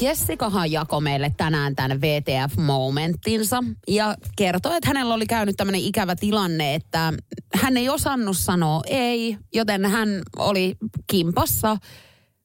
Jessikahan 0.00 0.72
jako 0.72 1.00
meille 1.00 1.32
tänään 1.36 1.76
tämän 1.76 2.00
VTF-momenttinsa 2.00 3.64
ja 3.88 4.16
kertoi, 4.36 4.76
että 4.76 4.88
hänellä 4.88 5.14
oli 5.14 5.26
käynyt 5.26 5.56
tämmöinen 5.56 5.80
ikävä 5.80 6.16
tilanne, 6.16 6.74
että 6.74 7.12
hän 7.54 7.76
ei 7.76 7.88
osannut 7.88 8.36
sanoa 8.36 8.82
ei, 8.86 9.36
joten 9.54 9.86
hän 9.86 10.08
oli 10.36 10.76
kimpassa 11.06 11.76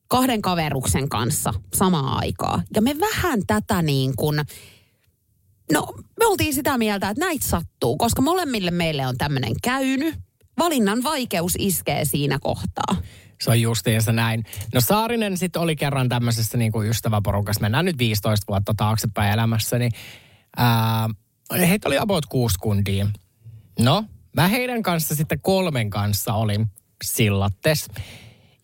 kahden 0.07 0.41
kaveruksen 0.41 1.09
kanssa 1.09 1.53
samaan 1.75 2.17
aikaa. 2.17 2.63
Ja 2.75 2.81
me 2.81 2.95
vähän 2.99 3.39
tätä 3.47 3.81
niin 3.81 4.15
kuin, 4.15 4.41
no 5.71 5.93
me 6.19 6.25
oltiin 6.25 6.53
sitä 6.53 6.77
mieltä, 6.77 7.09
että 7.09 7.25
näitä 7.25 7.47
sattuu, 7.47 7.97
koska 7.97 8.21
molemmille 8.21 8.71
meille 8.71 9.07
on 9.07 9.17
tämmöinen 9.17 9.53
käynyt. 9.63 10.15
Valinnan 10.59 11.03
vaikeus 11.03 11.53
iskee 11.59 12.05
siinä 12.05 12.39
kohtaa. 12.41 12.95
Se 13.41 13.49
on 13.49 13.61
justiinsa 13.61 14.11
näin. 14.11 14.43
No 14.73 14.81
Saarinen 14.81 15.37
sitten 15.37 15.61
oli 15.61 15.75
kerran 15.75 16.09
tämmöisessä 16.09 16.57
niin 16.57 16.71
kuin 16.71 16.89
ystäväporukassa, 16.89 17.61
mennään 17.61 17.85
nyt 17.85 17.97
15 17.97 18.45
vuotta 18.47 18.73
taaksepäin 18.77 19.33
elämässä, 19.33 19.79
niin 19.79 19.91
ää, 20.57 21.09
heitä 21.59 21.89
oli 21.89 21.97
about 21.97 22.25
kuusi 22.25 22.59
kundia. 22.59 23.07
No, 23.79 24.05
mä 24.35 24.47
heidän 24.47 24.83
kanssa 24.83 25.15
sitten 25.15 25.41
kolmen 25.41 25.89
kanssa 25.89 26.33
olin 26.33 26.67
sillattes. 27.03 27.87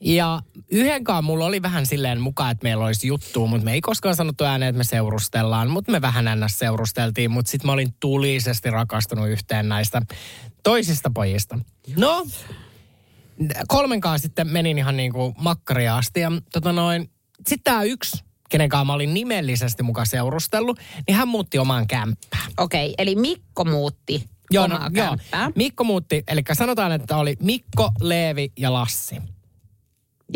Ja 0.01 0.41
yhdenkaan 0.71 1.23
mulla 1.23 1.45
oli 1.45 1.61
vähän 1.61 1.85
silleen 1.85 2.21
mukaan, 2.21 2.51
että 2.51 2.63
meillä 2.63 2.85
olisi 2.85 3.07
juttu, 3.07 3.47
mutta 3.47 3.65
me 3.65 3.73
ei 3.73 3.81
koskaan 3.81 4.15
sanottu 4.15 4.43
ääneen, 4.43 4.69
että 4.69 4.77
me 4.77 4.83
seurustellaan, 4.83 5.69
mutta 5.69 5.91
me 5.91 6.01
vähän 6.01 6.27
ennäs 6.27 6.59
seurusteltiin, 6.59 7.31
mutta 7.31 7.51
sitten 7.51 7.67
mä 7.67 7.71
olin 7.71 7.93
tulisesti 7.99 8.69
rakastunut 8.69 9.29
yhteen 9.29 9.69
näistä 9.69 10.01
toisista 10.63 11.11
pojista. 11.13 11.59
No, 11.97 12.25
kolmenkaan 13.67 14.19
sitten 14.19 14.47
menin 14.47 14.77
ihan 14.77 14.97
niin 14.97 15.13
kuin 15.13 15.35
makkaria 15.37 15.97
asti. 15.97 16.19
Ja 16.19 16.31
tota 16.51 16.71
noin, 16.71 17.09
sitten 17.47 17.63
tämä 17.63 17.83
yksi, 17.83 18.23
kenen 18.49 18.69
kanssa 18.69 18.85
mä 18.85 18.93
olin 18.93 19.13
nimellisesti 19.13 19.83
mukaan 19.83 20.07
seurustellut, 20.07 20.79
niin 21.07 21.17
hän 21.17 21.27
muutti 21.27 21.59
omaan 21.59 21.87
kämppään. 21.87 22.51
Okei, 22.57 22.85
okay, 22.85 22.95
eli 22.97 23.15
Mikko 23.15 23.65
muutti 23.65 24.23
Joo, 24.51 24.67
no, 24.67 24.79
joo. 24.93 25.17
Mikko 25.55 25.83
muutti, 25.83 26.23
eli 26.27 26.41
sanotaan, 26.53 26.91
että 26.91 27.17
oli 27.17 27.37
Mikko, 27.39 27.91
Leevi 28.01 28.51
ja 28.57 28.73
Lassi. 28.73 29.21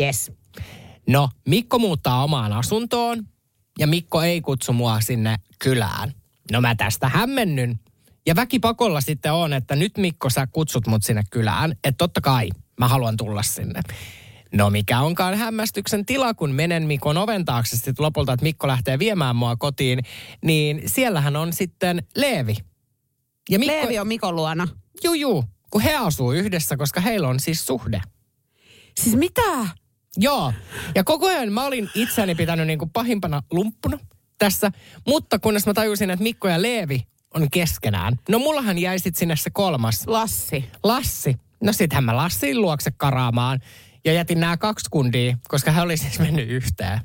Yes. 0.00 0.32
No, 1.06 1.28
Mikko 1.48 1.78
muuttaa 1.78 2.24
omaan 2.24 2.52
asuntoon 2.52 3.26
ja 3.78 3.86
Mikko 3.86 4.22
ei 4.22 4.40
kutsu 4.40 4.72
mua 4.72 5.00
sinne 5.00 5.36
kylään. 5.58 6.12
No 6.52 6.60
mä 6.60 6.74
tästä 6.74 7.08
hämmennyn. 7.08 7.80
Ja 8.26 8.36
väkipakolla 8.36 9.00
sitten 9.00 9.32
on, 9.32 9.52
että 9.52 9.76
nyt 9.76 9.98
Mikko 9.98 10.30
sä 10.30 10.46
kutsut 10.46 10.86
mut 10.86 11.02
sinne 11.02 11.22
kylään. 11.30 11.72
Että 11.72 11.98
totta 11.98 12.20
kai 12.20 12.48
mä 12.78 12.88
haluan 12.88 13.16
tulla 13.16 13.42
sinne. 13.42 13.80
No 14.52 14.70
mikä 14.70 15.00
onkaan 15.00 15.34
hämmästyksen 15.34 16.06
tila, 16.06 16.34
kun 16.34 16.50
menen 16.50 16.86
Mikon 16.86 17.16
oven 17.16 17.44
taakse 17.44 17.76
sitten 17.76 17.94
lopulta, 17.98 18.32
että 18.32 18.44
Mikko 18.44 18.68
lähtee 18.68 18.98
viemään 18.98 19.36
mua 19.36 19.56
kotiin. 19.56 19.98
Niin 20.44 20.82
siellähän 20.86 21.36
on 21.36 21.52
sitten 21.52 22.02
Leevi. 22.16 22.56
Ja 23.50 23.58
Mikko, 23.58 23.74
Leevi 23.74 23.98
on 23.98 24.08
Mikon 24.08 24.36
luona. 24.36 24.68
Juu, 25.04 25.14
juu, 25.14 25.44
kun 25.70 25.80
he 25.80 25.94
asuu 25.94 26.32
yhdessä, 26.32 26.76
koska 26.76 27.00
heillä 27.00 27.28
on 27.28 27.40
siis 27.40 27.66
suhde. 27.66 28.00
Siis 29.00 29.16
mitä? 29.16 29.66
Joo. 30.16 30.52
Ja 30.94 31.04
koko 31.04 31.26
ajan 31.26 31.52
mä 31.52 31.64
olin 31.64 31.90
itseäni 31.94 32.34
pitänyt 32.34 32.66
niin 32.66 32.78
kuin 32.78 32.90
pahimpana 32.90 33.42
lumppuna 33.50 33.98
tässä. 34.38 34.70
Mutta 35.06 35.38
kunnes 35.38 35.66
mä 35.66 35.74
tajusin, 35.74 36.10
että 36.10 36.22
Mikko 36.22 36.48
ja 36.48 36.62
Leevi 36.62 37.02
on 37.34 37.50
keskenään. 37.50 38.18
No 38.28 38.38
mullahan 38.38 38.78
jäi 38.78 38.98
sitten 38.98 39.18
sinne 39.18 39.36
se 39.36 39.50
kolmas. 39.50 40.06
Lassi. 40.06 40.64
Lassi. 40.82 41.36
No 41.62 41.72
sittenhän 41.72 42.04
mä 42.04 42.16
Lassin 42.16 42.60
luokse 42.60 42.90
karaamaan. 42.96 43.60
Ja 44.04 44.12
jätin 44.12 44.40
nämä 44.40 44.56
kaksi 44.56 44.90
kundia, 44.90 45.36
koska 45.48 45.70
hän 45.70 45.84
oli 45.84 45.96
siis 45.96 46.18
mennyt 46.18 46.48
yhteen. 46.48 47.00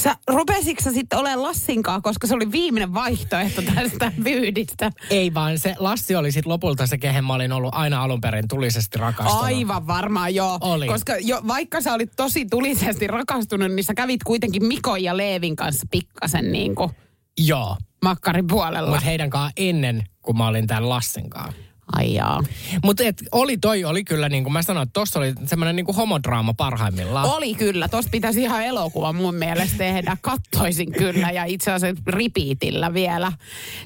Sä 0.00 0.16
rupesitko 0.28 0.90
sitten 0.90 1.18
olemaan 1.18 1.42
Lassinkaan, 1.42 2.02
koska 2.02 2.26
se 2.26 2.34
oli 2.34 2.52
viimeinen 2.52 2.94
vaihtoehto 2.94 3.62
tästä 3.62 4.12
vyydistä? 4.24 4.92
Ei 5.10 5.34
vaan 5.34 5.58
se 5.58 5.74
Lassi 5.78 6.16
oli 6.16 6.32
sitten 6.32 6.52
lopulta 6.52 6.86
se, 6.86 6.98
kehen 6.98 7.24
mä 7.24 7.34
olin 7.34 7.52
ollut 7.52 7.74
aina 7.74 8.02
alun 8.02 8.20
perin 8.20 8.48
tulisesti 8.48 8.98
rakastunut. 8.98 9.44
Aivan 9.44 9.86
varmaan 9.86 10.34
joo. 10.34 10.58
Oli. 10.60 10.86
Koska 10.86 11.16
jo, 11.20 11.40
vaikka 11.48 11.80
sä 11.80 11.94
olit 11.94 12.12
tosi 12.16 12.46
tulisesti 12.50 13.06
rakastunut, 13.06 13.72
niin 13.72 13.84
sä 13.84 13.94
kävit 13.94 14.22
kuitenkin 14.24 14.66
Mikon 14.66 15.02
ja 15.02 15.16
Leevin 15.16 15.56
kanssa 15.56 15.86
pikkasen 15.90 16.52
niin 16.52 16.74
kuin 16.74 16.90
Joo. 17.38 17.76
makkarin 18.02 18.46
puolella. 18.46 18.90
Mutta 18.90 19.04
heidän 19.04 19.30
kanssa 19.30 19.52
ennen, 19.56 20.04
kun 20.22 20.38
mä 20.38 20.46
olin 20.46 20.66
tämän 20.66 20.88
Lassin 20.88 21.30
kanssa. 21.30 21.62
Ai 21.96 22.14
jaa. 22.14 22.42
Mutta 22.84 23.02
oli 23.32 23.58
toi, 23.58 23.84
oli 23.84 24.04
kyllä 24.04 24.28
niin 24.28 24.42
kuin 24.42 24.52
mä 24.52 24.62
sanoin, 24.62 24.82
että 24.82 25.00
tossa 25.00 25.18
oli 25.18 25.32
semmoinen 25.46 25.76
niin 25.76 25.86
kuin 25.86 25.96
homodraama 25.96 26.54
parhaimmillaan. 26.54 27.28
Oli 27.30 27.54
kyllä. 27.54 27.88
Tosta 27.88 28.10
pitäisi 28.10 28.42
ihan 28.42 28.64
elokuva 28.64 29.12
mun 29.12 29.34
mielestä 29.34 29.78
tehdä. 29.78 30.16
Kattoisin 30.22 30.92
kyllä 30.92 31.30
ja 31.30 31.44
itse 31.44 31.72
asiassa 31.72 32.02
ripiitillä 32.06 32.94
vielä. 32.94 33.32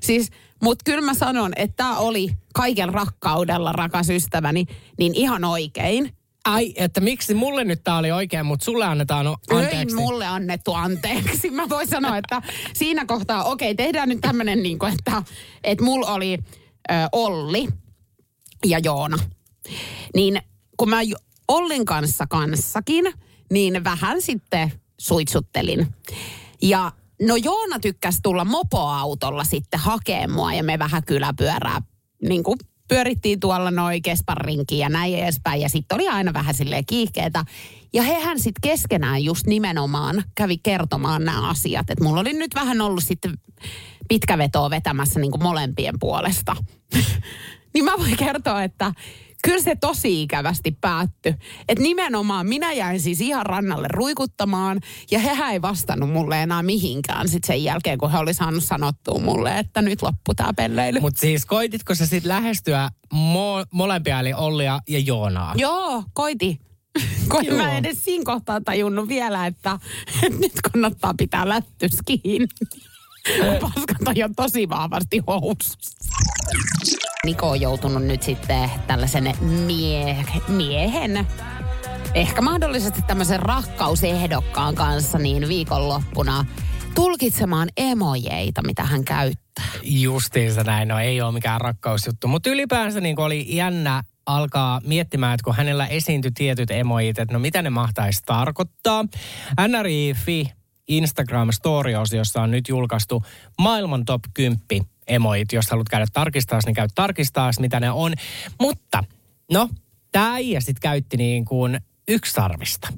Siis, 0.00 0.30
mutta 0.62 0.82
kyllä 0.84 1.00
mä 1.02 1.14
sanon, 1.14 1.52
että 1.56 1.76
tämä 1.76 1.96
oli 1.98 2.28
kaiken 2.54 2.88
rakkaudella, 2.94 3.72
rakas 3.72 4.10
ystäväni, 4.10 4.64
niin 4.98 5.14
ihan 5.14 5.44
oikein. 5.44 6.12
Ai, 6.44 6.72
että 6.76 7.00
miksi 7.00 7.34
mulle 7.34 7.64
nyt 7.64 7.84
tää 7.84 7.96
oli 7.98 8.12
oikein, 8.12 8.46
mutta 8.46 8.64
sulle 8.64 8.84
annetaan 8.84 9.26
o- 9.26 9.36
Ei 9.50 9.56
anteeksi. 9.58 9.96
mulle 9.96 10.26
annettu 10.26 10.74
anteeksi. 10.74 11.50
Mä 11.50 11.68
voin 11.68 11.88
sanoa, 11.88 12.16
että 12.16 12.42
siinä 12.72 13.04
kohtaa, 13.04 13.44
okei, 13.44 13.74
tehdään 13.74 14.08
nyt 14.08 14.20
tämmönen 14.20 14.62
niin 14.62 14.78
kuin, 14.78 14.92
että, 14.92 15.22
että 15.64 15.84
mulla 15.84 16.12
oli 16.14 16.38
ö, 16.90 16.94
Olli 17.12 17.68
ja 18.64 18.78
Joona. 18.78 19.18
Niin 20.14 20.40
kun 20.76 20.90
mä 20.90 21.00
Ollin 21.48 21.84
kanssa 21.84 22.26
kanssakin, 22.26 23.12
niin 23.50 23.84
vähän 23.84 24.22
sitten 24.22 24.72
suitsuttelin. 24.98 25.94
Ja 26.62 26.92
no 27.22 27.36
Joona 27.36 27.78
tykkäsi 27.78 28.18
tulla 28.22 28.44
mopoautolla 28.44 29.44
sitten 29.44 29.80
hakee 29.80 30.26
mua 30.26 30.52
ja 30.52 30.62
me 30.62 30.78
vähän 30.78 31.04
kyläpyörää 31.04 31.82
niin 32.22 32.42
kuin 32.42 32.58
pyörittiin 32.88 33.40
tuolla 33.40 33.70
noin 33.70 34.02
kesparinkin 34.02 34.78
ja 34.78 34.88
näin 34.88 35.18
edespäin. 35.18 35.60
Ja 35.60 35.68
sitten 35.68 35.94
oli 35.94 36.08
aina 36.08 36.32
vähän 36.32 36.54
silleen 36.54 36.86
kiihkeetä. 36.86 37.44
Ja 37.92 38.02
hehän 38.02 38.38
sitten 38.40 38.70
keskenään 38.70 39.24
just 39.24 39.46
nimenomaan 39.46 40.24
kävi 40.34 40.58
kertomaan 40.58 41.24
nämä 41.24 41.48
asiat. 41.48 41.90
Että 41.90 42.04
mulla 42.04 42.20
oli 42.20 42.32
nyt 42.32 42.54
vähän 42.54 42.80
ollut 42.80 43.04
sitten 43.04 43.38
pitkä 44.08 44.38
vetoa 44.38 44.70
vetämässä 44.70 45.20
niin 45.20 45.30
kuin 45.30 45.42
molempien 45.42 45.94
puolesta. 46.00 46.56
niin 47.76 47.84
mä 47.84 47.92
voin 47.98 48.16
kertoa, 48.16 48.62
että 48.62 48.92
kyllä 49.44 49.62
se 49.62 49.76
tosi 49.76 50.22
ikävästi 50.22 50.70
päättyi. 50.80 51.34
Että 51.68 51.82
nimenomaan 51.82 52.46
minä 52.46 52.72
jäin 52.72 53.00
siis 53.00 53.20
ihan 53.20 53.46
rannalle 53.46 53.88
ruikuttamaan 53.90 54.80
ja 55.10 55.18
hehän 55.18 55.52
ei 55.52 55.62
vastannut 55.62 56.10
mulle 56.10 56.42
enää 56.42 56.62
mihinkään 56.62 57.28
sit 57.28 57.44
sen 57.44 57.64
jälkeen, 57.64 57.98
kun 57.98 58.12
he 58.12 58.18
oli 58.18 58.34
saanut 58.34 58.64
sanottua 58.64 59.18
mulle, 59.18 59.58
että 59.58 59.82
nyt 59.82 60.02
loppu 60.02 60.34
tää 60.34 60.52
pelleily. 60.56 61.00
Mutta 61.00 61.20
siis 61.20 61.46
koititko 61.46 61.94
sä 61.94 62.06
sitten 62.06 62.28
lähestyä 62.28 62.90
mo- 63.14 63.66
molempia, 63.72 64.20
eli 64.20 64.32
Ollia 64.32 64.80
ja 64.88 64.98
Joonaa? 64.98 65.54
Joo, 65.56 66.04
koiti. 66.12 66.60
Kun 67.30 67.46
Joo. 67.46 67.56
mä 67.56 67.78
edes 67.78 68.04
siinä 68.04 68.24
kohtaa 68.24 68.60
tajunnut 68.60 69.08
vielä, 69.08 69.46
että, 69.46 69.78
että 70.22 70.38
nyt 70.38 70.52
kannattaa 70.72 71.14
pitää 71.18 71.48
lättys 71.48 71.98
kiinni. 72.04 72.46
Paskat 73.60 74.08
on 74.08 74.16
jo 74.16 74.28
tosi 74.36 74.68
vahvasti 74.68 75.22
housussa. 75.26 75.96
Niko 77.26 77.50
on 77.50 77.60
joutunut 77.60 78.02
nyt 78.02 78.22
sitten 78.22 78.70
tällaisen 78.86 79.34
mie- 79.66 80.26
miehen, 80.48 81.26
ehkä 82.14 82.42
mahdollisesti 82.42 83.02
tämmöisen 83.02 83.40
rakkausehdokkaan 83.40 84.74
kanssa 84.74 85.18
niin 85.18 85.48
viikonloppuna 85.48 86.46
tulkitsemaan 86.94 87.68
emojeita, 87.76 88.62
mitä 88.62 88.84
hän 88.84 89.04
käyttää. 89.04 89.64
Justiinsa 89.82 90.64
näin, 90.64 90.88
no 90.88 90.98
ei 90.98 91.20
ole 91.20 91.32
mikään 91.32 91.60
rakkausjuttu. 91.60 92.28
Mutta 92.28 92.50
ylipäänsä 92.50 93.00
niin 93.00 93.20
oli 93.20 93.46
jännä 93.56 94.02
alkaa 94.26 94.80
miettimään, 94.84 95.34
että 95.34 95.44
kun 95.44 95.54
hänellä 95.54 95.86
esiintyi 95.86 96.30
tietyt 96.30 96.70
emojit, 96.70 97.18
että 97.18 97.32
no 97.34 97.38
mitä 97.38 97.62
ne 97.62 97.70
mahtaisi 97.70 98.22
tarkoittaa. 98.26 99.04
NRI.fi 99.68 100.52
Instagram 100.88 101.52
Story-osiossa 101.52 102.42
on 102.42 102.50
nyt 102.50 102.68
julkaistu 102.68 103.22
maailman 103.58 104.04
top 104.04 104.22
10 104.34 104.58
emojit. 105.08 105.52
Jos 105.52 105.70
haluat 105.70 105.88
käydä 105.88 106.06
tarkistaa, 106.12 106.60
niin 106.66 106.74
käy 106.74 106.88
tarkistaa, 106.94 107.50
mitä 107.60 107.80
ne 107.80 107.90
on. 107.90 108.14
Mutta, 108.60 109.04
no, 109.52 109.68
tämä 110.12 110.32
äijä 110.32 110.60
sitten 110.60 110.80
käytti 110.80 111.16
niin 111.16 111.44
kuin 111.44 111.80
yksarvista. 112.08 112.88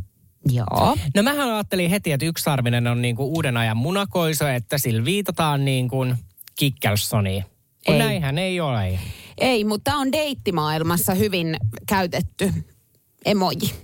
Joo. 0.53 0.97
No 1.15 1.23
mähän 1.23 1.49
ajattelin 1.49 1.91
heti, 1.91 2.13
että 2.13 2.27
yksarvinen 2.27 2.87
on 2.87 3.03
niinku 3.03 3.25
uuden 3.25 3.57
ajan 3.57 3.77
munakoiso, 3.77 4.49
että 4.49 4.79
sillä 4.79 5.05
viitataan 5.05 5.65
niin 5.65 5.89
kuin 5.89 6.17
Kikkelsoniin. 6.59 7.45
Kun 7.87 7.95
Ei. 7.95 7.99
näinhän 7.99 8.39
ei 8.39 8.61
ole. 8.61 8.99
Ei, 9.39 9.65
mutta 9.65 9.95
on 9.95 10.13
deittimaailmassa 10.13 11.15
hyvin 11.15 11.57
käytetty 11.89 12.53
emoji. 13.25 13.75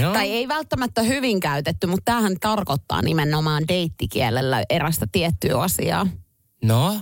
Joo. 0.00 0.12
Tai 0.12 0.30
ei 0.30 0.48
välttämättä 0.48 1.02
hyvin 1.02 1.40
käytetty, 1.40 1.86
mutta 1.86 2.04
tämähän 2.04 2.36
tarkoittaa 2.40 3.02
nimenomaan 3.02 3.68
deittikielellä 3.68 4.62
erästä 4.70 5.06
tiettyä 5.12 5.60
asiaa. 5.60 6.06
No, 6.64 7.00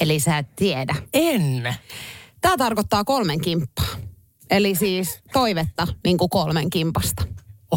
Eli 0.00 0.20
sä 0.20 0.38
et 0.38 0.56
tiedä. 0.56 0.94
en. 1.12 1.74
Tämä 2.40 2.56
tarkoittaa 2.56 3.04
kolmen 3.04 3.40
kimppaa. 3.40 3.96
Eli 4.50 4.74
siis 4.74 5.20
toivetta 5.32 5.86
niin 6.04 6.18
kuin 6.18 6.30
kolmen 6.30 6.70
kimpasta. 6.70 7.24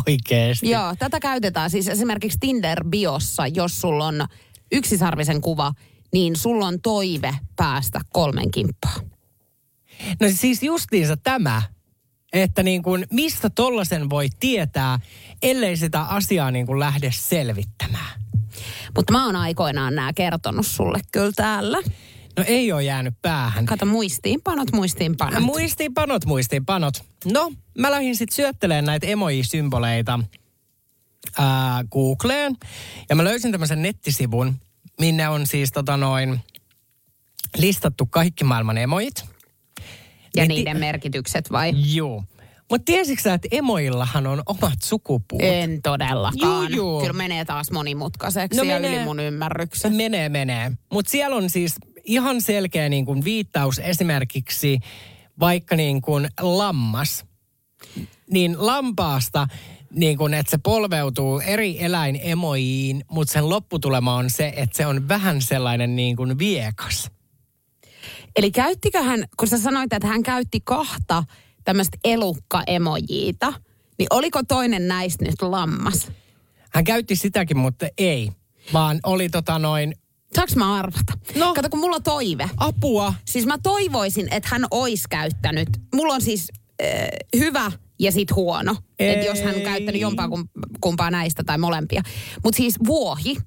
Oikeesti. 0.07 0.69
Joo, 0.69 0.95
tätä 0.99 1.19
käytetään 1.19 1.69
siis 1.69 1.87
esimerkiksi 1.87 2.37
Tinder-biossa, 2.45 3.47
jos 3.55 3.81
sulla 3.81 4.05
on 4.05 4.27
yksisarvisen 4.71 5.41
kuva, 5.41 5.73
niin 6.13 6.35
sulla 6.35 6.67
on 6.67 6.81
toive 6.81 7.35
päästä 7.55 7.99
kolmen 8.13 8.51
kimppaan. 8.51 9.01
No 10.21 10.27
siis 10.35 10.63
justiinsa 10.63 11.17
tämä, 11.17 11.61
että 12.33 12.63
niin 12.63 12.83
kuin, 12.83 13.05
mistä 13.11 13.49
tollasen 13.49 14.09
voi 14.09 14.27
tietää, 14.39 14.99
ellei 15.41 15.77
sitä 15.77 16.01
asiaa 16.01 16.51
niin 16.51 16.65
kuin 16.65 16.79
lähde 16.79 17.11
selvittämään. 17.13 18.21
Mutta 18.95 19.11
mä 19.13 19.25
oon 19.25 19.35
aikoinaan 19.35 19.95
nämä 19.95 20.13
kertonut 20.13 20.67
sulle 20.67 20.99
kyllä 21.11 21.31
täällä. 21.35 21.77
No 22.37 22.43
ei 22.47 22.71
ole 22.71 22.83
jäänyt 22.83 23.13
päähän. 23.21 23.65
Kato 23.65 23.85
muistiinpanot, 23.85 24.71
muistiinpanot. 24.71 25.43
Muistiinpanot, 25.43 26.25
muistiinpanot. 26.25 27.03
No, 27.25 27.51
mä 27.77 27.91
lähdin 27.91 28.15
sitten 28.15 28.35
syöttelemään 28.35 28.85
näitä 28.85 29.07
emoji-symboleita 29.07 30.19
ää, 31.37 31.83
Googleen. 31.91 32.57
Ja 33.09 33.15
mä 33.15 33.23
löysin 33.23 33.51
tämmöisen 33.51 33.81
nettisivun, 33.81 34.55
minne 34.99 35.29
on 35.29 35.47
siis 35.47 35.71
tota 35.71 35.97
noin 35.97 36.39
listattu 37.57 38.05
kaikki 38.05 38.43
maailman 38.43 38.77
emojit. 38.77 39.23
ja 40.35 40.43
Niin 40.43 40.47
ti- 40.47 40.53
niiden 40.55 40.77
merkitykset 40.79 41.51
vai? 41.51 41.73
Joo. 41.95 42.23
Mutta 42.69 42.85
tiesitkö 42.85 43.21
sä, 43.21 43.33
että 43.33 43.47
emoillahan 43.51 44.27
on 44.27 44.43
omat 44.45 44.81
sukupuut? 44.83 45.41
En 45.41 45.81
todellakaan. 45.81 46.73
Juu, 46.73 46.77
juu. 46.77 46.99
Kyllä 46.99 47.13
menee 47.13 47.45
taas 47.45 47.71
monimutkaiseksi 47.71 48.57
No 48.57 48.63
ja 48.63 48.79
menee. 48.79 48.95
yli 48.95 49.03
mun 49.03 49.19
ymmärryksen. 49.19 49.95
Menee, 49.95 50.29
menee. 50.29 50.71
Mutta 50.91 51.11
siellä 51.11 51.35
on 51.35 51.49
siis 51.49 51.75
ihan 52.03 52.41
selkeä 52.41 52.89
niin 52.89 53.05
kuin 53.05 53.23
viittaus 53.23 53.79
esimerkiksi 53.79 54.79
vaikka 55.39 55.75
niin 55.75 56.01
kuin 56.01 56.27
lammas. 56.41 57.25
Niin 58.31 58.55
lampaasta, 58.57 59.47
niin 59.91 60.17
kuin, 60.17 60.33
että 60.33 60.51
se 60.51 60.57
polveutuu 60.57 61.39
eri 61.39 61.83
eläinemojiin, 61.83 63.03
mutta 63.11 63.33
sen 63.33 63.49
lopputulema 63.49 64.15
on 64.15 64.29
se, 64.29 64.53
että 64.55 64.77
se 64.77 64.85
on 64.85 65.07
vähän 65.07 65.41
sellainen 65.41 65.95
niin 65.95 66.15
kuin 66.15 66.39
viekas. 66.39 67.11
Eli 68.35 68.51
käyttikö 68.51 69.03
hän, 69.03 69.25
kun 69.37 69.47
sä 69.47 69.57
sanoit, 69.57 69.93
että 69.93 70.07
hän 70.07 70.23
käytti 70.23 70.59
kahta 70.63 71.23
tämmöistä 71.69 71.97
elukka-emojiita, 72.03 73.53
niin 73.99 74.07
oliko 74.09 74.43
toinen 74.43 74.87
näistä 74.87 75.25
nyt 75.25 75.41
lammas? 75.41 76.11
Hän 76.73 76.83
käytti 76.83 77.15
sitäkin, 77.15 77.57
mutta 77.57 77.87
ei. 77.97 78.31
Vaan 78.73 78.99
oli 79.03 79.29
tota 79.29 79.59
noin, 79.59 79.95
Saanko 80.35 80.53
mä 80.55 80.75
arvata? 80.75 81.13
No. 81.35 81.53
Kato, 81.53 81.69
kun 81.69 81.79
mulla 81.79 81.95
on 81.95 82.03
toive. 82.03 82.49
apua. 82.57 83.13
Siis 83.25 83.45
mä 83.45 83.57
toivoisin, 83.63 84.27
että 84.33 84.49
hän 84.51 84.65
olisi 84.71 85.03
käyttänyt. 85.09 85.69
Mulla 85.95 86.13
on 86.13 86.21
siis 86.21 86.47
äh, 86.83 86.87
hyvä 87.37 87.71
ja 87.99 88.11
sit 88.11 88.35
huono. 88.35 88.75
Että 88.99 89.25
jos 89.25 89.41
hän 89.41 89.55
on 89.55 89.61
käyttänyt 89.61 90.01
jompaa 90.01 90.27
kum- 90.27 90.77
kumpaa 90.81 91.11
näistä 91.11 91.43
tai 91.43 91.57
molempia. 91.57 92.01
Mutta 92.43 92.57
siis 92.57 92.75
vuohi 92.85 93.37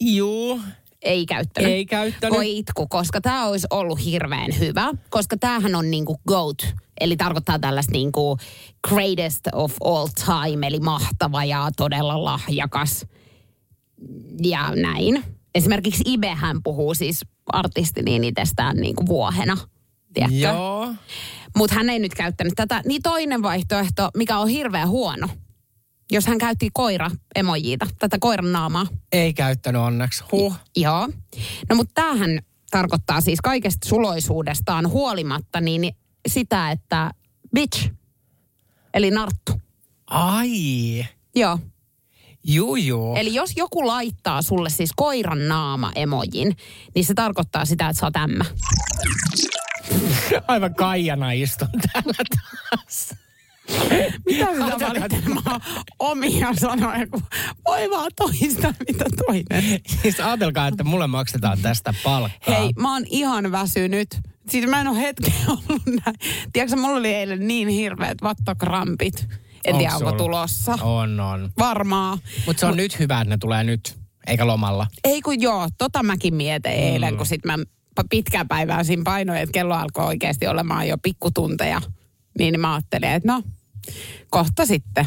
Juu, 0.00 0.60
ei 1.02 1.26
käyttänyt. 1.26 1.70
ei 1.70 1.86
käyttänyt. 1.86 2.36
Voi 2.36 2.58
itku, 2.58 2.86
koska 2.86 3.20
tämä 3.20 3.46
olisi 3.46 3.66
ollut 3.70 4.04
hirveän 4.04 4.58
hyvä, 4.58 4.90
koska 5.10 5.36
tämähän 5.36 5.74
on 5.74 5.90
niinku 5.90 6.20
GOAT, 6.28 6.56
eli 7.00 7.16
tarkoittaa 7.16 7.58
tällaista 7.58 7.92
niinku 7.92 8.36
greatest 8.88 9.40
of 9.52 9.74
all 9.84 10.06
time, 10.24 10.66
eli 10.66 10.80
mahtava 10.80 11.44
ja 11.44 11.70
todella 11.76 12.24
lahjakas 12.24 13.06
ja 14.42 14.72
näin. 14.76 15.24
Esimerkiksi 15.54 16.02
Ibehän 16.06 16.62
puhuu 16.62 16.94
siis 16.94 17.20
artisti 17.46 18.02
niin 18.02 18.24
itsestään 18.24 18.76
niinku 18.76 19.06
vuohena, 19.06 19.58
tiedätkö? 20.14 20.36
Joo. 20.36 20.94
Mutta 21.56 21.76
hän 21.76 21.90
ei 21.90 21.98
nyt 21.98 22.14
käyttänyt 22.14 22.52
tätä. 22.56 22.82
Niin 22.86 23.02
toinen 23.02 23.42
vaihtoehto, 23.42 24.10
mikä 24.16 24.38
on 24.38 24.48
hirveän 24.48 24.88
huono, 24.88 25.28
jos 26.10 26.26
hän 26.26 26.38
käytti 26.38 26.70
koira 26.72 27.10
emojiita, 27.34 27.86
tätä 27.98 28.16
koiran 28.20 28.52
naamaa. 28.52 28.86
Ei 29.12 29.34
käyttänyt 29.34 29.82
onneksi. 29.82 30.24
Huh. 30.32 30.56
Joo. 30.76 31.08
No 31.68 31.76
mutta 31.76 31.92
tämähän 31.94 32.38
tarkoittaa 32.70 33.20
siis 33.20 33.40
kaikesta 33.40 33.88
suloisuudestaan 33.88 34.88
huolimatta 34.88 35.60
niin 35.60 35.92
sitä, 36.28 36.70
että 36.70 37.10
bitch, 37.54 37.90
eli 38.94 39.10
narttu. 39.10 39.60
Ai. 40.06 41.06
Joo. 41.34 41.58
Juu, 42.44 42.76
juu. 42.76 43.16
Eli 43.16 43.34
jos 43.34 43.52
joku 43.56 43.86
laittaa 43.86 44.42
sulle 44.42 44.70
siis 44.70 44.90
koiran 44.96 45.48
naama 45.48 45.92
emojin, 45.94 46.56
niin 46.94 47.04
se 47.04 47.14
tarkoittaa 47.14 47.64
sitä, 47.64 47.88
että 47.88 48.00
sä 48.00 48.06
oot 48.06 48.16
ämmä. 48.16 48.44
Aivan 50.48 50.74
kaijana 50.74 51.32
istun 51.32 51.68
täällä 51.92 52.14
taas. 52.70 53.14
Mitä 54.26 54.46
sitä 54.52 54.86
valittelemaan 54.86 55.60
omia 55.98 56.54
sanoja, 56.54 57.06
kun 57.06 57.22
voi 57.66 57.90
vaan 57.90 58.10
toistaa, 58.16 58.72
mitä 58.88 59.04
toinen. 59.26 59.80
Siis 60.02 60.20
ajatelkaa, 60.20 60.68
että 60.68 60.84
mulle 60.84 61.06
maksetaan 61.06 61.58
tästä 61.62 61.94
palkkaa. 62.04 62.54
Hei, 62.54 62.70
mä 62.78 62.92
oon 62.92 63.04
ihan 63.10 63.52
väsynyt. 63.52 64.18
Siis 64.48 64.66
mä 64.66 64.80
en 64.80 64.88
ole 64.88 64.98
hetken 64.98 65.34
ollut 65.48 65.86
näin. 65.86 66.16
Tiedätkö, 66.52 66.76
mulla 66.76 66.96
oli 66.96 67.14
eilen 67.14 67.48
niin 67.48 67.68
hirveät 67.68 68.18
vattokrampit. 68.22 69.28
En 69.64 69.78
tiedä, 69.78 69.96
onko 69.96 70.12
tulossa. 70.12 70.78
On, 70.82 71.20
on. 71.20 71.50
Varmaa. 71.58 72.18
Mutta 72.46 72.60
se 72.60 72.66
on 72.66 72.76
nyt 72.76 72.98
hyvä, 72.98 73.20
että 73.20 73.34
ne 73.34 73.38
tulee 73.38 73.64
nyt, 73.64 73.96
eikä 74.26 74.46
lomalla. 74.46 74.86
Ei 75.04 75.22
kun 75.22 75.42
joo, 75.42 75.68
tota 75.78 76.02
mäkin 76.02 76.34
mietin 76.34 76.72
eilen, 76.72 77.16
kun 77.16 77.26
sit 77.26 77.44
mä 77.44 77.58
pitkään 78.10 78.48
päivää 78.48 78.84
siinä 78.84 79.02
painoin, 79.04 79.38
että 79.38 79.52
kello 79.52 79.74
alkoi 79.74 80.04
oikeasti 80.04 80.46
olemaan 80.46 80.88
jo 80.88 80.98
pikkutunteja. 80.98 81.80
Niin 82.38 82.60
mä 82.60 82.74
ajattelin, 82.74 83.08
että 83.08 83.32
no, 83.32 83.42
kohta 84.30 84.66
sitten. 84.66 85.06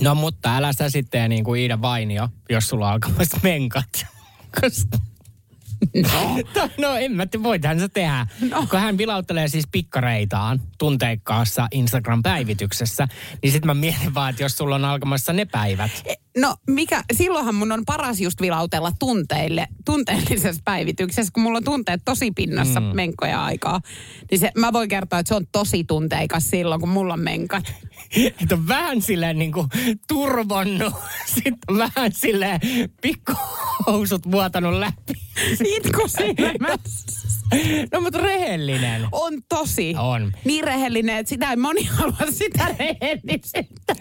No 0.00 0.14
mutta 0.14 0.56
älä 0.56 0.72
sä 0.72 0.90
sitten 0.90 1.30
niin 1.30 1.44
kuin 1.44 1.60
Iida 1.60 1.82
Vainio, 1.82 2.28
jos 2.50 2.68
sulla 2.68 2.86
on 2.86 2.92
alkamassa 2.92 3.40
menkat. 3.42 4.06
Koska... 4.60 4.98
No. 6.02 6.38
no 6.78 6.96
en 6.96 7.12
mä 7.12 7.26
tiedä, 7.26 7.42
voithan 7.42 7.80
se 7.80 7.88
tehdä. 7.88 8.26
No. 8.50 8.66
Kun 8.70 8.80
hän 8.80 8.98
vilauttelee 8.98 9.48
siis 9.48 9.64
pikkareitaan 9.72 10.60
tunteikkaassa 10.78 11.68
Instagram-päivityksessä, 11.72 13.08
niin 13.42 13.52
sit 13.52 13.64
mä 13.64 13.74
mietin 13.74 14.14
vaan, 14.14 14.30
että 14.30 14.42
jos 14.42 14.56
sulla 14.56 14.74
on 14.74 14.84
alkamassa 14.84 15.32
ne 15.32 15.44
päivät. 15.44 15.90
No 16.38 16.56
mikä, 16.66 17.02
silloinhan 17.12 17.54
mun 17.54 17.72
on 17.72 17.82
paras 17.86 18.20
just 18.20 18.40
vilautella 18.40 18.92
tunteille, 18.98 19.66
tunteellisessa 19.84 20.62
päivityksessä, 20.64 21.32
kun 21.32 21.42
mulla 21.42 21.58
on 21.58 21.64
tunteet 21.64 22.02
tosi 22.04 22.30
pinnassa 22.30 22.80
mm. 22.80 22.86
menkoja 22.86 23.44
aikaa. 23.44 23.80
Niin 24.30 24.38
se, 24.38 24.50
mä 24.58 24.72
voin 24.72 24.88
kertoa, 24.88 25.18
että 25.18 25.28
se 25.28 25.34
on 25.34 25.46
tosi 25.52 25.84
tunteikas 25.84 26.50
silloin, 26.50 26.80
kun 26.80 26.90
mulla 26.90 27.14
on 27.14 27.20
menkat. 27.20 27.74
Että 28.16 28.54
on 28.54 28.68
vähän 28.68 29.02
silleen 29.02 29.38
niin 29.38 29.52
kuin 29.52 29.66
turvonnut, 30.08 30.94
sitten 31.34 31.76
vähän 31.78 32.12
silleen 32.12 32.60
pikkuhousut 33.02 34.30
vuotanut 34.30 34.74
läpi. 34.74 35.12
Itku. 35.64 36.02
No 37.92 38.00
mutta 38.00 38.18
rehellinen. 38.18 39.08
On 39.12 39.32
tosi. 39.48 39.94
On. 39.98 40.32
Niin 40.44 40.64
rehellinen, 40.64 41.16
että 41.16 41.30
sitä 41.30 41.50
ei 41.50 41.56
moni 41.56 41.84
halua 41.84 42.16
sitä 42.30 42.74
rehellisyyttä. 42.78 43.94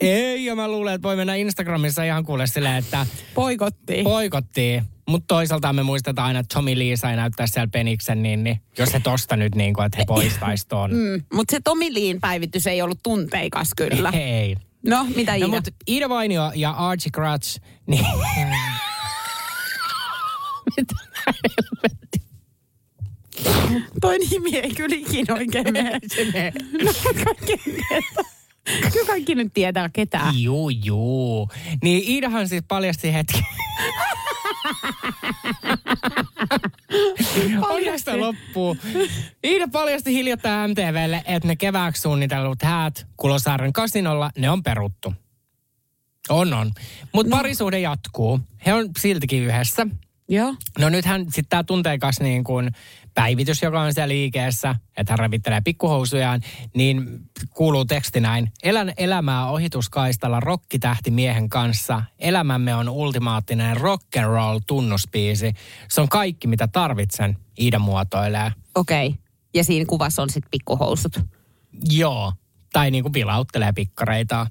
Ei, 0.00 0.44
ja 0.44 0.54
mä 0.56 0.68
luulen, 0.68 0.94
että 0.94 1.08
voi 1.08 1.16
mennä 1.16 1.34
Instagramissa 1.34 2.02
ihan 2.04 2.24
kuule 2.24 2.46
silleen, 2.46 2.76
että 2.76 3.06
Poikottiin. 3.34 4.04
poikottiin. 4.04 4.84
Mutta 5.08 5.24
toisaalta 5.28 5.72
me 5.72 5.82
muistetaan 5.82 6.26
aina, 6.26 6.38
että 6.38 6.54
Tommy 6.54 6.78
Lee 6.78 6.96
sai 6.96 7.16
näyttää 7.16 7.46
siellä 7.46 7.68
peniksen, 7.72 8.22
niin, 8.22 8.44
niin 8.44 8.60
jos 8.78 8.88
se 8.88 9.00
tosta 9.00 9.36
nyt 9.36 9.54
niin 9.54 9.74
kuin, 9.74 9.86
että 9.86 9.98
he 9.98 10.04
poistais 10.06 10.66
ton. 10.66 10.90
Mm, 10.90 11.22
mutta 11.32 11.52
se 11.56 11.60
Tomi 11.64 11.94
Liin 11.94 12.20
päivitys 12.20 12.66
ei 12.66 12.82
ollut 12.82 12.98
tunteikas 13.02 13.70
kyllä. 13.76 14.10
Ei. 14.10 14.56
No, 14.86 15.06
mitä 15.16 15.34
Iida? 15.34 15.46
No 15.46 15.54
mutta 15.54 15.70
Ida 15.86 16.08
Vainio 16.08 16.52
ja 16.54 16.70
Archie 16.70 17.10
Crutch, 17.10 17.60
niin... 17.86 18.06
Mitä 20.76 20.94
helvetti? 21.26 22.22
Toi 24.00 24.18
nimi 24.18 24.56
ei 24.56 24.74
kyllä 24.74 24.96
ikinä 24.96 25.34
oikein 25.34 25.72
mene. 25.72 26.00
No, 26.84 26.92
kaikki. 27.24 27.56
Kyllä 28.92 29.06
kaikki 29.06 29.34
nyt 29.34 29.52
tietää 29.54 29.88
ketään. 29.92 30.42
Juu, 30.42 30.70
juu. 30.70 31.48
Niin 31.82 32.08
Iidahan 32.08 32.48
siis 32.48 32.64
paljasti 32.68 33.12
hetki. 33.14 33.42
Onnesta 37.68 38.20
loppuu. 38.20 38.76
Iida 39.44 39.68
paljasti 39.68 40.14
hiljattain 40.14 40.70
MTVlle, 40.70 41.22
että 41.26 41.48
ne 41.48 41.56
kevääksi 41.56 42.02
suunnitellut 42.02 42.62
häät 42.62 43.06
Kulosaaren 43.16 43.72
kasinolla, 43.72 44.30
ne 44.38 44.50
on 44.50 44.62
peruttu. 44.62 45.14
On, 46.28 46.54
on. 46.54 46.70
Mutta 47.12 47.30
no. 47.30 47.36
parisuhde 47.36 47.80
jatkuu. 47.80 48.40
He 48.66 48.74
on 48.74 48.90
siltikin 48.98 49.42
yhdessä. 49.42 49.86
Joo. 50.28 50.54
No 50.78 50.88
nythän 50.88 51.24
sitten 51.24 51.48
tämä 51.48 51.64
tunteikas 51.64 52.20
niin 52.20 52.44
kuin 52.44 52.70
päivitys, 53.18 53.62
joka 53.62 53.80
on 53.80 53.94
siellä 53.94 54.08
liikeessä, 54.08 54.74
että 54.96 55.12
hän 55.12 55.18
ravittelee 55.18 55.60
pikkuhousujaan, 55.60 56.40
niin 56.74 57.20
kuuluu 57.54 57.84
teksti 57.84 58.20
näin. 58.20 58.52
Elän 58.62 58.92
elämää 58.96 59.50
ohituskaistalla 59.50 60.40
rokkitähti 60.40 61.10
miehen 61.10 61.48
kanssa. 61.48 62.02
Elämämme 62.18 62.74
on 62.74 62.88
ultimaattinen 62.88 63.76
rock 63.76 64.16
and 64.16 64.26
roll 64.26 64.58
tunnuspiisi. 64.66 65.52
Se 65.88 66.00
on 66.00 66.08
kaikki, 66.08 66.46
mitä 66.46 66.68
tarvitsen, 66.68 67.38
Iida 67.60 67.78
muotoilee. 67.78 68.52
Okei. 68.74 69.06
Okay. 69.06 69.18
Ja 69.54 69.64
siinä 69.64 69.86
kuvassa 69.86 70.22
on 70.22 70.30
sitten 70.30 70.50
pikkuhousut. 70.50 71.20
Joo. 71.90 72.32
Tai 72.72 72.90
niin 72.90 73.04
kuin 73.04 73.14
vilauttelee 73.14 73.72
pikkareita. 73.72 74.46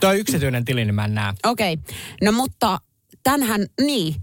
Tuo 0.00 0.12
yksityinen 0.12 0.64
tili, 0.64 0.84
niin 0.84 0.94
mä 0.94 1.04
en 1.04 1.14
näe. 1.14 1.32
Okei. 1.44 1.72
Okay. 1.72 1.96
No 2.22 2.32
mutta 2.32 2.78
tänhän, 3.22 3.66
niin, 3.80 4.14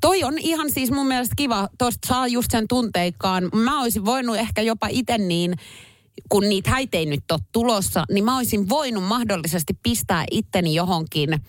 Toi 0.00 0.24
on 0.24 0.38
ihan 0.38 0.70
siis 0.70 0.90
mun 0.90 1.06
mielestä 1.06 1.34
kiva, 1.36 1.68
tuosta 1.78 2.08
saa 2.08 2.26
just 2.26 2.50
sen 2.50 2.68
tunteikkaan. 2.68 3.50
Mä 3.54 3.80
olisin 3.80 4.04
voinut 4.04 4.36
ehkä 4.36 4.62
jopa 4.62 4.86
itse 4.90 5.18
niin, 5.18 5.54
kun 6.28 6.48
niitä 6.48 6.70
häitä 6.70 6.98
ei 6.98 7.06
nyt 7.06 7.30
ole 7.30 7.40
tulossa, 7.52 8.04
niin 8.10 8.24
mä 8.24 8.36
olisin 8.36 8.68
voinut 8.68 9.04
mahdollisesti 9.04 9.74
pistää 9.82 10.24
itteni 10.30 10.74
johonkin 10.74 11.40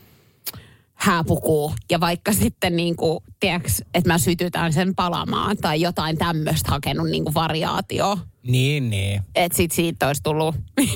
hääpukuun 0.93 1.74
ja 1.91 2.00
vaikka 2.00 2.34
sitten 2.34 2.75
niin 2.75 2.96
kuin, 2.96 3.24
tiedätkö, 3.39 3.70
että 3.93 4.10
mä 4.10 4.17
sytytän 4.17 4.74
sen 4.74 4.96
palamaan 4.96 5.58
tai 5.58 5.81
jotain 5.81 6.17
tämmöistä 6.17 6.72
hakenut 6.72 7.10
niin 7.10 7.24
kuin 7.24 7.34
variaatio. 7.34 8.17
Niin, 8.43 8.89
niin. 8.89 9.22
Että 9.36 9.58
sit 9.58 9.72
siitä 9.72 10.08
olisi 10.08 10.24
tullut. 10.24 10.55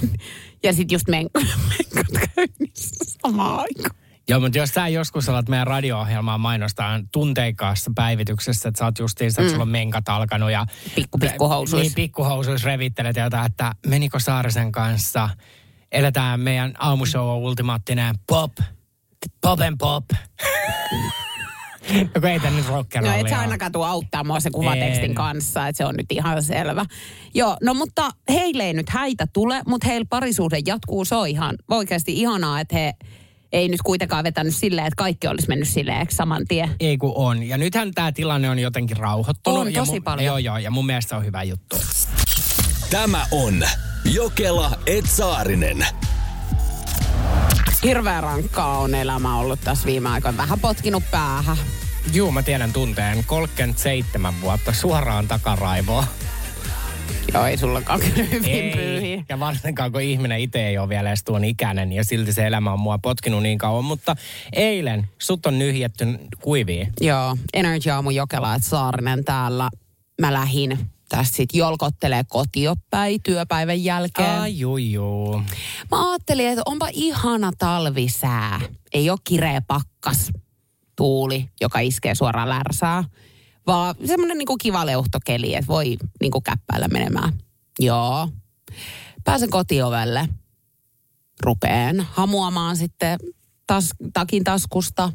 ja 0.64 0.74
sitten 0.74 0.96
just 0.96 1.08
menkot 1.14 2.30
käynnissä 2.36 3.06
samaan 3.22 3.60
aikaan. 3.60 4.05
Joo, 4.29 4.39
mutta 4.39 4.58
jos 4.58 4.70
sä 4.70 4.88
joskus 4.88 5.29
alat 5.29 5.50
meidän 5.50 5.67
radio-ohjelmaa 5.67 6.38
mainostaa 6.38 7.00
tunteikkaassa 7.12 7.91
päivityksessä, 7.96 8.70
että 8.70 8.79
sä 8.79 8.86
oot 8.86 9.00
justiinsa, 9.00 9.41
että 9.41 9.50
mm. 9.50 9.53
sulla 9.53 9.63
on 9.63 9.70
menkat 9.70 10.10
alkanut 10.10 10.51
ja... 10.51 10.65
Pikku 10.96 11.17
pikkuhousuis. 11.17 11.84
Niin, 11.84 11.96
pikkuhousuis 11.96 12.63
revittelet 12.63 13.15
jotain, 13.15 13.46
että 13.46 13.72
Meniko 13.88 14.20
Saarisen 14.20 14.72
kanssa 14.72 15.29
eletään 15.91 16.39
meidän 16.39 16.74
aamushow 16.79 17.27
on 17.27 17.38
ultimaattinen 17.38 18.15
pop, 18.27 18.51
pop 19.41 19.60
and 19.62 19.75
pop. 19.79 20.05
No 21.89 22.29
ei 22.29 22.39
nyt 22.39 22.67
No 23.01 23.13
et 23.13 23.29
sä 23.29 23.39
ainakaan 23.39 23.72
tuo 23.72 23.86
auttaa 23.86 24.24
mua 24.24 24.39
se 24.39 24.50
kuvatekstin 24.50 25.10
en. 25.10 25.15
kanssa, 25.15 25.67
että 25.67 25.77
se 25.77 25.86
on 25.86 25.96
nyt 25.96 26.12
ihan 26.12 26.44
selvä. 26.44 26.86
Joo, 27.34 27.58
no 27.63 27.74
mutta 27.74 28.10
heille 28.29 28.63
ei 28.63 28.74
nyt 28.74 28.89
häitä 28.89 29.27
tule, 29.34 29.62
mutta 29.67 29.88
heillä 29.88 30.05
parisuhde 30.10 30.60
jatkuu, 30.65 31.05
se 31.05 31.15
on 31.15 31.27
ihan 31.27 31.55
oikeasti 31.70 32.13
ihanaa, 32.13 32.60
että 32.60 32.75
he 32.75 32.94
ei 33.52 33.68
nyt 33.68 33.82
kuitenkaan 33.82 34.24
vetänyt 34.24 34.56
silleen, 34.56 34.88
että 34.88 34.98
kaikki 34.98 35.28
olisi 35.28 35.48
mennyt 35.48 35.68
silleen 35.68 36.08
saman 36.12 36.46
tien. 36.48 36.75
Ei 36.80 36.98
kun 36.98 37.14
on. 37.16 37.44
Ja 37.44 37.58
nythän 37.58 37.92
tämä 37.92 38.12
tilanne 38.12 38.50
on 38.50 38.60
jotenkin 38.60 38.98
rauhoittunut. 38.98 39.68
On, 39.68 39.74
tosi 39.74 39.96
ja 39.96 40.02
paljon. 40.02 40.25
Joo, 40.25 40.38
joo. 40.38 40.58
Ja 40.58 40.72
mun 40.72 40.86
mielestä 40.86 41.18
on 41.18 41.25
hyvä 41.25 41.44
juttu. 41.44 41.75
Tämä 42.90 43.25
on 43.32 43.64
Jokela 44.06 44.72
Etsaarinen. 44.86 45.88
Hirveän 47.84 48.24
rankkaa 48.24 48.80
on 48.80 48.96
elämä 48.96 49.38
ollut 49.40 49.60
tässä 49.64 49.86
viime 49.86 50.10
aikoina. 50.10 50.38
Vähän 50.38 50.60
potkinut 50.60 51.04
päähän. 51.12 51.58
Juu, 52.14 52.32
mä 52.32 52.44
tiedän 52.44 52.74
tunteen. 52.74 53.24
37 53.25 54.34
vuotta 54.42 54.74
suoraan 54.74 55.28
takaraivoa. 55.28 56.08
Joo, 57.34 57.46
ei 57.46 57.58
sullakaan 57.58 58.00
kyllä 58.00 58.24
hyvin 58.24 58.52
ei. 58.52 58.72
pyyhi. 58.72 59.26
Ja 59.30 59.40
varsinkaan 59.40 59.92
kun 59.92 60.02
ihminen 60.02 60.40
itse 60.40 60.68
ei 60.68 60.78
ole 60.78 60.90
vielä 60.90 61.10
edes 61.10 61.24
tuon 61.24 61.44
ikäinen 61.46 61.94
ja 61.94 62.04
silti 62.04 62.34
se 62.34 62.48
elämä 62.48 62.74
on 62.74 62.80
mua 62.80 62.98
potkinut 62.98 63.44
niin 63.44 63.58
kauan. 63.58 63.86
Mutta 63.86 64.16
eilen 64.54 65.10
sut 65.22 65.46
on 65.46 65.60
nyhjetty 65.60 66.06
kuiviin. 66.42 66.94
Joo, 67.02 67.38
Energy 67.54 67.90
Aamu 67.90 68.10
Jokela, 68.10 68.56
että 68.56 68.70
Saarinen 68.70 69.26
täällä. 69.26 69.70
Mä 70.22 70.34
lähin 70.34 70.80
tässä 71.10 71.34
sit 71.34 71.50
jolkottelee 71.54 72.24
kotiopäin 72.30 73.20
työpäivän 73.24 73.84
jälkeen. 73.84 74.40
Ai 74.40 74.60
juu, 74.60 74.78
juu. 74.78 75.42
Mä 75.92 76.12
ajattelin, 76.12 76.48
että 76.48 76.62
onpa 76.66 76.88
ihana 76.94 77.52
talvisää. 77.58 78.62
Ei 78.94 79.10
ole 79.10 79.20
kireä 79.24 79.62
pakkas 79.68 80.32
tuuli, 80.96 81.50
joka 81.62 81.80
iskee 81.80 82.16
suoraan 82.16 82.50
lärsää 82.50 83.04
vaan 83.68 83.96
semmoinen 84.06 84.38
niin 84.38 84.58
kiva 84.62 84.86
leuhtokeli, 84.86 85.56
että 85.56 85.68
voi 85.68 85.98
niin 86.22 86.32
kuin 86.32 86.44
käppäillä 86.44 86.88
menemään. 86.88 87.34
Joo. 87.80 88.30
Pääsen 89.24 89.50
kotiovelle. 89.50 90.30
Rupeen 91.44 92.08
hamuamaan 92.12 92.78
sitten 92.78 93.20
tas, 93.68 93.90
takin 94.14 94.44
taskusta, 94.44 95.14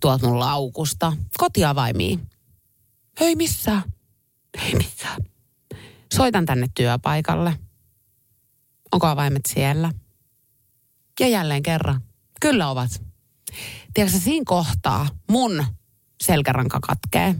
tuot 0.00 0.22
mun 0.22 0.40
laukusta, 0.40 1.12
kotiavaimiin. 1.38 2.28
Hei 3.20 3.36
missä? 3.36 3.82
Hei 4.62 4.74
missä? 4.74 5.08
Soitan 6.14 6.46
tänne 6.46 6.68
työpaikalle. 6.74 7.58
Onko 8.92 9.06
avaimet 9.06 9.46
siellä? 9.46 9.92
Ja 11.20 11.28
jälleen 11.28 11.62
kerran. 11.62 12.00
Kyllä 12.40 12.70
ovat. 12.70 13.02
Tiedätkö, 13.94 14.18
siinä 14.18 14.44
kohtaa 14.46 15.08
mun 15.30 15.64
selkäranka 16.22 16.78
katkee. 16.80 17.34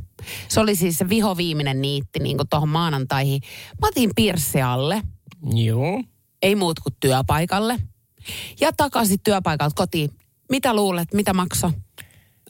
Se 0.48 0.60
oli 0.60 0.76
siis 0.76 0.98
se 0.98 1.08
viho 1.08 1.36
viimeinen 1.36 1.80
niitti 1.80 2.18
niin 2.18 2.38
tuohon 2.50 2.68
maanantaihin. 2.68 3.40
Mä 3.80 3.88
otin 3.88 4.10
pirssi 4.16 4.62
alle. 4.62 5.02
Joo. 5.54 6.02
Ei 6.42 6.54
muut 6.54 6.80
kuin 6.80 6.94
työpaikalle. 7.00 7.78
Ja 8.60 8.72
takaisin 8.72 9.20
työpaikalta 9.24 9.74
kotiin. 9.74 10.10
Mitä 10.50 10.74
luulet, 10.74 11.14
mitä 11.14 11.34
makso? 11.34 11.72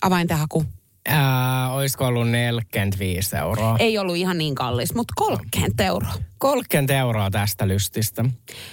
Avaintehaku. 0.00 0.64
Ää, 1.08 1.72
olisiko 1.72 2.06
ollut 2.06 2.28
45 2.28 3.36
euroa? 3.36 3.76
Ei 3.78 3.98
ollut 3.98 4.16
ihan 4.16 4.38
niin 4.38 4.54
kallis, 4.54 4.94
mutta 4.94 5.12
30 5.16 5.84
euroa. 5.84 6.14
30 6.38 6.98
euroa 6.98 7.30
tästä 7.30 7.68
lystistä. 7.68 8.24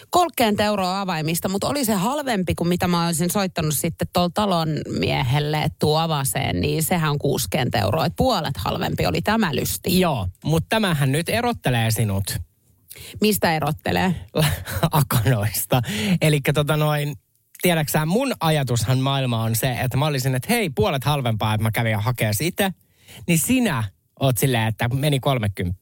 30 0.10 0.64
euroa 0.64 1.02
avaimista, 1.02 1.50
mutta 1.50 1.68
oli 1.68 1.86
se 1.86 1.94
halvempi 1.94 2.56
kuin 2.56 2.68
mitä 2.68 2.88
mä 2.88 3.06
olisin 3.06 3.30
soittanut 3.30 3.74
sitten 3.74 4.08
tuolla 4.14 4.30
talon 4.34 4.70
miehelle, 5.00 5.58
että 5.58 6.04
avaseen, 6.04 6.62
niin 6.62 6.84
sehän 6.84 7.12
on 7.12 7.20
60 7.20 7.80
euroa. 7.80 8.06
Että 8.06 8.18
puolet 8.18 8.58
halvempi 8.58 9.06
oli 9.06 9.22
tämä 9.22 9.56
lysti. 9.56 10.00
Joo, 10.00 10.28
mutta 10.44 10.68
tämähän 10.70 11.12
nyt 11.12 11.30
erottelee 11.30 11.92
sinut. 11.92 12.24
Mistä 13.22 13.56
erottelee? 13.56 14.16
Akanoista. 14.92 15.82
Eli 16.22 16.40
tota 16.54 16.78
noin, 16.78 17.16
tiedäksä, 17.66 18.06
mun 18.06 18.34
ajatushan 18.40 19.00
maailma 19.00 19.44
on 19.44 19.56
se, 19.56 19.72
että 19.72 19.98
mä 19.98 20.06
olisin, 20.06 20.36
että 20.36 20.54
hei, 20.54 20.70
puolet 20.70 21.04
halvempaa, 21.04 21.54
että 21.54 21.64
mä 21.64 21.72
kävin 21.72 22.00
hakea 22.00 22.34
sitä. 22.34 22.72
Niin 23.28 23.40
sinä 23.40 23.84
oot 24.20 24.38
silleen, 24.38 24.68
että 24.68 24.88
meni 24.88 25.20
30. 25.20 25.80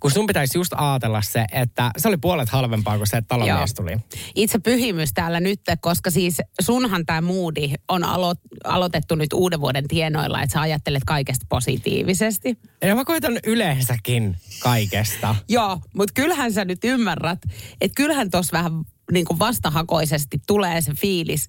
Kun 0.00 0.10
sun 0.10 0.26
pitäisi 0.26 0.58
just 0.58 0.72
ajatella 0.76 1.22
se, 1.22 1.44
että 1.52 1.90
se 1.98 2.08
oli 2.08 2.16
puolet 2.16 2.48
halvempaa 2.48 2.96
kuin 2.96 3.06
se, 3.06 3.16
että 3.16 3.28
talonmies 3.28 3.74
tuli. 3.74 3.96
Itse 4.34 4.58
pyhimys 4.58 5.12
täällä 5.14 5.40
nyt, 5.40 5.60
koska 5.80 6.10
siis 6.10 6.36
sunhan 6.60 7.06
tämä 7.06 7.20
moodi 7.20 7.72
on 7.88 8.04
alo- 8.04 8.58
aloitettu 8.64 9.14
nyt 9.14 9.32
uuden 9.32 9.60
vuoden 9.60 9.88
tienoilla, 9.88 10.42
että 10.42 10.52
sä 10.52 10.60
ajattelet 10.60 11.04
kaikesta 11.06 11.46
positiivisesti. 11.48 12.58
Ja 12.82 12.94
mä 12.94 13.04
koitan 13.04 13.38
yleensäkin 13.46 14.36
kaikesta. 14.62 15.36
Joo, 15.48 15.80
mutta 15.94 16.12
kyllähän 16.14 16.52
sä 16.52 16.64
nyt 16.64 16.84
ymmärrät, 16.84 17.38
että 17.80 17.94
kyllähän 17.96 18.30
tuossa 18.30 18.52
vähän 18.52 18.72
niin 19.12 19.24
kuin 19.24 19.38
vastahakoisesti 19.38 20.40
tulee 20.46 20.80
se 20.80 20.92
fiilis, 20.94 21.48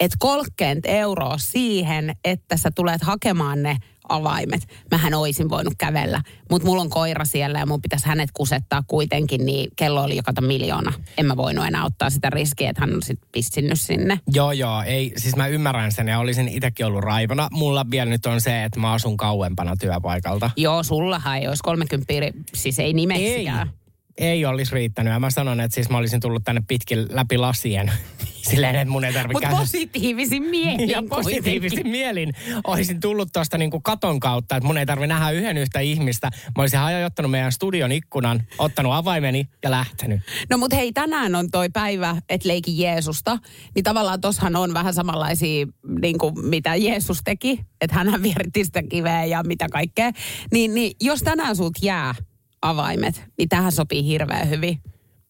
että 0.00 0.16
30 0.20 0.88
euroa 0.88 1.38
siihen, 1.38 2.16
että 2.24 2.56
sä 2.56 2.70
tulet 2.70 3.02
hakemaan 3.02 3.62
ne 3.62 3.76
avaimet. 4.14 4.68
Mähän 4.90 5.14
oisin 5.14 5.50
voinut 5.50 5.74
kävellä, 5.78 6.22
mutta 6.50 6.68
mulla 6.68 6.82
on 6.82 6.90
koira 6.90 7.24
siellä 7.24 7.58
ja 7.58 7.66
mun 7.66 7.82
pitäisi 7.82 8.06
hänet 8.06 8.30
kusettaa 8.32 8.82
kuitenkin, 8.86 9.46
niin 9.46 9.70
kello 9.76 10.02
oli 10.02 10.16
joka 10.16 10.32
miljoona. 10.40 10.92
En 11.18 11.26
mä 11.26 11.36
voinut 11.36 11.66
enää 11.66 11.84
ottaa 11.84 12.10
sitä 12.10 12.30
riskiä, 12.30 12.70
että 12.70 12.80
hän 12.80 12.94
on 12.94 13.02
sitten 13.02 13.28
pissinnyt 13.32 13.80
sinne. 13.80 14.20
Joo, 14.32 14.52
joo. 14.52 14.82
Ei, 14.82 15.12
siis 15.16 15.36
mä 15.36 15.46
ymmärrän 15.46 15.92
sen 15.92 16.08
ja 16.08 16.18
olisin 16.18 16.48
itsekin 16.48 16.86
ollut 16.86 17.04
raivona. 17.04 17.48
Mulla 17.52 17.86
vielä 17.90 18.10
nyt 18.10 18.26
on 18.26 18.40
se, 18.40 18.64
että 18.64 18.80
mä 18.80 18.92
asun 18.92 19.16
kauempana 19.16 19.76
työpaikalta. 19.76 20.50
Joo, 20.56 20.82
sullahan 20.82 21.38
ei 21.38 21.48
olisi 21.48 21.62
30, 21.62 22.14
siis 22.54 22.78
ei 22.78 22.92
nimeksikään. 22.92 23.68
Ei 23.68 23.81
ei 24.18 24.44
olisi 24.44 24.74
riittänyt. 24.74 25.12
Ja 25.12 25.20
mä 25.20 25.30
sanon, 25.30 25.60
että 25.60 25.74
siis 25.74 25.90
mä 25.90 25.98
olisin 25.98 26.20
tullut 26.20 26.44
tänne 26.44 26.62
pitkin 26.68 27.06
läpi 27.10 27.38
lasien. 27.38 27.92
Silleen, 28.50 28.74
että 28.74 28.92
mun 28.92 29.04
ei 29.04 29.12
tarvitse 29.12 29.46
Mutta 29.46 29.56
positiivisin 29.58 30.42
mielin. 30.42 30.88
Ja 30.88 31.02
positiivisin 31.08 31.88
mielin 31.88 32.32
olisin 32.64 33.00
tullut 33.00 33.28
tuosta 33.32 33.58
niinku 33.58 33.80
katon 33.80 34.20
kautta, 34.20 34.56
että 34.56 34.66
mun 34.66 34.78
ei 34.78 34.86
tarvitse 34.86 35.06
nähdä 35.06 35.30
yhden 35.30 35.58
yhtä 35.58 35.80
ihmistä. 35.80 36.30
Mä 36.56 36.62
olisin 36.62 36.78
hajottanut 36.78 37.30
meidän 37.30 37.52
studion 37.52 37.92
ikkunan, 37.92 38.42
ottanut 38.58 38.92
avaimeni 38.92 39.48
ja 39.62 39.70
lähtenyt. 39.70 40.20
No 40.50 40.58
mutta 40.58 40.76
hei, 40.76 40.92
tänään 40.92 41.34
on 41.34 41.50
toi 41.50 41.68
päivä, 41.70 42.16
että 42.28 42.48
leiki 42.48 42.82
Jeesusta. 42.82 43.38
Niin 43.74 43.82
tavallaan 43.82 44.20
tossahan 44.20 44.56
on 44.56 44.74
vähän 44.74 44.94
samanlaisia, 44.94 45.66
niin 46.02 46.18
kuin 46.18 46.46
mitä 46.46 46.76
Jeesus 46.76 47.20
teki. 47.24 47.60
Että 47.80 47.96
hän 47.96 48.22
vieritti 48.22 48.64
sitä 48.64 48.82
kiveä 48.82 49.24
ja 49.24 49.42
mitä 49.42 49.66
kaikkea. 49.72 50.10
Niin, 50.52 50.74
niin 50.74 50.92
jos 51.00 51.22
tänään 51.22 51.56
sut 51.56 51.74
jää 51.82 52.14
avaimet, 52.62 53.24
niin 53.38 53.48
tähän 53.48 53.72
sopii 53.72 54.04
hirveän 54.06 54.50
hyvin. 54.50 54.80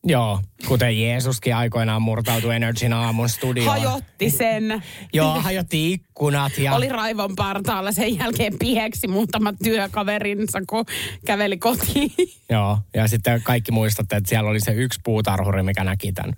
Joo, 0.04 0.40
kuten 0.68 1.00
Jeesuskin 1.00 1.56
aikoinaan 1.56 2.02
murtautui 2.02 2.54
Energyn 2.54 2.92
aamun 2.92 3.28
studioon. 3.28 3.70
Hajotti 3.70 4.30
sen. 4.30 4.82
Joo, 5.12 5.40
hajotti 5.40 5.92
ikkunat 5.92 6.58
ja... 6.58 6.74
Oli 6.74 6.88
raivon 6.88 7.36
partaalla, 7.36 7.92
sen 7.92 8.18
jälkeen 8.18 8.58
pieksi 8.58 9.08
muutamat 9.08 9.54
työkaverinsa, 9.64 10.60
kun 10.68 10.84
käveli 11.26 11.56
kotiin. 11.56 12.12
Joo, 12.50 12.78
ja 12.94 13.08
sitten 13.08 13.42
kaikki 13.42 13.72
muistatte, 13.72 14.16
että 14.16 14.28
siellä 14.28 14.50
oli 14.50 14.60
se 14.60 14.72
yksi 14.72 15.00
puutarhuri, 15.04 15.62
mikä 15.62 15.84
näki 15.84 16.12
tämän. 16.12 16.36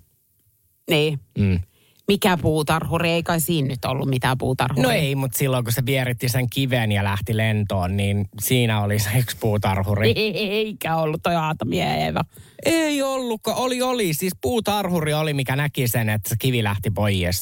niin. 0.89 1.19
Mm. 1.37 1.59
Mikä 2.07 2.37
puutarhuri? 2.37 3.09
Ei 3.09 3.23
kai 3.23 3.39
siinä 3.39 3.67
nyt 3.67 3.85
ollut 3.85 4.09
mitään 4.09 4.37
puutarhuria. 4.37 4.83
No 4.83 4.89
ei, 4.89 5.15
mutta 5.15 5.37
silloin 5.37 5.63
kun 5.63 5.73
se 5.73 5.85
vieritti 5.85 6.29
sen 6.29 6.49
kiven 6.49 6.91
ja 6.91 7.03
lähti 7.03 7.37
lentoon, 7.37 7.97
niin 7.97 8.25
siinä 8.41 8.81
oli 8.81 8.99
se 8.99 9.09
yksi 9.17 9.37
puutarhuri. 9.39 10.13
Eikä 10.15 10.95
ollut 10.95 11.23
toi 11.23 11.35
Aatami 11.35 11.81
Eeva. 11.81 12.25
Ei 12.65 13.01
ollutkaan, 13.01 13.57
oli 13.57 13.81
oli. 13.81 14.13
Siis 14.13 14.33
puutarhuri 14.41 15.13
oli, 15.13 15.33
mikä 15.33 15.55
näki 15.55 15.87
sen, 15.87 16.09
että 16.09 16.29
se 16.29 16.35
kivi 16.39 16.63
lähti 16.63 16.91
pois. 16.91 17.41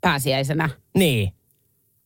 Pääsiäisenä. 0.00 0.68
Niin. 0.98 1.32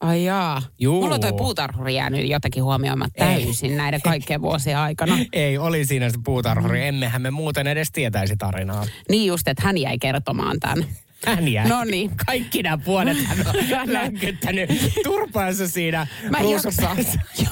Ai 0.00 0.25
jaa. 0.25 0.62
Juu. 0.78 1.02
Mulla 1.02 1.14
on 1.14 1.21
toi 1.21 1.33
puutarhuri 1.33 1.95
jäänyt 1.95 2.28
jotenkin 2.28 2.64
huomioimatta 2.64 3.25
Ei. 3.25 3.45
täysin 3.45 3.76
näiden 3.76 4.02
kaikkien 4.02 4.42
vuosien 4.42 4.78
aikana. 4.78 5.19
Ei, 5.33 5.59
oli 5.59 5.85
siinä 5.85 6.11
se 6.11 6.19
puutarhuri. 6.25 6.87
Emmehän 6.87 7.23
me 7.23 7.30
muuten 7.30 7.66
edes 7.66 7.92
tietäisi 7.92 8.37
tarinaa. 8.37 8.87
Niin 9.09 9.26
just, 9.26 9.49
että 9.49 9.62
hän 9.66 9.78
jäi 9.78 9.99
kertomaan 9.99 10.61
tämän. 10.61 10.85
Hän 11.26 11.49
jäi. 11.49 11.69
Noniin. 11.69 12.11
Kaikki 12.26 12.62
nämä 12.62 12.78
vuodet 12.87 13.16
hän 13.25 13.38
on 13.47 13.92
länkyttänyt 13.92 14.71
turpaansa 15.04 15.69
siinä 15.69 16.07
Mä 16.30 16.38
en 16.38 16.50
jaksa. 16.50 16.83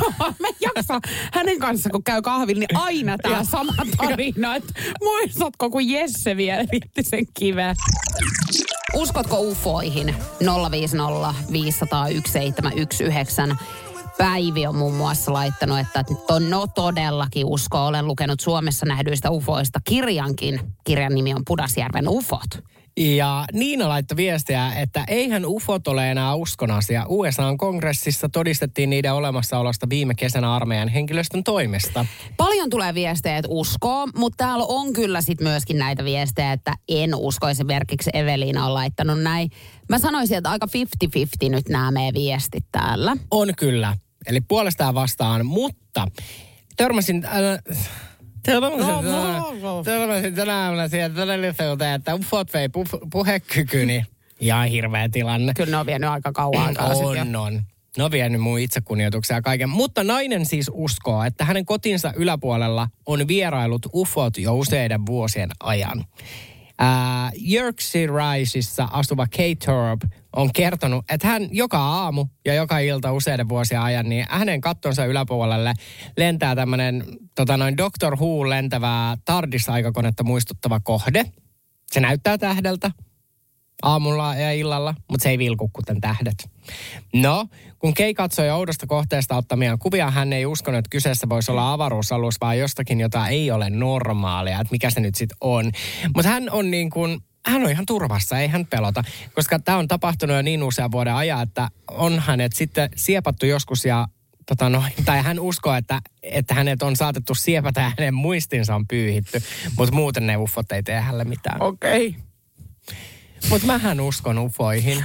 Joo, 0.00 0.12
mä 0.18 0.48
en 0.48 0.54
jaksa. 0.60 1.00
Hänen 1.32 1.58
kanssa, 1.58 1.90
kun 1.90 2.04
käy 2.04 2.22
kahvilla, 2.22 2.60
niin 2.60 2.76
aina 2.82 3.18
tämä 3.18 3.44
sama 3.44 3.72
tarina. 3.96 4.56
Että 4.56 4.72
muistatko, 5.02 5.70
kun 5.70 5.88
Jesse 5.88 6.36
vielä 6.36 6.64
viitti 6.72 7.02
sen 7.02 7.24
kiveä? 7.38 7.74
Uskotko 8.94 9.40
ufoihin? 9.40 10.14
050 10.70 11.34
501 11.52 12.32
719. 12.32 13.56
Päivi 14.18 14.66
on 14.66 14.76
muun 14.76 14.94
muassa 14.94 15.32
laittanut, 15.32 15.78
että 15.78 16.04
to, 16.26 16.38
no 16.38 16.66
todellakin 16.66 17.46
usko. 17.46 17.86
Olen 17.86 18.06
lukenut 18.06 18.40
Suomessa 18.40 18.86
nähdyistä 18.86 19.30
ufoista 19.30 19.80
kirjankin. 19.84 20.60
Kirjan 20.84 21.14
nimi 21.14 21.34
on 21.34 21.42
Pudasjärven 21.46 22.08
ufot. 22.08 22.50
Ja 22.96 23.44
Niina 23.52 23.88
laittoi 23.88 24.16
viestiä, 24.16 24.72
että 24.72 25.04
eihän 25.08 25.46
ufot 25.46 25.88
ole 25.88 26.10
enää 26.10 26.34
uskon 26.34 26.70
asia. 26.70 27.04
USA-kongressissa 27.08 28.28
todistettiin 28.28 28.90
niiden 28.90 29.12
olemassaolosta 29.12 29.88
viime 29.88 30.14
kesänä 30.14 30.54
armeijan 30.54 30.88
henkilöstön 30.88 31.44
toimesta. 31.44 32.06
Paljon 32.36 32.70
tulee 32.70 32.94
viestejä, 32.94 33.36
että 33.36 33.48
uskoo, 33.50 34.08
mutta 34.16 34.44
täällä 34.44 34.64
on 34.68 34.92
kyllä 34.92 35.20
sit 35.20 35.40
myöskin 35.40 35.78
näitä 35.78 36.04
viestejä, 36.04 36.52
että 36.52 36.74
en 36.88 37.14
usko. 37.14 37.48
Esimerkiksi 37.48 38.10
Eveliina 38.14 38.66
on 38.66 38.74
laittanut 38.74 39.22
näin. 39.22 39.50
Mä 39.88 39.98
sanoisin, 39.98 40.36
että 40.36 40.50
aika 40.50 40.66
50-50 41.46 41.50
nyt 41.50 41.68
nämä 41.68 41.90
meidän 41.90 42.14
viestit 42.14 42.64
täällä. 42.72 43.16
On 43.30 43.54
kyllä. 43.56 43.96
Eli 44.26 44.40
puolesta 44.40 44.84
ja 44.84 44.94
vastaan, 44.94 45.46
mutta 45.46 46.06
törmäsin... 46.76 47.24
Äh, 47.24 47.78
Törmäsin, 48.48 49.60
No, 49.62 49.82
törmäsin 49.84 50.34
tänä 50.34 50.64
aamuna 50.64 50.88
siihen 50.88 51.14
todellisuuteen, 51.14 51.94
että 51.94 52.14
ufot 52.14 52.52
vei 52.52 52.66
pu- 52.66 53.08
puhekykyni. 53.12 54.04
Ihan 54.40 54.68
hirveä 54.68 55.08
tilanne. 55.08 55.52
Kyllä 55.56 55.70
ne 55.70 55.76
on 55.76 55.86
vienyt 55.86 56.10
aika 56.10 56.32
kauan 56.32 56.66
aikaa. 56.66 56.86
On, 56.86 57.36
on. 57.36 57.62
No 57.98 58.04
on 58.04 58.10
vienyt 58.10 58.40
mun 58.40 58.58
itsekunnioituksia 58.60 59.36
ja 59.36 59.42
kaiken. 59.42 59.68
Mutta 59.68 60.04
nainen 60.04 60.46
siis 60.46 60.70
uskoo, 60.74 61.24
että 61.24 61.44
hänen 61.44 61.66
kotinsa 61.66 62.12
yläpuolella 62.16 62.88
on 63.06 63.28
vierailut 63.28 63.86
ufot 63.94 64.38
jo 64.38 64.54
useiden 64.54 65.06
vuosien 65.06 65.50
ajan. 65.60 66.04
Ää, 66.78 67.30
Yorkshireissa 67.52 68.88
asuva 68.92 69.26
Kate 69.26 69.56
Torp 69.66 70.00
on 70.36 70.52
kertonut, 70.52 71.04
että 71.10 71.28
hän 71.28 71.48
joka 71.50 71.78
aamu 71.78 72.26
ja 72.44 72.54
joka 72.54 72.78
ilta 72.78 73.12
useiden 73.12 73.48
vuosien 73.48 73.80
ajan, 73.80 74.08
niin 74.08 74.26
hänen 74.28 74.60
kattonsa 74.60 75.04
yläpuolelle 75.04 75.74
lentää 76.16 76.56
tämmöinen 76.56 77.04
tota 77.34 77.56
noin 77.56 77.76
Doctor 77.76 78.16
Who 78.16 78.48
lentävää 78.48 79.16
TARDIS-aikakonetta 79.24 80.24
muistuttava 80.24 80.80
kohde. 80.80 81.24
Se 81.90 82.00
näyttää 82.00 82.38
tähdeltä 82.38 82.90
aamulla 83.82 84.34
ja 84.34 84.52
illalla, 84.52 84.94
mutta 85.10 85.22
se 85.22 85.30
ei 85.30 85.38
vilku 85.38 85.70
kuten 85.72 86.00
tähdet. 86.00 86.50
No, 87.14 87.46
kun 87.78 87.94
Kei 87.94 88.14
katsoi 88.14 88.50
oudosta 88.50 88.86
kohteesta 88.86 89.36
ottamiaan 89.36 89.78
kuvia, 89.78 90.10
hän 90.10 90.32
ei 90.32 90.46
uskonut, 90.46 90.78
että 90.78 90.90
kyseessä 90.90 91.28
voisi 91.28 91.50
olla 91.50 91.72
avaruusalus, 91.72 92.40
vaan 92.40 92.58
jostakin, 92.58 93.00
jota 93.00 93.28
ei 93.28 93.50
ole 93.50 93.70
normaalia, 93.70 94.60
että 94.60 94.72
mikä 94.72 94.90
se 94.90 95.00
nyt 95.00 95.14
sitten 95.14 95.36
on. 95.40 95.70
Mutta 96.14 96.30
hän 96.30 96.50
on 96.50 96.70
niin 96.70 96.90
kuin, 96.90 97.20
hän 97.46 97.64
on 97.64 97.70
ihan 97.70 97.86
turvassa, 97.86 98.38
ei 98.38 98.48
hän 98.48 98.66
pelota, 98.66 99.04
koska 99.34 99.58
tämä 99.58 99.78
on 99.78 99.88
tapahtunut 99.88 100.36
jo 100.36 100.42
niin 100.42 100.62
usean 100.62 100.92
vuoden 100.92 101.14
ajan, 101.14 101.42
että 101.42 101.68
on 101.90 102.18
hänet 102.18 102.52
sitten 102.52 102.88
siepattu 102.96 103.46
joskus 103.46 103.84
ja 103.84 104.08
Tota 104.48 104.68
no, 104.68 104.84
tai 105.04 105.22
hän 105.22 105.40
uskoo, 105.40 105.74
että, 105.74 106.00
että 106.22 106.54
hänet 106.54 106.82
on 106.82 106.96
saatettu 106.96 107.34
siepata 107.34 107.80
ja 107.80 107.92
hänen 107.98 108.14
muistinsa 108.14 108.74
on 108.74 108.86
pyyhitty, 108.86 109.42
mutta 109.78 109.94
muuten 109.94 110.26
ne 110.26 110.36
uffot 110.36 110.72
ei 110.72 110.82
tee 110.82 111.00
hänelle 111.00 111.24
mitään. 111.24 111.62
Okei. 111.62 112.08
Okay. 112.08 112.20
Mutta 113.50 113.66
mähän 113.66 114.00
uskon 114.00 114.38
ufoihin. 114.38 115.04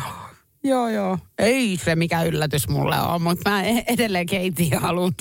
Joo, 0.63 0.89
joo. 0.89 1.17
Ei 1.37 1.77
se 1.77 1.95
mikä 1.95 2.23
yllätys 2.23 2.67
mulle 2.67 2.99
on, 2.99 3.21
mutta 3.21 3.49
mä 3.49 3.63
e- 3.63 3.83
edelleen 3.87 4.25
keitin 4.25 4.79
halunnut. 4.79 5.15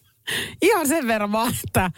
Ihan 0.62 0.88
sen 0.88 1.06
verran 1.06 1.32
vaan, 1.32 1.54
että 1.64 1.90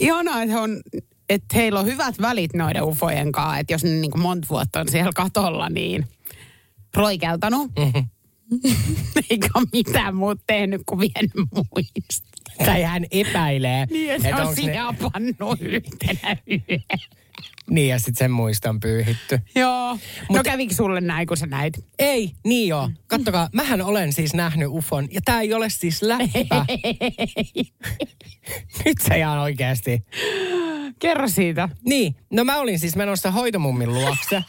ihanaa, 0.00 0.42
että, 0.42 0.60
on, 0.60 0.80
että 1.30 1.56
heillä 1.56 1.80
on 1.80 1.86
hyvät 1.86 2.14
välit 2.20 2.54
noiden 2.54 2.82
ufojen 2.82 3.32
kanssa. 3.32 3.58
Että 3.58 3.74
jos 3.74 3.84
ne 3.84 3.90
niin 3.90 4.10
kuin 4.10 4.22
monta 4.22 4.48
vuotta 4.50 4.80
on 4.80 4.88
siellä 4.88 5.12
katolla, 5.14 5.68
niin 5.68 6.06
roikeltanut. 6.96 7.70
Mhm. 7.78 8.04
Eikä 9.30 9.48
mitään 9.72 10.16
muuta 10.16 10.42
tehnyt 10.46 10.82
kuin 10.86 11.00
vienyt 11.00 11.32
muista. 11.54 12.30
Tai 12.64 12.82
hän 12.82 13.04
epäilee, 13.10 13.86
Niin, 13.90 14.10
että 14.10 14.36
on 14.36 14.46
onko 14.46 14.60
ne, 14.66 14.74
pannut 15.12 15.60
yhtenä 15.60 16.36
yönä. 16.50 16.82
niin 17.70 17.88
ja 17.88 17.98
sitten 17.98 18.14
sen 18.16 18.30
muista 18.30 18.70
on 18.70 18.80
pyyhitty. 18.80 19.40
Joo. 19.54 19.92
Mut, 19.94 20.00
no 20.30 20.36
Mut- 20.36 20.42
kävikö 20.44 20.74
sulle 20.74 21.00
näin, 21.00 21.26
kun 21.26 21.36
sä 21.36 21.46
näit? 21.46 21.84
Ei, 21.98 22.32
niin 22.44 22.68
joo. 22.68 22.90
Kattokaa, 23.06 23.48
mähän 23.52 23.82
olen 23.82 24.12
siis 24.12 24.34
nähnyt 24.34 24.68
ufon 24.70 25.08
ja 25.10 25.20
tämä 25.24 25.40
ei 25.40 25.54
ole 25.54 25.70
siis 25.70 26.02
läppä. 26.02 26.66
Nyt 28.84 28.98
se 29.08 29.18
ihan 29.18 29.38
oikeasti. 29.38 30.04
Kerro 31.00 31.28
siitä. 31.28 31.68
Niin, 31.84 32.16
no 32.30 32.44
mä 32.44 32.58
olin 32.58 32.78
siis 32.78 32.96
menossa 32.96 33.30
hoitomummin 33.30 33.94
luokse. 33.94 34.44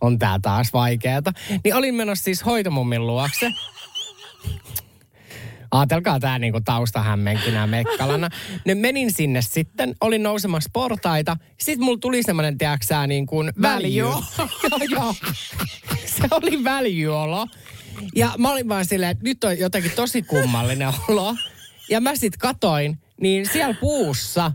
On 0.00 0.18
tää 0.18 0.38
taas 0.42 0.72
vaikeeta. 0.72 1.32
Niin 1.64 1.74
olin 1.74 1.94
menossa 1.94 2.24
siis 2.24 2.44
hoitomummin 2.44 3.06
luokse. 3.06 3.50
Aatelkaa 5.70 6.20
tää 6.20 6.38
niinku 6.38 6.60
taustahämmenkinä 6.64 7.66
mekkalana. 7.66 8.28
Ne 8.64 8.74
menin 8.74 9.12
sinne 9.12 9.42
sitten, 9.42 9.94
olin 10.00 10.22
nousemassa 10.22 10.70
portaita. 10.72 11.36
Sitten 11.60 11.84
mulla 11.84 11.98
tuli 11.98 12.22
semmonen, 12.22 12.58
tiedäksää, 12.58 13.06
niin 13.06 13.26
kuin 13.26 13.52
väljy. 13.62 14.04
Joo. 14.90 15.14
Se 16.06 16.28
oli 16.30 16.64
väljyolo. 16.64 17.46
Ja 18.14 18.34
mä 18.38 18.50
olin 18.50 18.68
vaan 18.68 18.84
silleen, 18.84 19.10
että 19.10 19.24
nyt 19.24 19.44
on 19.44 19.58
jotenkin 19.58 19.92
tosi 19.96 20.22
kummallinen 20.22 20.92
olo. 21.08 21.34
Ja 21.90 22.00
mä 22.00 22.16
sit 22.16 22.36
katoin, 22.36 22.98
niin 23.20 23.46
siellä 23.52 23.74
puussa 23.80 24.52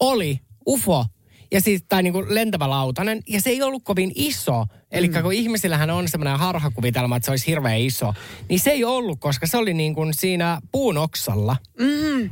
oli 0.00 0.40
UFO. 0.66 1.06
Ja 1.52 1.60
siis, 1.60 1.84
tai 1.88 2.02
niin 2.02 2.12
kuin 2.12 2.34
lentävä 2.34 2.70
lautanen. 2.70 3.22
Ja 3.28 3.40
se 3.40 3.50
ei 3.50 3.62
ollut 3.62 3.84
kovin 3.84 4.12
iso. 4.14 4.64
Eli 4.90 5.08
mm. 5.08 5.22
kun 5.22 5.32
ihmisillähän 5.32 5.90
on 5.90 6.08
semmoinen 6.08 6.38
harhakuvitelma, 6.38 7.16
että 7.16 7.24
se 7.24 7.30
olisi 7.30 7.46
hirveän 7.46 7.78
iso. 7.78 8.14
Niin 8.48 8.60
se 8.60 8.70
ei 8.70 8.84
ollut, 8.84 9.20
koska 9.20 9.46
se 9.46 9.56
oli 9.56 9.74
niin 9.74 9.94
kuin 9.94 10.14
siinä 10.14 10.60
puun 10.72 10.98
oksalla. 10.98 11.56
Mm. 11.78 12.30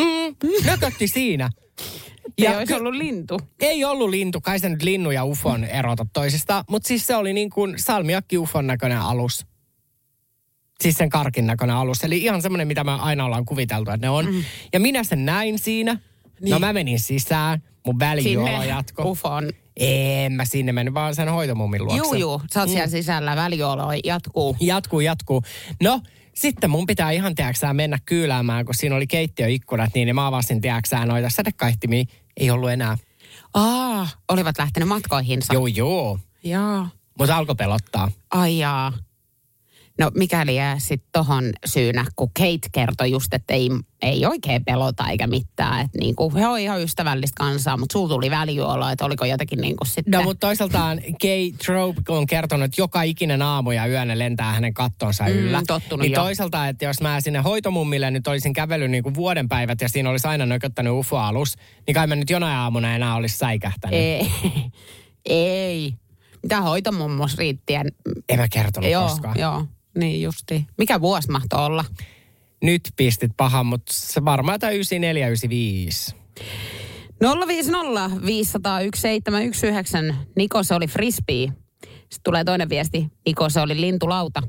Mm. 0.00 0.36
Nökötti 0.66 1.08
siinä. 1.08 1.50
Ja 2.38 2.50
Ja 2.50 2.58
olisi 2.58 2.72
ky- 2.72 2.78
ollut 2.80 2.94
lintu. 2.94 3.40
ei 3.60 3.84
ollut 3.84 4.10
lintu, 4.10 4.40
kai 4.40 4.58
se 4.58 4.68
nyt 4.68 4.82
linnu 4.82 5.10
ja 5.10 5.24
ufon 5.24 5.64
erota 5.64 6.06
toisistaan, 6.12 6.64
mutta 6.70 6.88
siis 6.88 7.06
se 7.06 7.16
oli 7.16 7.32
niin 7.32 7.50
kuin 7.50 7.74
salmiakki 7.78 8.38
ufon 8.38 8.66
näköinen 8.66 8.98
alus. 9.00 9.46
Siis 10.84 10.96
sen 10.96 11.10
karkin 11.10 11.46
näköinen 11.46 11.76
alus. 11.76 12.04
Eli 12.04 12.18
ihan 12.18 12.42
semmoinen, 12.42 12.68
mitä 12.68 12.84
me 12.84 12.92
aina 12.92 13.24
ollaan 13.24 13.44
kuviteltu, 13.44 13.90
että 13.90 14.06
ne 14.06 14.10
on. 14.10 14.26
Mm. 14.26 14.44
Ja 14.72 14.80
minä 14.80 15.04
sen 15.04 15.26
näin 15.26 15.58
siinä. 15.58 15.98
Niin. 16.40 16.50
No 16.50 16.58
mä 16.58 16.72
menin 16.72 17.00
sisään, 17.00 17.62
mun 17.86 17.98
välijuolo 17.98 18.62
jatko. 18.62 19.02
ufon. 19.10 19.50
En 19.76 20.32
mä 20.32 20.44
sinne 20.44 20.72
mennyt, 20.72 20.94
vaan 20.94 21.14
sen 21.14 21.28
hoitomummin 21.28 21.84
luokse. 21.84 21.98
Juu, 21.98 22.14
juu. 22.14 22.42
Sä 22.54 22.60
oot 22.60 22.68
siellä 22.68 22.86
sisällä, 22.86 23.36
välijuolo 23.36 23.88
jatkuu. 24.04 24.56
Jatkuu, 24.60 25.00
jatkuu. 25.00 25.42
No, 25.82 26.00
sitten 26.34 26.70
mun 26.70 26.86
pitää 26.86 27.10
ihan, 27.10 27.34
tiedäksää, 27.34 27.74
mennä 27.74 27.98
kyyläämään, 28.06 28.64
kun 28.64 28.74
siinä 28.74 28.96
oli 28.96 29.06
keittiöikkunat, 29.06 29.94
niin 29.94 30.14
mä 30.14 30.26
avasin, 30.26 30.60
tiedäksää, 30.60 31.06
noita 31.06 31.30
sädekaihtimia. 31.30 32.04
Ei 32.36 32.50
ollut 32.50 32.70
enää. 32.70 32.98
Aa, 33.54 34.08
olivat 34.28 34.58
lähtenyt 34.58 34.88
matkoihinsa. 34.88 35.54
Joo, 35.54 35.66
joo. 35.66 36.18
Joo. 36.44 36.86
Mutta 37.18 37.36
alkoi 37.36 37.54
pelottaa. 37.54 38.10
Ai 38.30 38.58
jaa. 38.58 38.92
No 39.98 40.10
mikäli 40.14 40.56
jää 40.56 40.78
sitten 40.78 41.08
tohon 41.12 41.44
syynä, 41.66 42.04
kun 42.16 42.30
Kate 42.38 42.68
kertoi 42.72 43.10
just, 43.10 43.34
että 43.34 43.54
ei, 43.54 43.70
ei 44.02 44.26
oikein 44.26 44.64
pelota 44.64 45.08
eikä 45.08 45.26
mitään. 45.26 45.80
Että 45.84 45.98
niinku, 45.98 46.34
he 46.34 46.46
on 46.46 46.58
ihan 46.58 46.82
ystävällistä 46.82 47.34
kansaa, 47.38 47.76
mutta 47.76 47.92
sulla 47.92 48.08
tuli 48.08 48.30
välijuolo, 48.30 48.88
että 48.88 49.04
oliko 49.04 49.24
jotenkin 49.24 49.60
niinku 49.60 49.84
sitten... 49.84 50.10
No 50.12 50.22
mutta 50.22 50.46
toisaaltaan 50.46 51.00
Kay 51.22 51.52
Trope 51.66 52.02
on 52.08 52.26
kertonut, 52.26 52.64
että 52.64 52.80
joka 52.80 53.02
ikinen 53.02 53.42
aamu 53.42 53.70
ja 53.70 53.86
yönä 53.86 54.18
lentää 54.18 54.52
hänen 54.52 54.74
kattonsa 54.74 55.24
Mm, 55.24 55.30
yllä. 55.30 55.62
tottunut 55.66 56.02
niin 56.02 56.12
jo. 56.12 56.20
toisaalta, 56.22 56.68
että 56.68 56.84
jos 56.84 57.00
mä 57.00 57.20
sinne 57.20 57.38
hoitomummille 57.38 58.10
nyt 58.10 58.26
olisin 58.26 58.52
kävellyt 58.52 58.90
niin 58.90 59.02
kuin 59.02 59.14
vuoden 59.14 59.48
päivät 59.48 59.80
ja 59.80 59.88
siinä 59.88 60.10
olisi 60.10 60.28
aina 60.28 60.46
nököttänyt 60.46 60.92
UFO-alus, 60.92 61.56
niin 61.86 61.94
kai 61.94 62.06
mä 62.06 62.16
nyt 62.16 62.30
jonain 62.30 62.56
aamuna 62.56 62.94
enää 62.94 63.14
olisi 63.14 63.38
säikähtänyt. 63.38 63.98
Ei, 64.00 64.30
ei. 65.24 65.94
Mitä 66.42 66.60
hoitomummos 66.60 67.38
riittien? 67.38 67.86
En 68.28 68.38
mä 68.38 68.48
kertonut 68.48 68.90
Joo, 68.90 69.08
koskaan. 69.08 69.38
joo. 69.38 69.64
Niin 69.98 70.22
justi. 70.22 70.66
Mikä 70.78 71.00
vuosi 71.00 71.30
mahtoi 71.30 71.66
olla? 71.66 71.84
Nyt 72.62 72.82
pistit 72.96 73.32
pahan, 73.36 73.66
mutta 73.66 73.92
se 73.94 74.24
varmaan 74.24 74.60
tämä 74.60 74.70
94, 74.70 75.26
95. 75.26 76.14
050 77.46 78.26
501 78.26 79.00
719. 79.00 80.14
Niko, 80.36 80.62
se 80.62 80.74
oli 80.74 80.86
frisbee. 80.86 81.46
Sitten 81.84 82.20
tulee 82.24 82.44
toinen 82.44 82.68
viesti. 82.68 83.08
Niko, 83.26 83.48
se 83.48 83.60
oli 83.60 83.80
lintulauta. 83.80 84.42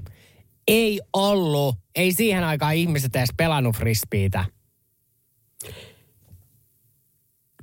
Ei 0.68 1.02
ollut. 1.14 1.76
Ei 1.96 2.12
siihen 2.12 2.44
aikaan 2.44 2.76
ihmiset 2.76 3.16
edes 3.16 3.30
pelannut 3.38 3.76
frisbeitä. 3.76 4.46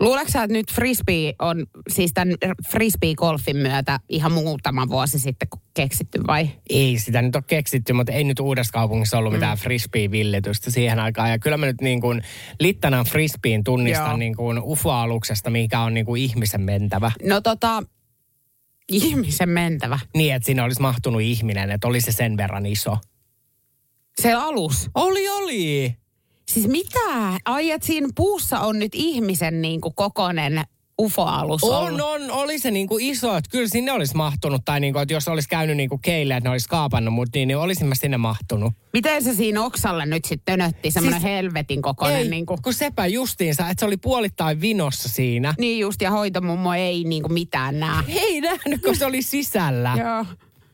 Luuletko 0.02 0.30
sä, 0.32 0.42
että 0.42 0.52
nyt 0.52 0.72
frisbee 0.72 1.34
on 1.38 1.66
siis 1.88 2.12
tämän 2.14 2.34
frisbee-golfin 2.70 3.56
myötä 3.56 4.00
ihan 4.08 4.32
muutama 4.32 4.88
vuosi 4.88 5.18
sitten 5.18 5.48
keksitty 5.74 6.20
vai? 6.26 6.50
Ei 6.70 6.98
sitä 6.98 7.22
nyt 7.22 7.36
ole 7.36 7.44
keksitty, 7.46 7.92
mutta 7.92 8.12
ei 8.12 8.24
nyt 8.24 8.40
uudessa 8.40 8.72
kaupungissa 8.72 9.18
ollut 9.18 9.32
mitään 9.32 9.58
mm. 9.58 9.62
frisbee-villitystä 9.62 10.70
siihen 10.70 10.98
aikaan. 10.98 11.30
Ja 11.30 11.38
kyllä 11.38 11.56
mä 11.56 11.66
nyt 11.66 11.80
niin 11.80 12.00
kuin 12.00 12.22
Littanan 12.60 13.04
frisbeen 13.04 13.64
tunnistan 13.64 14.08
Joo. 14.08 14.16
niin 14.16 14.36
kuin 14.36 14.58
UFO-aluksesta, 14.62 15.50
mikä 15.50 15.80
on 15.80 15.94
niin 15.94 16.06
kuin 16.06 16.22
ihmisen 16.22 16.60
mentävä. 16.60 17.12
No 17.28 17.40
tota, 17.40 17.82
ihmisen 18.88 19.48
mentävä. 19.48 19.98
Niin, 20.14 20.34
että 20.34 20.46
siinä 20.46 20.64
olisi 20.64 20.80
mahtunut 20.80 21.22
ihminen, 21.22 21.70
että 21.70 21.88
oli 21.88 22.00
se 22.00 22.12
sen 22.12 22.36
verran 22.36 22.66
iso. 22.66 22.98
Se 24.20 24.32
alus. 24.32 24.90
Oli, 24.94 25.28
oli. 25.28 25.96
Siis 26.54 26.68
mitä? 26.68 26.98
Ai, 27.44 27.70
että 27.70 27.86
siinä 27.86 28.08
puussa 28.14 28.60
on 28.60 28.78
nyt 28.78 28.92
ihmisen 28.94 29.62
niin 29.62 29.80
kuin 29.80 29.94
kokoinen 29.94 30.64
UFO-alus 31.00 31.64
On, 31.64 31.76
ollut. 31.86 32.00
on, 32.00 32.30
oli 32.30 32.58
se 32.58 32.70
niin 32.70 32.88
kuin 32.88 33.04
iso, 33.04 33.36
että 33.36 33.50
kyllä 33.50 33.68
sinne 33.68 33.92
olisi 33.92 34.16
mahtunut. 34.16 34.62
Tai 34.64 34.80
niin 34.80 34.92
kuin, 34.92 35.02
että 35.02 35.14
jos 35.14 35.28
olisi 35.28 35.48
käynyt 35.48 35.76
niin 35.76 35.88
kuin 35.88 36.00
keille, 36.00 36.36
että 36.36 36.48
ne 36.48 36.52
olisi 36.52 36.68
kaapannut 36.68 37.14
mut, 37.14 37.28
niin, 37.34 37.48
niin 37.48 37.56
olisin 37.58 37.86
mä 37.86 37.94
sinne 37.94 38.16
mahtunut. 38.16 38.72
Miten 38.92 39.22
se 39.24 39.34
siinä 39.34 39.64
oksalle 39.64 40.06
nyt 40.06 40.24
sitten 40.24 40.58
tönötti? 40.58 40.90
Semmoinen 40.90 41.20
Siis- 41.20 41.32
helvetin 41.32 41.82
kokoinen. 41.82 42.18
Ei, 42.18 42.28
Niin, 42.28 42.46
kuin, 42.46 42.62
kun 42.62 42.74
sepä 42.74 43.06
justiinsa, 43.06 43.68
että 43.68 43.80
se 43.80 43.86
oli 43.86 43.96
puolittain 43.96 44.60
vinossa 44.60 45.08
siinä. 45.08 45.54
niin 45.58 45.78
just, 45.80 46.02
ja 46.02 46.10
hoitomummo 46.10 46.74
ei 46.74 47.04
niin 47.04 47.22
kuin 47.22 47.32
mitään 47.32 47.80
näe. 47.80 48.04
Ei 48.08 48.40
nähnyt, 48.40 48.82
kun 48.82 48.96
se 48.96 49.06
oli 49.06 49.22
sisällä. 49.22 49.94
Joo. 50.04 50.26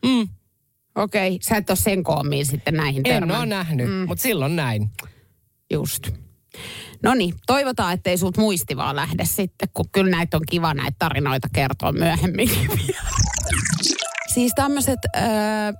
Mm. 0.05 0.27
Okei, 0.95 1.39
sä 1.41 1.57
et 1.57 1.69
ole 1.69 1.77
sen 1.77 2.03
koommin 2.03 2.45
sitten 2.45 2.73
näihin 2.73 3.01
En 3.05 3.31
ole 3.31 3.45
nähnyt, 3.45 3.87
mm. 3.89 3.93
mutta 4.07 4.21
silloin 4.21 4.55
näin. 4.55 4.89
Just. 5.71 6.09
No 7.03 7.13
niin, 7.13 7.33
toivotaan, 7.47 7.93
ettei 7.93 8.17
sulta 8.17 8.41
muisti 8.41 8.77
vaan 8.77 8.95
lähde 8.95 9.25
sitten, 9.25 9.69
kun 9.73 9.85
kyllä 9.91 10.11
näitä 10.11 10.37
on 10.37 10.43
kiva 10.49 10.73
näitä 10.73 10.95
tarinoita 10.99 11.47
kertoa 11.53 11.91
myöhemmin. 11.91 12.49
siis 14.33 14.51
tämmöiset 14.55 14.99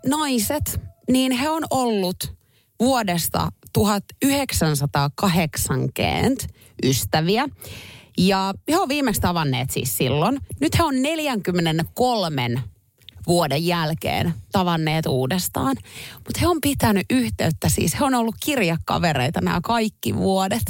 naiset, 0.05 0.81
niin 1.11 1.31
he 1.31 1.49
on 1.49 1.63
ollut 1.69 2.35
vuodesta 2.79 3.51
1980 3.73 6.47
ystäviä. 6.83 7.47
Ja 8.17 8.53
he 8.71 8.77
on 8.77 8.89
viimeksi 8.89 9.21
tavanneet 9.21 9.69
siis 9.69 9.97
silloin. 9.97 10.39
Nyt 10.61 10.79
he 10.79 10.83
on 10.83 11.01
43 11.01 12.63
vuoden 13.29 13.65
jälkeen 13.65 14.33
tavanneet 14.51 15.05
uudestaan. 15.05 15.75
Mutta 16.13 16.39
he 16.41 16.47
on 16.47 16.61
pitänyt 16.61 17.05
yhteyttä 17.09 17.69
siis. 17.69 17.99
He 17.99 18.05
on 18.05 18.15
ollut 18.15 18.35
kirjakavereita 18.45 19.41
nämä 19.41 19.59
kaikki 19.63 20.15
vuodet. 20.15 20.63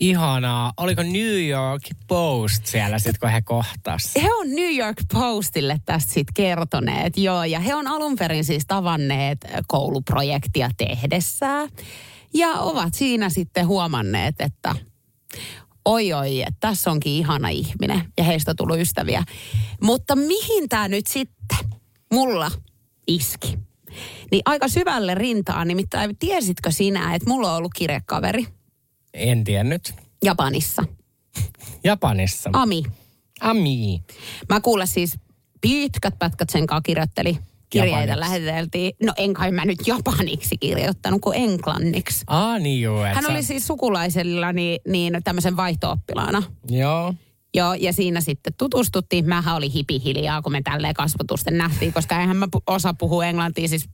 Ihanaa. 0.00 0.72
Oliko 0.76 1.02
New 1.02 1.48
York 1.48 1.82
Post 2.08 2.66
siellä 2.66 2.98
sitten, 2.98 3.20
kun 3.20 3.30
he 3.30 3.42
kohtas? 3.42 4.12
He 4.22 4.34
on 4.34 4.50
New 4.50 4.76
York 4.76 4.96
Postille 5.12 5.80
tästä 5.84 6.12
sitten 6.12 6.34
kertoneet, 6.34 7.16
joo. 7.16 7.44
Ja 7.44 7.60
he 7.60 7.74
on 7.74 7.86
alun 7.86 8.16
perin 8.16 8.44
siis 8.44 8.64
tavanneet 8.66 9.38
kouluprojektia 9.66 10.70
tehdessään. 10.76 11.68
Ja 12.34 12.48
ovat 12.48 12.94
siinä 12.94 13.30
sitten 13.30 13.66
huomanneet, 13.66 14.34
että 14.40 14.74
oi 15.84 16.12
oi, 16.12 16.40
että 16.40 16.60
tässä 16.60 16.90
onkin 16.90 17.12
ihana 17.12 17.48
ihminen. 17.48 18.02
Ja 18.18 18.24
heistä 18.24 18.50
on 18.50 18.56
tullut 18.56 18.78
ystäviä. 18.78 19.24
Mutta 19.82 20.16
mihin 20.16 20.68
tämä 20.68 20.88
nyt 20.88 21.06
sitten 21.06 21.35
mulla 22.12 22.50
iski? 23.06 23.58
Niin 24.30 24.42
aika 24.44 24.68
syvälle 24.68 25.14
rintaan, 25.14 25.68
nimittäin 25.68 26.16
tiesitkö 26.18 26.70
sinä, 26.70 27.14
että 27.14 27.30
mulla 27.30 27.50
on 27.50 27.56
ollut 27.58 27.72
kirjekaveri 27.76 28.46
En 29.14 29.44
tiennyt. 29.44 29.94
Japanissa. 30.24 30.82
Japanissa. 31.84 32.50
Ami. 32.52 32.82
Ami. 33.40 34.02
Mä 34.48 34.60
kuulen 34.60 34.86
siis 34.86 35.18
pitkät 35.60 36.18
pätkät 36.18 36.50
sen 36.50 36.66
kanssa 36.66 36.82
kirjoitteli. 36.82 37.38
Kirjeitä 37.70 37.98
Japaniksi. 38.00 38.20
läheteltiin. 38.20 38.92
No 39.02 39.12
en 39.16 39.34
kai 39.34 39.52
mä 39.52 39.64
nyt 39.64 39.78
japaniksi 39.86 40.56
kirjoittanut 40.58 41.20
kuin 41.20 41.36
englanniksi. 41.38 42.24
Ah, 42.26 42.60
niin 42.60 42.80
joo. 42.82 43.04
Hän 43.04 43.24
sä- 43.24 43.30
oli 43.30 43.42
siis 43.42 43.66
sukulaisella 43.66 44.52
niin, 44.52 44.80
niin 44.88 45.20
tämmöisen 45.24 45.56
vaihto-oppilaana. 45.56 46.42
Joo. 46.70 47.14
Joo, 47.56 47.74
ja 47.74 47.92
siinä 47.92 48.20
sitten 48.20 48.54
tutustuttiin. 48.58 49.28
Mähän 49.28 49.56
oli 49.56 49.72
hipihiljaa, 49.72 50.42
kun 50.42 50.52
me 50.52 50.62
tälleen 50.62 50.94
kasvatusten 50.94 51.58
nähtiin, 51.58 51.92
koska 51.92 52.20
eihän 52.20 52.36
mä 52.36 52.48
osaa 52.66 52.94
puhua 52.94 53.26
englantia 53.26 53.68
siis 53.68 53.88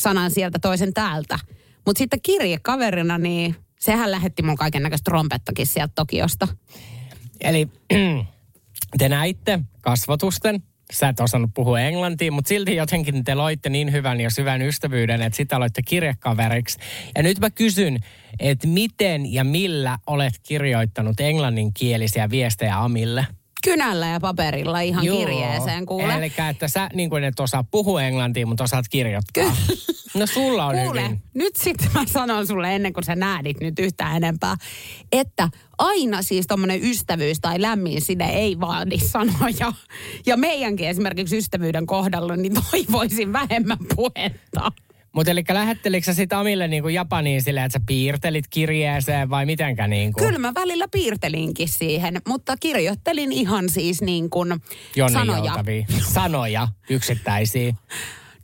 sanan 0.00 0.30
sieltä 0.30 0.58
toisen 0.58 0.94
täältä. 0.94 1.38
Mutta 1.86 1.98
sitten 1.98 2.20
kirjekaverina, 2.22 3.18
niin 3.18 3.56
sehän 3.80 4.10
lähetti 4.10 4.42
mun 4.42 4.56
kaiken 4.56 4.82
näköistä 4.82 5.10
trompettakin 5.10 5.66
sieltä 5.66 5.92
Tokiosta. 5.94 6.48
Eli 7.40 7.68
te 8.98 9.08
näitte 9.08 9.60
kasvatusten. 9.80 10.62
Sä 10.92 11.08
et 11.08 11.20
osannut 11.20 11.50
puhua 11.54 11.80
englantia, 11.80 12.32
mutta 12.32 12.48
silti 12.48 12.76
jotenkin 12.76 13.24
te 13.24 13.34
loitte 13.34 13.68
niin 13.68 13.92
hyvän 13.92 14.20
ja 14.20 14.30
syvän 14.30 14.62
ystävyyden, 14.62 15.22
että 15.22 15.36
sitä 15.36 15.56
aloitte 15.56 15.82
kirjekaveriksi. 15.82 16.78
Ja 17.16 17.22
nyt 17.22 17.38
mä 17.38 17.50
kysyn, 17.50 17.98
että 18.40 18.66
miten 18.66 19.32
ja 19.32 19.44
millä 19.44 19.98
olet 20.06 20.34
kirjoittanut 20.42 21.20
englanninkielisiä 21.20 22.30
viestejä 22.30 22.78
Amille? 22.78 23.26
Kynällä 23.64 24.06
ja 24.06 24.20
paperilla 24.20 24.80
ihan 24.80 25.04
Joo. 25.04 25.16
kirjeeseen 25.18 25.86
kuule. 25.86 26.14
Eli 26.14 26.32
että 26.50 26.68
sä 26.68 26.88
niin 26.94 27.10
kuin 27.10 27.24
et 27.24 27.40
osaa 27.40 27.64
puhua 27.64 28.02
englantia, 28.02 28.46
mutta 28.46 28.64
osaat 28.64 28.88
kirjoittaa. 28.88 29.56
No 30.14 30.26
sulla 30.26 30.66
on 30.66 30.74
Kuule, 30.76 31.02
hyvin. 31.02 31.22
nyt 31.34 31.56
sitten 31.56 31.88
mä 31.94 32.04
sanon 32.06 32.46
sulle 32.46 32.74
ennen 32.76 32.92
kuin 32.92 33.04
sä 33.04 33.16
nähdit 33.16 33.60
nyt 33.60 33.78
yhtään 33.78 34.16
enempää, 34.16 34.56
että 35.12 35.48
aina 35.78 36.22
siis 36.22 36.46
tommonen 36.46 36.82
ystävyys 36.82 37.40
tai 37.40 37.62
lämmin 37.62 38.00
side 38.00 38.24
ei 38.24 38.60
vaadi 38.60 38.98
sanoja. 38.98 39.72
Ja 40.26 40.36
meidänkin 40.36 40.88
esimerkiksi 40.88 41.36
ystävyyden 41.38 41.86
kohdalla, 41.86 42.36
niin 42.36 42.52
toivoisin 42.70 43.32
vähemmän 43.32 43.78
puhetta. 43.96 44.72
Mutta 45.18 45.30
eli 45.30 45.44
lähettelikö 45.48 46.04
sä 46.04 46.14
sit 46.14 46.32
Amille 46.32 46.68
niin 46.68 46.82
kuin 46.82 46.94
Japaniin 46.94 47.42
silleen, 47.42 47.66
että 47.66 47.78
sä 47.78 47.84
piirtelit 47.86 48.44
kirjeeseen 48.50 49.30
vai 49.30 49.46
mitenkä 49.46 49.88
niin 49.88 50.12
kuin? 50.12 50.26
Kyllä 50.26 50.38
mä 50.38 50.52
välillä 50.54 50.88
piirtelinkin 50.92 51.68
siihen, 51.68 52.20
mutta 52.28 52.56
kirjoittelin 52.60 53.32
ihan 53.32 53.68
siis 53.68 54.02
niin 54.02 54.30
kuin 54.30 54.54
sanoja. 55.12 55.44
joutavia. 55.44 55.86
Sanoja, 56.12 56.68
yksittäisiä. 56.90 57.74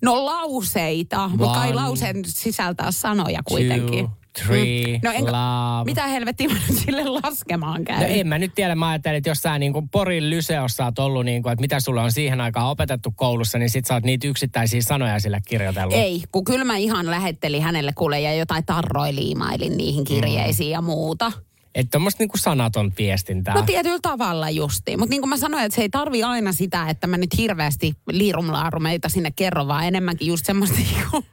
No 0.03 0.25
lauseita, 0.25 1.29
mutta 1.29 1.55
kai 1.55 1.75
lauseen 1.75 2.17
sisältää 2.27 2.91
sanoja 2.91 3.41
kuitenkin. 3.45 4.07
Two, 4.07 4.17
three, 4.43 5.01
No 5.05 5.11
enkä- 5.11 5.33
love. 5.33 5.85
Mitä 5.85 6.07
helvettiä 6.07 6.49
mä 6.49 6.55
nyt 6.55 6.79
sille 6.79 7.05
laskemaan 7.05 7.85
käyn? 7.85 8.01
No 8.01 8.07
en 8.07 8.27
mä 8.29 8.39
nyt 8.39 8.55
tiedä, 8.55 8.75
mä 8.75 8.89
ajattelin, 8.89 9.17
että 9.17 9.31
jos 9.31 9.39
sä 9.39 9.59
niin 9.59 9.73
kuin 9.73 9.89
Porin 9.89 10.31
lyseossa 10.31 10.85
oot 10.85 10.99
ollut, 10.99 11.25
niin 11.25 11.43
kuin, 11.43 11.53
että 11.53 11.61
mitä 11.61 11.81
sulle 11.81 12.01
on 12.01 12.13
siihen 12.13 12.41
aikaan 12.41 12.67
opetettu 12.71 13.11
koulussa, 13.17 13.59
niin 13.59 13.71
sit 13.71 13.85
sä 13.87 13.95
oot 13.95 14.05
niitä 14.05 14.27
yksittäisiä 14.27 14.83
sanoja 14.83 15.21
sille 15.21 15.41
kirjoitellut. 15.49 15.95
Ei, 15.95 16.23
kun 16.33 16.45
kyllä 16.45 16.65
mä 16.65 16.77
ihan 16.77 17.11
lähettelin 17.11 17.63
hänelle 17.63 17.93
kuule 17.93 18.21
ja 18.21 18.35
jotain 18.35 18.65
tarroi 18.67 19.15
liimailin 19.15 19.77
niihin 19.77 20.05
kirjeisiin 20.05 20.71
ja 20.71 20.83
muuta. 20.83 21.33
Että 21.75 21.91
tommoista 21.91 22.23
niin 22.23 22.29
kuin 22.29 22.41
sanaton 22.41 22.93
viestintää. 22.99 23.55
No 23.55 23.63
tietyllä 23.63 23.99
tavalla 24.03 24.51
justiin. 24.51 24.99
Mutta 24.99 25.11
niin 25.11 25.21
kuin 25.23 25.29
mä 25.29 25.37
sanoin, 25.37 25.65
että 25.65 25.77
se 25.77 25.83
ei 25.83 25.89
tarvi 25.89 26.23
aina 26.23 26.53
sitä, 26.53 26.87
että 26.91 27.07
mä 27.07 27.17
nyt 27.17 27.39
hirveästi 27.39 27.93
liirumlaarumeita 28.11 29.09
sinne 29.09 29.31
kerron, 29.31 29.69
vaan 29.69 29.85
enemmänkin 29.87 30.29
just 30.29 30.47
semmoista 30.47 30.77
niinku 30.79 31.25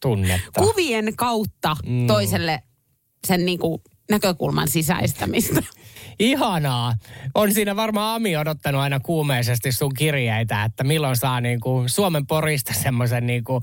tunnetta. 0.00 0.60
kuvien 0.60 1.16
kautta 1.16 1.76
Mm. 1.86 2.06
toiselle 2.06 2.62
sen 3.26 3.46
niinku 3.46 3.82
näkökulman 4.10 4.68
sisäistämistä. 4.68 5.62
Ihanaa. 6.18 6.94
On 7.34 7.54
siinä 7.54 7.76
varmaan 7.76 8.14
Ami 8.16 8.36
odottanut 8.36 8.80
aina 8.80 9.00
kuumeisesti 9.00 9.72
sun 9.72 9.94
kirjeitä, 9.94 10.64
että 10.64 10.84
milloin 10.84 11.16
saa 11.16 11.40
niin 11.40 11.60
kuin 11.60 11.88
Suomen 11.88 12.26
porista 12.26 12.74
semmoisen 12.74 13.26
niin 13.26 13.44
kuin 13.44 13.62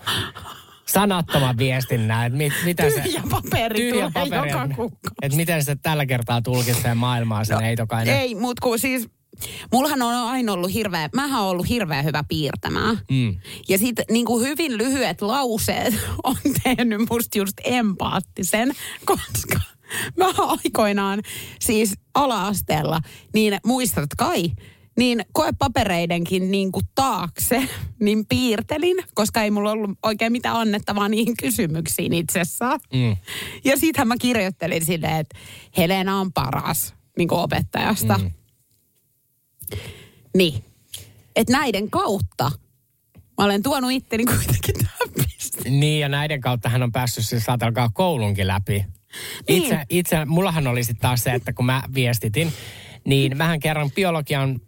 sanattoman 0.88 1.58
viestinnän, 1.58 2.26
että 2.26 2.38
mit, 2.38 2.54
mitä 2.66 2.90
se... 2.90 3.02
Tyhjä 3.02 3.22
paperi 3.32 3.80
Tyhjä 3.80 4.12
paperi, 4.14 4.48
joka 4.50 4.64
että- 4.64 4.76
kuukausi. 4.76 5.00
Että 5.22 5.36
miten 5.36 5.64
se 5.64 5.76
tällä 5.76 6.06
kertaa 6.06 6.42
tulkitsee 6.42 6.94
maailmaa 6.94 7.44
sen 7.46 7.58
no, 7.58 7.62
eitokainen. 7.66 8.16
Ei, 8.16 8.36
mutta 8.36 8.62
kun 8.64 8.80
siis, 8.80 9.10
mullahan 9.72 10.02
on 10.02 10.14
aina 10.14 10.54
ollut 10.54 10.74
hirveä, 10.74 11.10
mähän 11.14 11.42
oon 11.42 11.50
ollut 11.50 11.70
hirveän 11.70 12.06
hyvä 12.06 12.24
piirtämään. 12.28 13.00
Mm. 13.12 13.36
Ja 13.70 13.78
sitten 13.78 14.06
niin 14.12 14.26
kuin 14.26 14.48
hyvin 14.48 14.78
lyhyet 14.78 15.22
lauseet 15.22 15.94
on 16.24 16.36
tehnyt 16.64 17.10
musta 17.10 17.38
just 17.38 17.58
empaattisen, 17.64 18.72
koska 19.06 19.60
mä 20.18 20.26
aikoinaan 20.38 21.22
siis 21.60 21.94
ala-asteella, 22.14 23.02
niin 23.34 23.58
muistat 23.66 24.10
kai, 24.18 24.52
niin 24.98 25.26
koepapereidenkin 25.34 26.52
niin 26.52 26.72
kuin 26.72 26.86
taakse, 26.96 27.70
niin 28.04 28.26
piirtelin, 28.26 28.98
koska 29.14 29.42
ei 29.42 29.52
mulla 29.52 29.72
ollut 29.72 29.92
oikein 30.04 30.32
mitään 30.32 30.56
annettavaa 30.56 31.10
niihin 31.10 31.38
kysymyksiin 31.38 32.14
itsessään. 32.14 32.80
Mm. 32.94 33.18
Ja 33.64 33.78
siitähän 33.78 34.08
mä 34.08 34.16
kirjoittelin 34.18 34.86
silleen, 34.86 35.16
että 35.16 35.38
Helena 35.78 36.20
on 36.20 36.34
paras 36.34 36.94
niin 37.18 37.28
kuin 37.28 37.40
opettajasta. 37.40 38.18
Mm. 38.18 38.32
Niin. 40.38 40.64
Että 41.36 41.54
näiden 41.54 41.90
kautta 41.90 42.52
mä 43.38 43.46
olen 43.46 43.64
tuonut 43.64 43.92
itteni 43.92 44.26
kuitenkin 44.26 44.76
tähän. 44.78 45.80
Niin, 45.80 46.00
ja 46.00 46.10
näiden 46.10 46.42
kautta 46.42 46.70
hän 46.70 46.84
on 46.84 46.92
päässyt 46.92 47.26
siis 47.26 47.44
saatelkaa 47.44 47.90
koulunkin 47.94 48.48
läpi. 48.48 48.86
Itse, 49.48 49.76
Niin. 49.76 49.86
itse, 49.90 50.26
mullahan 50.26 50.68
oli 50.68 50.84
sitten 50.84 51.02
taas 51.02 51.24
se, 51.24 51.32
että 51.34 51.54
kun 51.54 51.66
mä 51.66 51.84
viestitin, 51.94 52.54
niin 53.06 53.38
vähän 53.38 53.60
kerran 53.60 53.92
biologian 53.92 54.62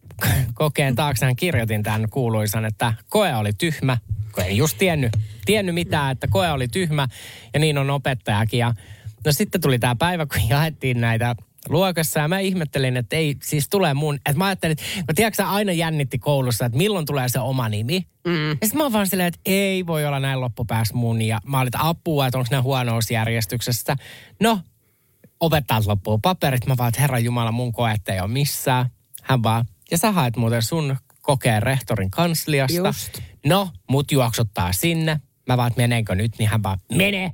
kokeen 0.53 0.95
taakse 0.95 1.25
kirjoitin 1.35 1.83
tämän 1.83 2.09
kuuluisan, 2.09 2.65
että 2.65 2.93
koe 3.09 3.35
oli 3.35 3.53
tyhmä, 3.53 3.97
kun 4.31 4.43
ei 4.43 4.57
just 4.57 4.77
tiennyt, 4.77 5.11
tiennyt 5.45 5.75
mitään, 5.75 6.11
että 6.11 6.27
koe 6.27 6.51
oli 6.51 6.67
tyhmä 6.67 7.07
ja 7.53 7.59
niin 7.59 7.77
on 7.77 7.89
opettajakin. 7.89 8.59
Ja, 8.59 8.73
no 9.25 9.31
sitten 9.31 9.61
tuli 9.61 9.79
tämä 9.79 9.95
päivä, 9.95 10.25
kun 10.25 10.49
jaettiin 10.49 11.01
näitä 11.01 11.35
luokassa 11.69 12.19
ja 12.19 12.27
mä 12.27 12.39
ihmettelin, 12.39 12.97
että 12.97 13.15
ei 13.15 13.35
siis 13.43 13.69
tulee 13.69 13.93
mun, 13.93 14.15
että 14.15 14.33
mä 14.33 14.45
ajattelin, 14.45 14.77
että 14.99 15.13
tiedätkö 15.15 15.45
aina 15.45 15.71
jännitti 15.71 16.19
koulussa, 16.19 16.65
että 16.65 16.77
milloin 16.77 17.05
tulee 17.05 17.29
se 17.29 17.39
oma 17.39 17.69
nimi. 17.69 18.07
Mm. 18.27 18.49
Ja 18.49 18.55
sitten 18.61 18.77
mä 18.77 18.83
oon 18.83 18.93
vaan 18.93 19.07
silleen, 19.07 19.27
että 19.27 19.39
ei 19.45 19.87
voi 19.87 20.05
olla 20.05 20.19
näin 20.19 20.41
loppupäässä 20.41 20.93
mun 20.93 21.21
ja 21.21 21.39
mä 21.45 21.59
olin, 21.59 21.67
että 21.67 21.87
apua, 21.87 22.27
että 22.27 22.37
onko 22.37 22.47
ne 22.51 22.57
huonousjärjestyksessä. 22.57 23.95
No, 24.41 24.59
opettajat 25.39 25.85
loppuu 25.85 26.17
paperit. 26.17 26.65
Mä 26.65 26.77
vaan, 26.77 26.89
että 26.89 27.01
herra 27.01 27.19
Jumala, 27.19 27.51
mun 27.51 27.71
koetta 27.71 28.13
ei 28.13 28.19
ole 28.19 28.27
missään. 28.27 28.85
Hän 29.23 29.43
vaan, 29.43 29.65
ja 29.91 29.97
sä 29.97 30.11
haet 30.11 30.37
muuten 30.37 30.61
sun 30.61 30.97
kokeen 31.21 31.63
rehtorin 31.63 32.11
kansliasta. 32.11 32.87
Just. 32.87 33.19
No, 33.45 33.69
mut 33.89 34.11
juoksuttaa 34.11 34.73
sinne. 34.73 35.21
Mä 35.47 35.57
vaan, 35.57 35.67
että 35.67 35.81
meneekö 35.81 36.15
nyt, 36.15 36.31
niin 36.37 36.49
hän 36.49 36.63
vaan, 36.63 36.79
mene. 36.91 37.33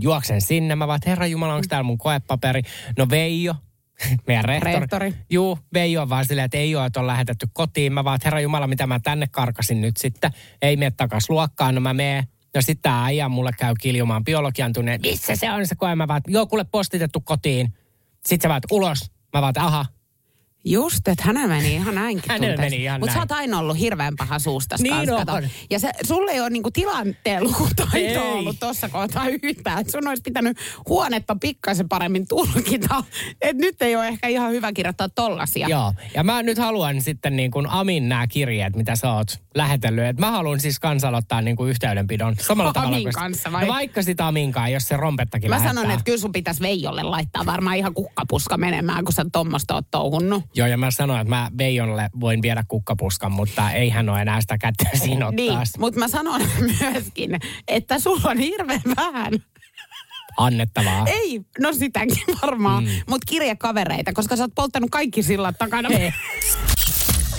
Juoksen 0.00 0.40
sinne. 0.40 0.76
Mä 0.76 0.86
vaan, 0.86 1.00
herra 1.06 1.26
Jumala, 1.26 1.54
onko 1.54 1.66
täällä 1.68 1.82
mun 1.82 1.98
koepaperi? 1.98 2.62
No 2.98 3.06
Veijo, 3.10 3.54
meidän 4.26 4.44
rehtori. 4.44 4.74
Rehtori. 4.74 5.14
Juu, 5.30 5.58
Veijo 5.74 6.02
on 6.02 6.08
vaan 6.08 6.26
silleen, 6.26 6.44
että 6.44 6.58
ei 6.58 6.76
ole, 6.76 6.86
että 6.86 7.00
on 7.00 7.06
lähetetty 7.06 7.48
kotiin. 7.52 7.92
Mä 7.92 8.04
vaan, 8.04 8.16
että 8.16 8.26
herra 8.26 8.40
Jumala, 8.40 8.66
mitä 8.66 8.86
mä 8.86 9.00
tänne 9.00 9.26
karkasin 9.26 9.80
nyt 9.80 9.96
sitten. 9.96 10.30
Ei 10.62 10.76
mene 10.76 10.90
takas 10.90 11.30
luokkaan, 11.30 11.74
no 11.74 11.80
mä 11.80 11.94
menen. 11.94 12.24
No 12.54 12.62
sitten 12.62 12.82
tämä 12.82 13.04
äijä 13.04 13.28
mulle 13.28 13.50
käy 13.58 13.74
kiljumaan 13.80 14.24
biologian 14.24 14.72
tunneen. 14.72 15.00
Missä 15.00 15.36
se 15.36 15.50
on 15.50 15.66
se 15.66 15.74
koe? 15.74 15.94
Mä 15.94 16.08
vaan, 16.08 16.20
joo, 16.26 16.46
kuule 16.46 16.64
postitettu 16.64 17.20
kotiin. 17.20 17.74
Sitten 18.26 18.42
sä 18.42 18.48
vaan, 18.48 18.58
että 18.58 18.74
ulos. 18.74 19.10
Mä 19.34 19.42
vaan, 19.42 19.54
aha. 19.58 19.86
Just, 20.70 21.08
että 21.08 21.24
hänellä 21.26 21.54
meni 21.54 21.74
ihan 21.74 21.94
näinkin 21.94 22.24
Hänellä 22.28 22.46
tunteisiin. 22.54 22.76
meni 22.78 22.84
ihan 22.84 23.00
Mutta 23.00 23.12
sä 23.14 23.18
oot 23.20 23.32
aina 23.32 23.58
ollut 23.58 23.78
hirveän 23.78 24.14
paha 24.16 24.38
suustas 24.38 24.80
Niin 24.80 24.94
kanssa, 24.94 25.14
on. 25.16 25.26
kato. 25.26 25.46
Ja 25.70 25.78
se, 25.78 25.90
sulle 26.06 26.30
ei 26.32 26.40
ole 26.40 26.50
niinku 26.50 26.70
tilanteen 26.70 27.44
lukutaito 27.44 27.96
Ei. 27.96 28.16
ollut 28.18 28.60
tuossa 28.60 28.88
kohtaa 28.88 29.24
yhtään. 29.42 29.78
Et 29.80 29.90
sun 29.90 30.08
olisi 30.08 30.22
pitänyt 30.22 30.58
huonetta 30.88 31.36
pikkasen 31.40 31.88
paremmin 31.88 32.28
tulkita. 32.28 33.04
Et 33.40 33.56
nyt 33.56 33.82
ei 33.82 33.96
ole 33.96 34.08
ehkä 34.08 34.28
ihan 34.28 34.50
hyvä 34.50 34.72
kirjoittaa 34.72 35.08
tollasia. 35.08 35.68
Joo, 35.68 35.92
ja 36.14 36.24
mä 36.24 36.42
nyt 36.42 36.58
haluan 36.58 37.00
sitten 37.00 37.36
niin 37.36 37.50
kuin 37.50 37.66
Amin 37.68 38.08
nämä 38.08 38.26
kirjeet, 38.26 38.76
mitä 38.76 38.96
sä 38.96 39.12
oot 39.12 39.40
lähetellyt. 39.54 40.04
Et 40.04 40.18
mä 40.18 40.30
haluan 40.30 40.60
siis 40.60 40.78
kanssa 40.80 41.08
aloittaa 41.08 41.42
niin 41.42 41.56
kuin 41.56 41.70
yhteydenpidon 41.70 42.36
samalla 42.40 42.72
tavalla. 42.72 42.94
Amin 42.96 43.04
kuin- 43.04 43.12
kanssa 43.12 43.52
vai? 43.52 43.66
No 43.66 43.72
vaikka 43.72 44.02
sitä 44.02 44.26
Amin 44.26 44.52
kanssa, 44.52 44.68
jos 44.68 44.88
se 44.88 44.96
rompettakin 44.96 45.50
Mä 45.50 45.56
lähettää. 45.56 45.74
sanon, 45.74 45.90
että 45.90 46.04
kyllä 46.04 46.18
sun 46.18 46.32
pitäisi 46.32 46.60
Veijolle 46.62 47.02
laittaa 47.02 47.46
varmaan 47.46 47.76
ihan 47.76 47.94
kukkapuska 47.94 48.56
menemään, 48.56 49.04
kun 49.04 49.12
sä 49.12 49.26
tommosta 49.32 49.74
oot 49.74 49.90
touhunnut. 49.90 50.44
Joo, 50.58 50.66
ja 50.66 50.76
mä 50.76 50.90
sanoin, 50.90 51.20
että 51.20 51.34
mä 51.34 51.50
Veijolle 51.58 52.10
voin 52.20 52.42
viedä 52.42 52.64
kukkapuskan, 52.68 53.32
mutta 53.32 53.70
ei 53.70 53.88
hän 53.88 54.08
ole 54.08 54.22
enää 54.22 54.40
sitä 54.40 54.58
kättä 54.58 54.84
siinä 55.04 55.26
ottaa. 55.26 55.44
Niin, 55.46 55.58
mutta 55.78 56.00
mä 56.00 56.08
sanon 56.08 56.40
myöskin, 56.80 57.38
että 57.68 57.98
sulla 57.98 58.30
on 58.30 58.38
hirveän 58.38 58.80
vähän. 58.96 59.32
Annettavaa. 60.36 61.06
Ei, 61.06 61.40
no 61.60 61.72
sitäkin 61.72 62.24
varmaan, 62.42 62.84
mm. 62.84 62.90
mutta 63.08 63.26
kirjekavereita, 63.28 64.12
koska 64.12 64.36
sä 64.36 64.42
oot 64.42 64.54
polttanut 64.54 64.90
kaikki 64.90 65.22
sillat 65.22 65.58
takana. 65.58 65.88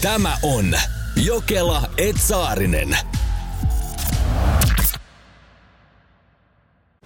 Tämä 0.01 0.37
on 0.43 0.77
Jokela 1.15 1.89
Etsaarinen. 1.97 2.97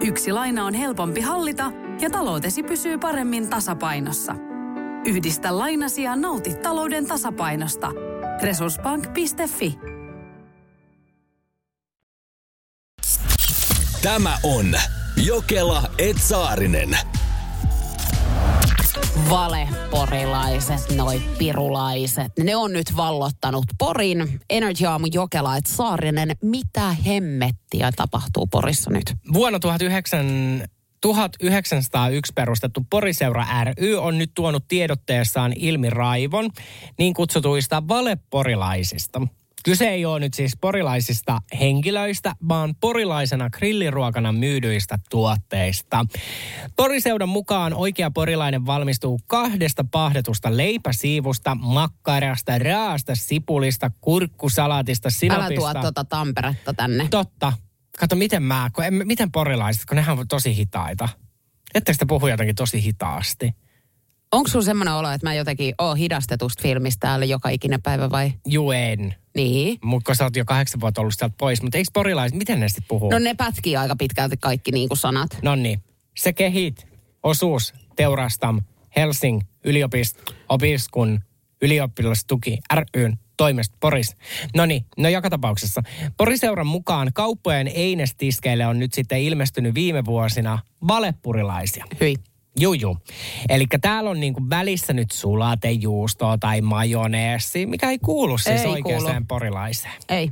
Yksi 0.00 0.32
laina 0.32 0.64
on 0.64 0.74
helpompi 0.74 1.20
hallita 1.20 1.72
ja 2.00 2.10
taloutesi 2.10 2.62
pysyy 2.62 2.98
paremmin 2.98 3.50
tasapainossa. 3.50 4.34
Yhdistä 5.06 5.58
lainasi 5.58 6.02
ja 6.02 6.16
nauti 6.16 6.54
talouden 6.54 7.06
tasapainosta. 7.06 7.90
Resurssbank.fi 8.42 9.78
Tämä 14.02 14.38
on 14.42 14.66
Jokela 15.16 15.82
Etsaarinen. 15.98 16.98
Valeporilaiset, 19.30 20.96
noi 20.96 21.22
pirulaiset. 21.38 22.32
Ne 22.42 22.56
on 22.56 22.72
nyt 22.72 22.96
vallottanut 22.96 23.64
Porin. 23.78 24.40
Energy 24.50 24.86
Aamu 24.86 25.06
Jokela, 25.12 25.56
et 25.56 25.66
Saarinen, 25.66 26.36
mitä 26.42 26.90
hemmettiä 27.06 27.92
tapahtuu 27.96 28.46
Porissa 28.46 28.90
nyt? 28.90 29.14
Vuonna 29.32 29.58
1900 29.58 30.66
1901 31.00 32.32
perustettu 32.34 32.86
Poriseura 32.90 33.44
ry 33.64 33.94
on 33.94 34.18
nyt 34.18 34.30
tuonut 34.34 34.64
tiedotteessaan 34.68 35.52
ilmi 35.56 35.90
raivon 35.90 36.50
niin 36.98 37.14
kutsutuista 37.14 37.88
valeporilaisista. 37.88 39.22
Kyse 39.64 39.88
ei 39.88 40.04
ole 40.04 40.20
nyt 40.20 40.34
siis 40.34 40.56
porilaisista 40.60 41.38
henkilöistä, 41.60 42.34
vaan 42.48 42.74
porilaisena 42.80 43.50
grilliruokana 43.50 44.32
myydyistä 44.32 44.98
tuotteista. 45.10 46.06
Poriseudan 46.76 47.28
mukaan 47.28 47.74
oikea 47.74 48.10
porilainen 48.10 48.66
valmistuu 48.66 49.20
kahdesta 49.26 49.84
pahdetusta 49.90 50.56
leipäsiivusta, 50.56 51.54
makkarasta, 51.54 52.58
raasta, 52.58 53.14
sipulista, 53.14 53.90
kurkkusalaatista, 54.00 55.06
Älä 55.06 55.10
sinapista. 55.18 55.72
tuo 55.72 55.80
tuota 55.82 56.04
Tamperetta 56.04 56.74
tänne. 56.74 57.08
Totta. 57.10 57.52
Kato, 57.98 58.16
miten 58.16 58.42
mä, 58.42 58.70
kun 58.74 58.84
en, 58.84 58.94
miten 59.04 59.32
porilaiset, 59.32 59.84
kun 59.84 59.96
nehän 59.96 60.18
on 60.18 60.28
tosi 60.28 60.56
hitaita. 60.56 61.08
Ettekö 61.74 61.98
te 61.98 62.04
puhu 62.06 62.26
jotenkin 62.26 62.56
tosi 62.56 62.82
hitaasti? 62.82 63.50
Onko 64.32 64.48
sulla 64.48 64.64
semmoinen 64.64 64.94
olo, 64.94 65.10
että 65.10 65.26
mä 65.26 65.34
jotenkin 65.34 65.74
oon 65.78 65.96
hidastetusta 65.96 66.62
filmistä 66.62 67.06
täällä 67.06 67.24
joka 67.24 67.48
ikinen 67.48 67.82
päivä 67.82 68.10
vai? 68.10 68.32
Juu 68.46 68.72
en. 68.72 69.23
Niin. 69.34 69.78
Mutta 69.84 70.06
kun 70.06 70.16
sä 70.16 70.24
oot 70.24 70.36
jo 70.36 70.44
kahdeksan 70.44 70.80
vuotta 70.80 71.00
ollut 71.00 71.14
sieltä 71.18 71.34
pois, 71.38 71.62
mutta 71.62 71.78
eikö 71.78 71.90
porilaiset, 71.92 72.38
miten 72.38 72.60
ne 72.60 72.68
sitten 72.68 72.84
puhuu? 72.88 73.10
No 73.10 73.18
ne 73.18 73.34
pätkii 73.34 73.76
aika 73.76 73.96
pitkälti 73.96 74.36
kaikki 74.36 74.70
niin 74.70 74.88
kuin 74.88 74.98
sanat. 74.98 75.38
No 75.42 75.54
niin. 75.54 75.82
Se 76.16 76.32
kehit, 76.32 76.86
osuus, 77.22 77.74
teurastam, 77.96 78.62
Helsing, 78.96 79.40
yliopisto, 79.64 80.34
opiskun, 80.48 81.20
ylioppilastuki, 81.62 82.58
ryn, 82.94 83.18
toimesta 83.36 83.76
Poris. 83.80 84.16
No 84.56 84.66
niin, 84.66 84.86
no 84.96 85.08
joka 85.08 85.30
tapauksessa. 85.30 85.82
Poriseuran 86.16 86.66
mukaan 86.66 87.10
kauppojen 87.14 87.68
einestiskeille 87.68 88.66
on 88.66 88.78
nyt 88.78 88.92
sitten 88.92 89.20
ilmestynyt 89.20 89.74
viime 89.74 90.04
vuosina 90.04 90.58
valepurilaisia. 90.88 91.84
Hyi. 92.00 92.14
Juu, 92.60 92.74
juu. 92.74 92.98
Eli 93.48 93.66
täällä 93.80 94.10
on 94.10 94.20
niinku 94.20 94.40
välissä 94.50 94.92
nyt 94.92 95.10
sulatejuustoa 95.10 96.38
tai 96.38 96.60
majoneesi, 96.60 97.66
mikä 97.66 97.90
ei 97.90 97.98
kuulu 97.98 98.38
siis 98.38 98.60
Ei 98.60 98.66
oikeaan 98.70 99.02
kuulu. 99.02 99.24
porilaiseen. 99.28 99.94
Ei. 100.08 100.30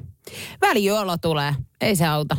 Välijuolo 0.61 1.17
tulee. 1.19 1.55
Ei 1.81 1.97
se 1.97 2.07
auta. 2.07 2.37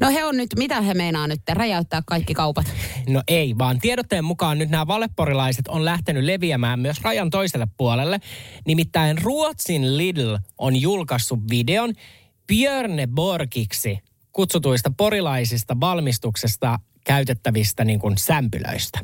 No 0.00 0.10
he 0.10 0.24
on 0.24 0.36
nyt, 0.36 0.48
mitä 0.56 0.80
he 0.80 0.94
meinaa 0.94 1.26
nyt, 1.26 1.40
räjäyttää 1.52 2.02
kaikki 2.06 2.34
kaupat? 2.34 2.66
No 3.08 3.22
ei, 3.28 3.58
vaan 3.58 3.78
tiedotteen 3.78 4.24
mukaan 4.24 4.58
nyt 4.58 4.70
nämä 4.70 4.86
valeporilaiset 4.86 5.68
on 5.68 5.84
lähtenyt 5.84 6.24
leviämään 6.24 6.80
myös 6.80 7.00
rajan 7.02 7.30
toiselle 7.30 7.66
puolelle. 7.76 8.20
Nimittäin 8.66 9.22
Ruotsin 9.22 9.96
Lidl 9.96 10.36
on 10.58 10.76
julkaissut 10.76 11.38
videon 11.50 11.92
Björneborgiksi 12.46 13.98
kutsutuista 14.32 14.90
porilaisista 14.96 15.80
valmistuksesta 15.80 16.78
käytettävistä 17.04 17.84
niin 17.84 18.00
kuin 18.00 18.18
sämpylöistä. 18.18 18.98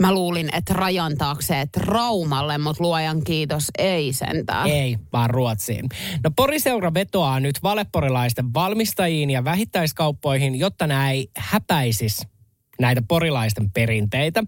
Mä 0.00 0.12
luulin, 0.12 0.54
että 0.54 0.74
rajan 0.74 1.18
taakse, 1.18 1.60
että 1.60 1.80
Raumalle, 1.82 2.58
mutta 2.58 2.82
luojan 2.82 3.24
kiitos, 3.24 3.70
ei 3.78 4.12
sentään. 4.12 4.68
Ei, 4.68 4.98
vaan 5.12 5.30
Ruotsiin. 5.30 5.88
No 6.24 6.30
Poriseura 6.36 6.94
vetoaa 6.94 7.40
nyt 7.40 7.62
valeporilaisten 7.62 8.54
valmistajiin 8.54 9.30
ja 9.30 9.44
vähittäiskauppoihin, 9.44 10.54
jotta 10.54 10.86
nämä 10.86 11.10
ei 11.10 11.30
häpäisis 11.36 12.26
näitä 12.80 13.02
porilaisten 13.08 13.70
perinteitä. 13.70 14.44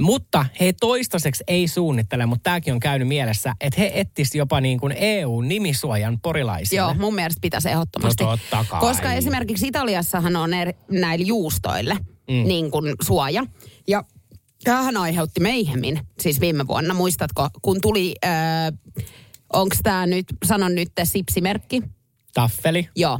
Mutta 0.00 0.46
he 0.60 0.72
toistaiseksi 0.80 1.44
ei 1.46 1.68
suunnittele, 1.68 2.26
mutta 2.26 2.42
tämäkin 2.42 2.74
on 2.74 2.80
käynyt 2.80 3.08
mielessä, 3.08 3.52
että 3.60 3.80
he 3.80 3.92
ettis 3.94 4.34
jopa 4.34 4.60
niin 4.60 4.80
kuin 4.80 4.94
EU-nimisuojan 4.96 6.20
porilaisille. 6.20 6.80
Joo, 6.80 6.94
mun 6.94 7.14
mielestä 7.14 7.40
pitäisi 7.40 7.68
ehdottomasti. 7.68 8.24
No 8.24 8.30
totta 8.30 8.64
kai. 8.68 8.80
Koska 8.80 9.12
esimerkiksi 9.12 9.66
Italiassahan 9.66 10.36
on 10.36 10.54
eri, 10.54 10.72
näillä 10.90 11.24
juustoille 11.24 11.94
mm. 12.30 12.48
niin 12.48 12.70
kuin 12.70 12.94
suoja. 13.02 13.46
Ja 13.88 14.04
tämähän 14.64 14.96
aiheutti 14.96 15.40
meihemin, 15.40 16.00
siis 16.20 16.40
viime 16.40 16.66
vuonna. 16.66 16.94
Muistatko, 16.94 17.48
kun 17.62 17.80
tuli, 17.80 18.14
äh, 18.24 18.32
onko 19.52 19.76
tämä 19.82 20.06
nyt, 20.06 20.26
sanon 20.44 20.74
nyt 20.74 20.92
sipsimerkki? 21.04 21.82
Taffeli. 22.34 22.88
Joo, 22.96 23.18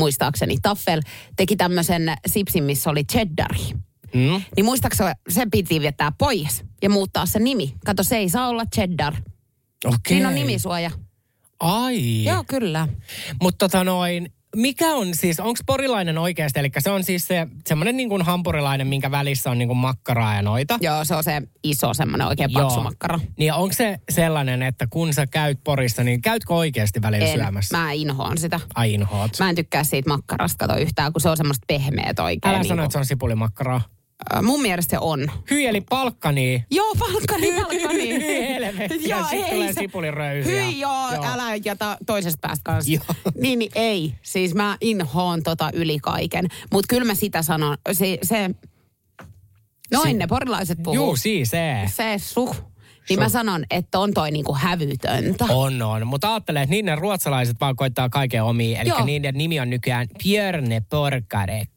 muistaakseni. 0.00 0.56
Taffel 0.62 1.00
teki 1.36 1.56
tämmöisen 1.56 2.14
sipsin, 2.26 2.64
missä 2.64 2.90
oli 2.90 3.04
cheddari. 3.04 3.64
Mm. 4.14 4.42
Niin 4.56 4.64
muistaakseni 4.64 5.10
se 5.28 5.46
piti 5.50 5.82
vetää 5.82 6.12
pois 6.18 6.64
ja 6.82 6.90
muuttaa 6.90 7.26
se 7.26 7.38
nimi. 7.38 7.74
Kato, 7.86 8.02
se 8.02 8.16
ei 8.16 8.28
saa 8.28 8.48
olla 8.48 8.64
cheddar. 8.74 9.14
Okei. 9.84 9.98
Siinä 10.08 10.28
on 10.28 10.34
nimisuoja. 10.34 10.90
Ai. 11.60 12.24
Joo, 12.24 12.44
kyllä. 12.48 12.88
Mutta 13.42 13.68
tota 13.68 13.84
noin, 13.84 14.32
mikä 14.56 14.94
on 14.94 15.14
siis, 15.14 15.40
onko 15.40 15.60
porilainen 15.66 16.18
oikeasti, 16.18 16.60
eli 16.60 16.70
se 16.78 16.90
on 16.90 17.04
siis 17.04 17.26
se 17.26 17.46
semmoinen 17.68 17.96
niin 17.96 18.08
kuin 18.08 18.22
hampurilainen, 18.22 18.86
minkä 18.86 19.10
välissä 19.10 19.50
on 19.50 19.58
niin 19.58 19.68
kuin 19.68 19.78
makkaraa 19.78 20.34
ja 20.34 20.42
noita. 20.42 20.78
Joo, 20.80 21.04
se 21.04 21.14
on 21.14 21.24
se 21.24 21.42
iso 21.64 21.94
semmoinen 21.94 22.26
oikein 22.26 22.52
paksu 22.52 22.76
Joo. 22.76 22.84
makkara. 22.84 23.20
Niin 23.36 23.52
onko 23.52 23.72
se 23.72 24.00
sellainen, 24.10 24.62
että 24.62 24.86
kun 24.90 25.14
sä 25.14 25.26
käyt 25.26 25.58
Porissa, 25.64 26.04
niin 26.04 26.22
käytkö 26.22 26.54
oikeasti 26.54 27.02
välillä 27.02 27.26
En, 27.26 27.38
syömässä? 27.38 27.78
mä 27.78 27.92
inhoan 27.92 28.38
sitä. 28.38 28.60
Ai 28.74 28.94
inhoat. 28.94 29.30
Mä 29.40 29.48
en 29.48 29.56
tykkää 29.56 29.84
siitä 29.84 30.10
makkarasta 30.10 30.66
kato 30.66 30.80
yhtään, 30.80 31.12
kun 31.12 31.20
se 31.20 31.28
on 31.28 31.36
semmoista 31.36 31.64
pehmeät 31.66 32.18
oikein. 32.18 32.50
Älä 32.50 32.58
niin 32.58 32.68
sano, 32.68 32.82
että 32.82 32.92
se 32.92 32.98
on 32.98 33.06
sipulimakkaraa. 33.06 33.80
Ö, 34.36 34.42
Mun 34.42 34.62
mielestä 34.62 34.90
se 34.90 34.98
on. 35.00 35.30
Hyi 35.50 35.66
eli 35.66 35.80
palkkani. 35.80 36.64
Joo, 36.70 36.94
palkkani, 36.98 37.52
palkkani. 37.52 38.08
Hyi 38.08 38.48
helvetti. 38.48 39.08
Ja 39.08 39.24
sit 39.24 39.40
ei 39.44 39.50
tulee 39.54 39.72
se- 39.72 39.80
sipuliröyhyä. 39.80 40.64
Hyi 40.64 40.80
joo, 40.80 41.12
Joo. 41.12 41.24
älä 41.24 41.54
jätä 41.64 41.96
toisesta 42.06 42.38
päästä 42.48 42.62
kanssa. 42.64 42.92
Joo. 42.92 43.02
Niin, 43.42 43.58
niin 43.58 43.72
ei. 43.74 44.14
Siis 44.22 44.54
mä 44.54 44.76
inhoon 44.80 45.42
tota 45.42 45.70
yli 45.72 45.98
kaiken. 45.98 46.46
Mutta 46.72 46.86
kyllä 46.88 47.04
mä 47.06 47.14
sitä 47.14 47.42
sanon. 47.42 47.76
Se, 47.92 48.18
se 48.22 48.50
noin 49.92 50.08
Si- 50.10 50.14
ne 50.14 50.26
porilaiset 50.26 50.78
puhuu. 50.82 50.94
Juu, 50.96 51.16
siis 51.16 51.50
se. 51.50 51.76
Se 51.86 52.14
suh. 52.18 52.70
Niin 53.08 53.18
mä 53.18 53.28
sanon, 53.28 53.64
että 53.70 53.98
on 53.98 54.14
toi 54.14 54.30
niinku 54.30 54.54
hävytöntä. 54.54 55.44
On, 55.48 55.82
on. 55.82 56.06
Mutta 56.06 56.30
ajattelen, 56.32 56.62
että 56.62 56.70
niiden 56.70 56.98
ruotsalaiset 56.98 57.56
vaan 57.60 57.76
koittaa 57.76 58.08
kaiken 58.08 58.44
omiin. 58.44 58.76
Eli 58.80 58.88
Joo. 58.88 59.04
niiden 59.04 59.34
nimi 59.34 59.60
on 59.60 59.70
nykyään 59.70 60.06
Björne 60.22 60.82
Porkarek. 60.90 61.68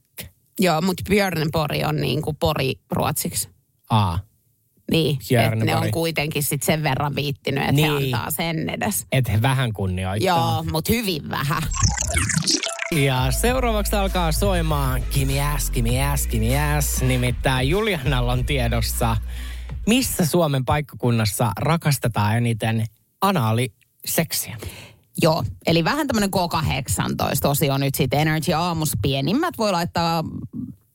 Joo, 0.59 0.81
mutta 0.81 1.03
Björnenpori 1.09 1.83
on 1.83 1.95
niinku 1.95 2.33
pori 2.33 2.73
ruotsiksi. 2.91 3.49
Aa. 3.89 4.19
Niin, 4.91 5.17
että 5.39 5.65
ne 5.65 5.75
on 5.75 5.91
kuitenkin 5.91 6.43
sit 6.43 6.63
sen 6.63 6.83
verran 6.83 7.15
viittinyt, 7.15 7.63
että 7.63 7.73
Niin. 7.73 7.91
he 7.91 8.05
antaa 8.15 8.31
sen 8.31 8.69
edes. 8.69 9.05
Et 9.11 9.29
he 9.29 9.41
vähän 9.41 9.73
kunnioittaa. 9.73 10.35
Joo, 10.37 10.63
mutta 10.71 10.93
hyvin 10.93 11.29
vähän. 11.29 11.61
Ja 12.95 13.31
seuraavaksi 13.31 13.95
alkaa 13.95 14.31
soimaan 14.31 15.03
Kimi 15.09 15.41
Äs, 15.41 15.69
Kimi 15.71 16.01
Äs, 16.01 16.27
Kimi 16.27 16.57
Äs. 16.57 17.01
Nimittäin 17.01 17.69
Julianalla 17.69 18.31
on 18.31 18.45
tiedossa, 18.45 19.17
missä 19.87 20.25
Suomen 20.25 20.65
paikkakunnassa 20.65 21.51
rakastetaan 21.59 22.37
eniten 22.37 22.85
anaaliseksiä. 23.21 24.57
Joo, 25.21 25.43
eli 25.65 25.83
vähän 25.83 26.07
tämmöinen 26.07 26.29
K18-osio 26.35 27.77
nyt 27.77 27.95
sitten 27.95 28.19
Energy 28.19 28.53
Aamus. 28.53 28.91
Pienimmät 29.01 29.57
voi 29.57 29.71
laittaa 29.71 30.23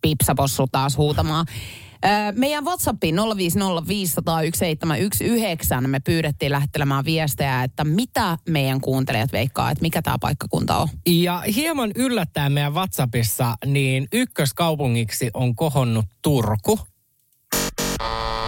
pipsapossu 0.03 0.67
taas 0.73 0.97
huutamaan. 0.97 1.47
Meidän 2.35 2.65
WhatsAppiin 2.65 3.19
050501719 3.19 3.23
me 5.87 6.01
pyydettiin 6.01 6.53
lähettelemään 6.53 7.05
viestejä, 7.05 7.63
että 7.63 7.85
mitä 7.85 8.39
meidän 8.49 8.81
kuuntelijat 8.81 9.33
veikkaa, 9.33 9.71
että 9.71 9.83
mikä 9.83 10.03
tämä 10.03 10.17
paikkakunta 10.21 10.77
on. 10.77 10.89
Ja 11.07 11.43
hieman 11.55 11.91
yllättäen 11.95 12.53
meidän 12.53 12.75
WhatsAppissa, 12.75 13.55
niin 13.67 14.09
ykköskaupungiksi 14.13 15.31
on 15.35 15.57
kohonnut 15.57 16.07
Turku. 16.23 16.79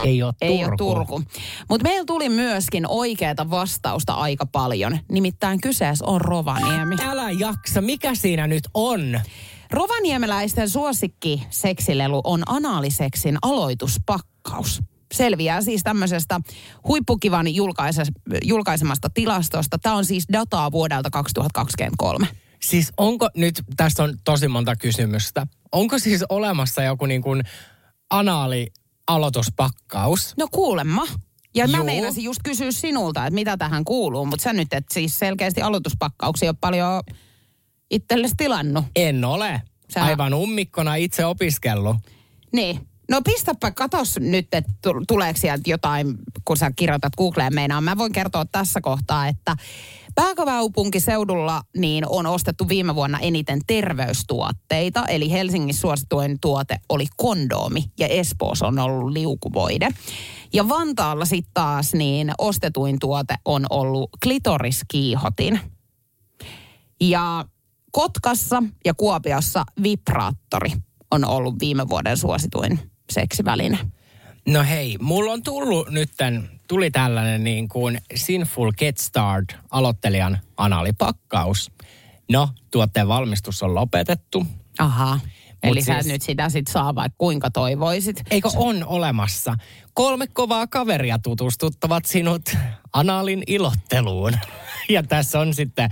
Ei 0.03 0.23
ole 0.23 0.33
Turku. 0.33 0.55
Ei 0.55 0.65
ole 0.65 0.77
Turku. 0.77 1.23
Mutta 1.69 1.89
meillä 1.89 2.05
tuli 2.05 2.29
myöskin 2.29 2.87
oikeata 2.89 3.51
vastausta 3.51 4.13
aika 4.13 4.47
paljon. 4.47 4.99
Nimittäin 5.13 5.61
kyseessä 5.61 6.05
on 6.05 6.21
Rovaniemi. 6.21 6.97
Älä 7.09 7.31
jaksa, 7.31 7.81
mikä 7.81 8.15
siinä 8.15 8.47
nyt 8.47 8.63
on? 8.75 9.21
Rovaniemeläisten 9.71 10.69
suosikki 10.69 11.43
seksilelu 11.51 12.21
on 12.25 12.43
anaaliseksin 12.47 13.39
aloituspakkaus. 13.43 14.83
Selviää 15.15 15.63
siis 15.63 15.83
tämmöisestä 15.83 16.41
huippukivan 16.89 17.47
julkaise- 17.47 18.13
julkaisemasta 18.45 19.11
tilastosta. 19.15 19.79
Tämä 19.79 19.95
on 19.95 20.05
siis 20.05 20.25
dataa 20.33 20.73
vuodelta 20.73 21.11
2023. 21.11 22.29
Siis 22.61 22.93
onko 22.97 23.29
nyt, 23.37 23.63
tässä 23.77 24.03
on 24.03 24.15
tosi 24.25 24.49
monta 24.49 24.77
kysymystä. 24.77 25.47
Onko 25.73 25.99
siis 25.99 26.25
olemassa 26.29 26.83
joku 26.83 27.07
niin 27.07 27.23
kuin 27.23 27.43
anaali 28.11 28.67
aloituspakkaus? 29.15 30.35
No 30.37 30.49
kuulemma. 30.51 31.07
Ja 31.55 31.69
mä 31.69 31.85
meinasin 31.85 32.25
just 32.25 32.41
kysyä 32.45 32.73
sinulta, 32.73 33.27
että 33.27 33.35
mitä 33.35 33.57
tähän 33.57 33.85
kuuluu, 33.85 34.27
mutta 34.27 34.43
sä 34.43 34.53
nyt 34.53 34.73
et 34.73 34.85
siis 34.91 35.19
selkeästi 35.19 35.63
aloituspakkauksia 35.63 36.51
ole 36.51 36.57
paljon 36.61 37.03
itsellesi 37.91 38.35
tilannut. 38.37 38.85
En 38.97 39.25
ole. 39.25 39.63
Sä- 39.95 40.05
Aivan 40.05 40.35
ummikkona 40.35 40.95
itse 40.95 41.25
opiskellut. 41.25 41.97
Niin. 42.53 42.90
No 43.11 43.21
pistäpä 43.25 43.71
katos 43.71 44.19
nyt, 44.21 44.47
että 44.53 44.73
tu- 44.83 45.05
tuleeko 45.09 45.41
sieltä 45.41 45.71
jotain, 45.71 46.15
kun 46.45 46.57
sä 46.57 46.71
kirjoitat 46.77 47.17
Googleen 47.17 47.55
meinaan. 47.55 47.85
Mä 47.85 47.99
voin 47.99 48.13
kertoa 48.13 48.45
tässä 48.45 48.81
kohtaa, 48.81 49.29
että 49.29 49.57
pääkaupunkiseudulla 50.15 51.63
niin 51.77 52.05
on 52.09 52.27
ostettu 52.27 52.69
viime 52.69 52.95
vuonna 52.95 53.19
eniten 53.19 53.61
terveystuotteita. 53.67 55.07
Eli 55.07 55.31
Helsingin 55.31 55.75
suosituin 55.75 56.39
tuote 56.41 56.77
oli 56.89 57.07
kondoomi 57.17 57.85
ja 57.99 58.07
Espoossa 58.07 58.67
on 58.67 58.79
ollut 58.79 59.13
liukuvoide. 59.13 59.89
Ja 60.53 60.69
Vantaalla 60.69 61.25
sitten 61.25 61.55
taas 61.55 61.95
niin 61.95 62.33
ostetuin 62.39 62.99
tuote 62.99 63.35
on 63.45 63.67
ollut 63.71 64.11
klitoriskiihotin. 64.23 65.61
Ja 67.01 67.45
Kotkassa 67.93 68.63
ja 68.85 68.95
Kuopiossa 68.95 69.65
vibraattori 69.83 70.71
on 71.11 71.25
ollut 71.25 71.55
viime 71.61 71.89
vuoden 71.89 72.17
suosituin 72.17 72.90
seksiväline. 73.11 73.79
No 74.49 74.63
hei, 74.65 74.97
mulla 75.01 75.33
on 75.33 75.43
tullut 75.43 75.91
nytten, 75.91 76.51
tuli 76.69 76.91
tällainen 76.91 77.45
niin 77.45 77.69
kuin 77.69 77.99
Sinful 78.15 78.73
Get 78.79 78.99
Start 78.99 79.57
aloittelijan 79.71 80.39
analipakkaus. 80.57 81.71
No, 82.31 82.49
tuotteen 82.71 83.09
valmistus 83.09 83.63
on 83.63 83.75
lopetettu. 83.75 84.47
Aha. 84.79 85.21
Eli 85.63 85.83
sä 85.83 85.93
siis- 85.93 86.07
et 86.07 86.13
nyt 86.13 86.23
sitä 86.23 86.49
sit 86.49 86.67
saa 86.67 86.95
vaikka 86.95 87.15
kuinka 87.19 87.51
toivoisit. 87.51 88.23
Eikö 88.31 88.49
on 88.57 88.85
olemassa? 88.87 89.55
Kolme 89.95 90.27
kovaa 90.27 90.67
kaveria 90.67 91.19
tutustuttavat 91.19 92.05
sinut 92.05 92.43
anaalin 92.93 93.43
ilotteluun. 93.47 94.33
Ja 94.89 95.03
tässä 95.03 95.41
on 95.41 95.55
sitten 95.55 95.91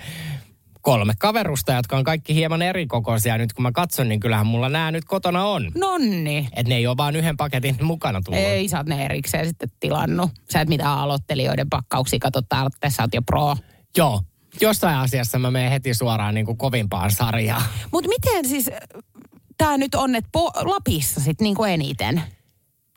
kolme 0.89 1.13
kaverusta, 1.19 1.73
jotka 1.73 1.97
on 1.97 2.05
kaikki 2.05 2.35
hieman 2.35 2.63
eri 2.63 2.87
kokoisia. 2.87 3.39
Nyt 3.39 3.53
kun 3.53 3.63
mä 3.63 3.73
katson, 3.73 4.09
niin 4.09 4.21
kyllähän 4.21 4.47
mulla 4.47 4.69
nämä 4.69 4.91
nyt 4.91 5.05
kotona 5.05 5.45
on. 5.45 5.73
Nonni. 5.75 6.49
Että 6.53 6.69
ne 6.69 6.77
ei 6.77 6.87
ole 6.87 6.97
vaan 6.97 7.17
yhden 7.17 7.37
paketin 7.37 7.77
mukana 7.83 8.21
tullut. 8.25 8.41
Ei, 8.41 8.69
sä 8.69 8.79
oot 8.79 8.87
ne 8.87 9.05
erikseen 9.05 9.47
sitten 9.47 9.69
tilannut. 9.81 10.31
Sä 10.53 10.61
et 10.61 10.69
mitään 10.69 10.99
aloittelijoiden 10.99 11.69
pakkauksia 11.71 12.19
katso 12.19 12.43
täällä, 12.43 12.71
tässä 12.81 13.03
oot 13.03 13.15
jo 13.15 13.23
pro. 13.23 13.57
Joo. 13.97 14.23
Jossain 14.61 14.97
asiassa 14.97 15.39
mä 15.39 15.51
menen 15.51 15.71
heti 15.71 15.95
suoraan 15.95 16.35
niin 16.35 16.47
kuin 16.47 16.59
kovimpaan 16.59 17.11
sarjaan. 17.11 17.63
Mutta 17.93 18.09
miten 18.09 18.49
siis 18.49 18.71
tämä 19.59 19.79
nyt 19.79 19.95
on, 19.95 20.15
että 20.15 20.31
po- 20.39 20.69
Lapissa 20.69 21.21
sitten 21.21 21.45
niinku 21.45 21.65
eniten? 21.65 22.23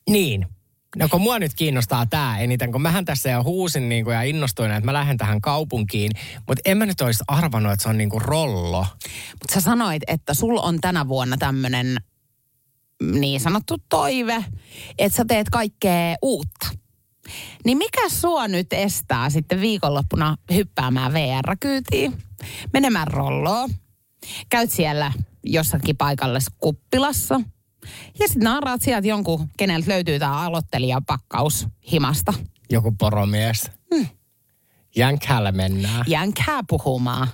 Niin. 0.09 0.47
No 0.95 1.07
kun 1.09 1.21
mua 1.21 1.39
nyt 1.39 1.53
kiinnostaa 1.53 2.05
tämä 2.05 2.39
eniten, 2.39 2.71
kun 2.71 2.81
mähän 2.81 3.05
tässä 3.05 3.29
jo 3.29 3.43
huusin 3.43 3.89
niin 3.89 4.03
kuin 4.03 4.13
ja 4.13 4.23
innostuin, 4.23 4.71
että 4.71 4.85
mä 4.85 4.93
lähden 4.93 5.17
tähän 5.17 5.41
kaupunkiin, 5.41 6.11
mutta 6.47 6.61
en 6.65 6.77
mä 6.77 6.85
nyt 6.85 7.01
olisi 7.01 7.23
arvannut, 7.27 7.71
että 7.71 7.83
se 7.83 7.89
on 7.89 7.97
niin 7.97 8.09
kuin 8.09 8.21
rollo. 8.21 8.85
Mutta 9.31 9.53
sä 9.53 9.61
sanoit, 9.61 10.03
että 10.07 10.33
sul 10.33 10.57
on 10.57 10.81
tänä 10.81 11.07
vuonna 11.07 11.37
tämmöinen 11.37 11.97
niin 13.01 13.39
sanottu 13.39 13.77
toive, 13.89 14.45
että 14.97 15.17
sä 15.17 15.25
teet 15.27 15.49
kaikkea 15.49 16.15
uutta. 16.21 16.67
Niin 17.65 17.77
mikä 17.77 18.09
sua 18.09 18.47
nyt 18.47 18.73
estää 18.73 19.29
sitten 19.29 19.61
viikonloppuna 19.61 20.35
hyppäämään 20.53 21.13
VR-kyytiin, 21.13 22.23
menemään 22.73 23.07
rolloon, 23.07 23.69
käyt 24.49 24.71
siellä 24.71 25.11
jossakin 25.43 25.97
paikallisessa 25.97 26.51
kuppilassa 26.57 27.41
ja 28.19 28.27
sitten 28.27 28.43
naaraat 28.43 28.81
sieltä 28.81 29.07
jonkun, 29.07 29.49
keneltä 29.57 29.91
löytyy 29.91 30.19
tämä 30.19 30.41
aloittelijapakkaus 30.41 31.67
himasta. 31.91 32.33
Joku 32.69 32.91
poromies. 32.91 33.71
Hmm. 33.95 34.07
Jänkhällä 34.95 35.51
mennään. 35.51 36.05
Jänkää 36.07 36.61
puhumaan. 36.67 37.27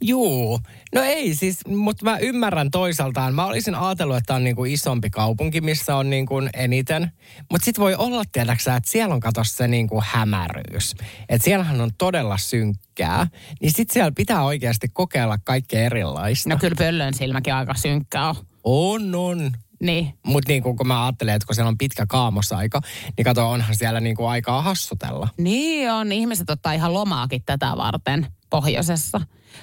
Juu, 0.00 0.60
no 0.94 1.02
ei 1.02 1.34
siis, 1.34 1.66
mutta 1.66 2.04
mä 2.04 2.18
ymmärrän 2.18 2.70
toisaaltaan. 2.70 3.34
Mä 3.34 3.46
olisin 3.46 3.74
ajatellut, 3.74 4.16
että 4.16 4.34
on 4.34 4.44
niinku 4.44 4.64
isompi 4.64 5.10
kaupunki, 5.10 5.60
missä 5.60 5.96
on 5.96 6.10
niinku 6.10 6.34
eniten. 6.54 7.12
Mutta 7.50 7.64
sitten 7.64 7.82
voi 7.82 7.94
olla, 7.94 8.22
tiedäksä, 8.32 8.76
että 8.76 8.90
siellä 8.90 9.14
on 9.14 9.20
kato 9.20 9.44
se 9.44 9.68
niinku 9.68 10.02
hämäryys. 10.06 10.94
Että 11.28 11.44
siellähän 11.44 11.80
on 11.80 11.90
todella 11.98 12.38
synkkää. 12.38 13.26
Niin 13.60 13.72
sitten 13.72 13.94
siellä 13.94 14.12
pitää 14.16 14.44
oikeasti 14.44 14.88
kokeilla 14.92 15.38
kaikkea 15.44 15.80
erilaista. 15.80 16.48
No 16.48 16.56
kyllä 16.56 16.76
pöllön 16.78 17.14
silmäkin 17.14 17.54
aika 17.54 17.74
synkkää 17.74 18.28
on. 18.28 18.36
On, 18.64 19.14
on. 19.14 19.52
Niin. 19.84 20.14
Mutta 20.26 20.52
niinku, 20.52 20.74
kun 20.74 20.86
mä 20.86 21.04
ajattelen, 21.04 21.34
että 21.34 21.46
kun 21.46 21.54
siellä 21.54 21.68
on 21.68 21.78
pitkä 21.78 22.06
kaamosaika, 22.06 22.80
niin 23.16 23.24
kato, 23.24 23.50
onhan 23.50 23.76
siellä 23.76 24.00
niinku 24.00 24.26
aikaa 24.26 24.62
hassutella. 24.62 25.28
Niin 25.38 25.92
on, 25.92 26.12
ihmiset 26.12 26.50
ottaa 26.50 26.72
ihan 26.72 26.94
lomaakin 26.94 27.42
tätä 27.46 27.72
varten 27.76 28.26
pohjoisessa. 28.50 29.20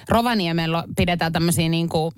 Rovaniemellä 0.08 0.84
pidetään 0.96 1.32
tämmöisiä 1.32 1.68
niin 1.68 1.88
kuin, 1.88 2.12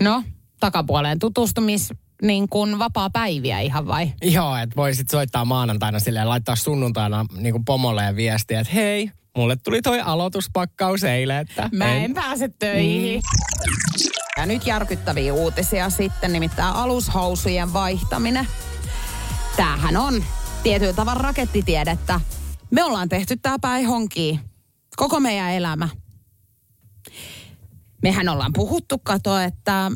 no, 0.00 0.22
takapuoleen 0.60 1.18
tutustumis 1.18 1.92
niin 2.22 2.48
kuin 2.48 2.78
vapaa-päiviä 2.78 3.60
ihan 3.60 3.86
vai? 3.86 4.12
Joo, 4.22 4.56
että 4.56 4.76
voisit 4.76 5.08
soittaa 5.08 5.44
maanantaina 5.44 6.00
silleen, 6.00 6.28
laittaa 6.28 6.56
sunnuntaina 6.56 7.26
niin 7.36 7.52
kuin 7.52 7.64
pomolleen 7.64 8.16
viestiä, 8.16 8.60
että 8.60 8.72
hei, 8.72 9.10
mulle 9.36 9.56
tuli 9.56 9.82
toi 9.82 10.00
aloituspakkaus 10.00 11.04
eilen, 11.04 11.38
että 11.38 11.70
Mä 11.72 11.94
en 11.94 12.14
pääse 12.14 12.48
töihin. 12.58 13.20
Mm. 13.20 14.17
Ja 14.38 14.46
nyt 14.46 14.66
järkyttäviä 14.66 15.34
uutisia 15.34 15.90
sitten, 15.90 16.32
nimittäin 16.32 16.74
alushousujen 16.74 17.72
vaihtaminen. 17.72 18.46
Tämähän 19.56 19.96
on 19.96 20.24
tietyllä 20.62 20.92
tavalla 20.92 21.22
rakettitiedettä. 21.22 22.20
Me 22.70 22.84
ollaan 22.84 23.08
tehty 23.08 23.36
tää 23.36 23.58
päin 23.60 23.86
honkiin. 23.86 24.40
Koko 24.96 25.20
meidän 25.20 25.50
elämä. 25.50 25.88
Mehän 28.02 28.28
ollaan 28.28 28.52
puhuttu, 28.52 28.98
kato, 28.98 29.38
että 29.38 29.90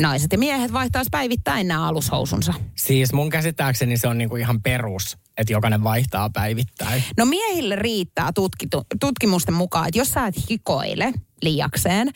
naiset 0.00 0.32
ja 0.32 0.38
miehet 0.38 0.72
vaihtaisi 0.72 1.08
päivittäin 1.10 1.68
nämä 1.68 1.88
alushousunsa. 1.88 2.54
Siis 2.76 3.12
mun 3.12 3.30
käsittääkseni 3.30 3.96
se 3.96 4.08
on 4.08 4.18
niinku 4.18 4.36
ihan 4.36 4.62
perus, 4.62 5.18
että 5.38 5.52
jokainen 5.52 5.84
vaihtaa 5.84 6.30
päivittäin. 6.30 7.04
No 7.16 7.24
miehille 7.24 7.76
riittää 7.76 8.32
tutkitu, 8.34 8.82
tutkimusten 9.00 9.54
mukaan, 9.54 9.88
että 9.88 9.98
jos 9.98 10.10
sä 10.10 10.26
et 10.26 10.50
hikoile 10.50 11.12
liiakseen, 11.42 12.10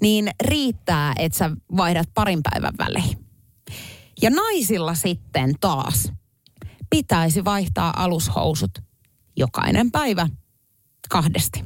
niin 0.00 0.30
riittää, 0.42 1.12
että 1.18 1.38
sä 1.38 1.50
vaihdat 1.76 2.08
parin 2.14 2.40
päivän 2.50 2.74
välein. 2.78 3.26
Ja 4.22 4.30
naisilla 4.30 4.94
sitten 4.94 5.54
taas 5.60 6.12
pitäisi 6.90 7.44
vaihtaa 7.44 8.04
alushousut 8.04 8.78
jokainen 9.36 9.90
päivä 9.90 10.28
kahdesti. 11.08 11.64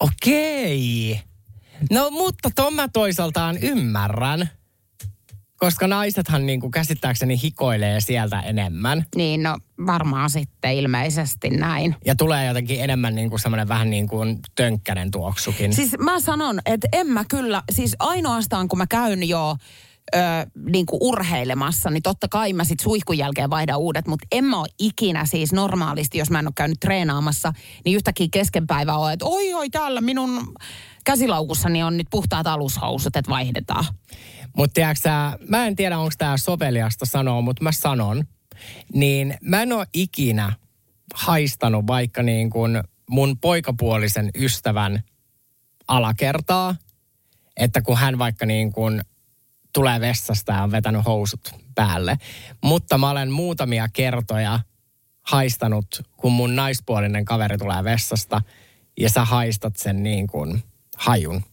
Okei. 0.00 1.20
No 1.90 2.10
mutta 2.10 2.50
ton 2.56 2.74
mä 2.74 2.88
toisaaltaan 2.88 3.58
ymmärrän. 3.58 4.50
Koska 5.58 5.86
naisethan 5.86 6.46
niinku 6.46 6.70
käsittääkseni 6.70 7.42
hikoilee 7.42 8.00
sieltä 8.00 8.40
enemmän. 8.40 9.06
Niin 9.16 9.42
no 9.42 9.58
varmaan 9.86 10.30
sitten 10.30 10.72
ilmeisesti 10.72 11.50
näin. 11.50 11.96
Ja 12.04 12.16
tulee 12.16 12.46
jotenkin 12.46 12.80
enemmän 12.80 13.14
niinku 13.14 13.38
semmoinen 13.38 13.68
vähän 13.68 13.90
niin 13.90 14.08
kuin 14.08 14.38
tönkkänen 14.54 15.10
tuoksukin. 15.10 15.72
Siis 15.72 15.98
mä 15.98 16.20
sanon, 16.20 16.60
että 16.66 16.88
en 16.92 17.06
mä 17.06 17.24
kyllä, 17.24 17.62
siis 17.72 17.96
ainoastaan 17.98 18.68
kun 18.68 18.78
mä 18.78 18.86
käyn 18.86 19.28
jo 19.28 19.56
ö, 20.14 20.18
niin 20.70 20.86
kuin 20.86 20.98
urheilemassa, 21.02 21.90
niin 21.90 22.02
totta 22.02 22.28
kai 22.28 22.52
mä 22.52 22.64
sit 22.64 22.80
suihkun 22.80 23.18
jälkeen 23.18 23.50
vaihdan 23.50 23.78
uudet, 23.78 24.06
mutta 24.06 24.26
en 24.32 24.44
mä 24.44 24.60
ole 24.60 24.68
ikinä 24.78 25.26
siis 25.26 25.52
normaalisti, 25.52 26.18
jos 26.18 26.30
mä 26.30 26.38
en 26.38 26.46
ole 26.46 26.52
käynyt 26.56 26.80
treenaamassa, 26.80 27.52
niin 27.84 27.96
yhtäkkiä 27.96 28.28
kesken 28.32 28.66
päivää 28.66 28.98
on, 28.98 29.12
että 29.12 29.26
oi 29.26 29.54
oi 29.54 29.70
täällä 29.70 30.00
minun 30.00 30.54
käsilaukussani 31.04 31.82
on 31.82 31.96
nyt 31.96 32.06
puhtaat 32.10 32.46
alushousut, 32.46 33.16
että 33.16 33.30
vaihdetaan. 33.30 33.84
Mutta 34.58 34.74
tiedätkö 34.74 35.08
mä 35.48 35.66
en 35.66 35.76
tiedä 35.76 35.98
onko 35.98 36.12
tämä 36.18 36.36
soveliasta 36.36 37.06
sanoa, 37.06 37.40
mutta 37.40 37.64
mä 37.64 37.72
sanon. 37.72 38.24
Niin 38.94 39.38
mä 39.40 39.62
en 39.62 39.72
ole 39.72 39.86
ikinä 39.92 40.52
haistanut 41.14 41.86
vaikka 41.86 42.22
niin 42.22 42.50
kuin 42.50 42.82
mun 43.10 43.38
poikapuolisen 43.38 44.30
ystävän 44.34 45.02
alakertaa, 45.88 46.74
että 47.56 47.82
kun 47.82 47.96
hän 47.96 48.18
vaikka 48.18 48.46
niin 48.46 48.72
kuin 48.72 49.00
tulee 49.74 50.00
vessasta 50.00 50.52
ja 50.52 50.62
on 50.62 50.70
vetänyt 50.70 51.04
housut 51.04 51.54
päälle. 51.74 52.18
Mutta 52.64 52.98
mä 52.98 53.10
olen 53.10 53.30
muutamia 53.30 53.88
kertoja 53.92 54.60
haistanut, 55.22 56.02
kun 56.16 56.32
mun 56.32 56.56
naispuolinen 56.56 57.24
kaveri 57.24 57.58
tulee 57.58 57.84
vessasta 57.84 58.42
ja 59.00 59.10
sä 59.10 59.24
haistat 59.24 59.76
sen 59.76 60.02
niin 60.02 60.26
kuin 60.26 60.62
hajun. 60.96 61.44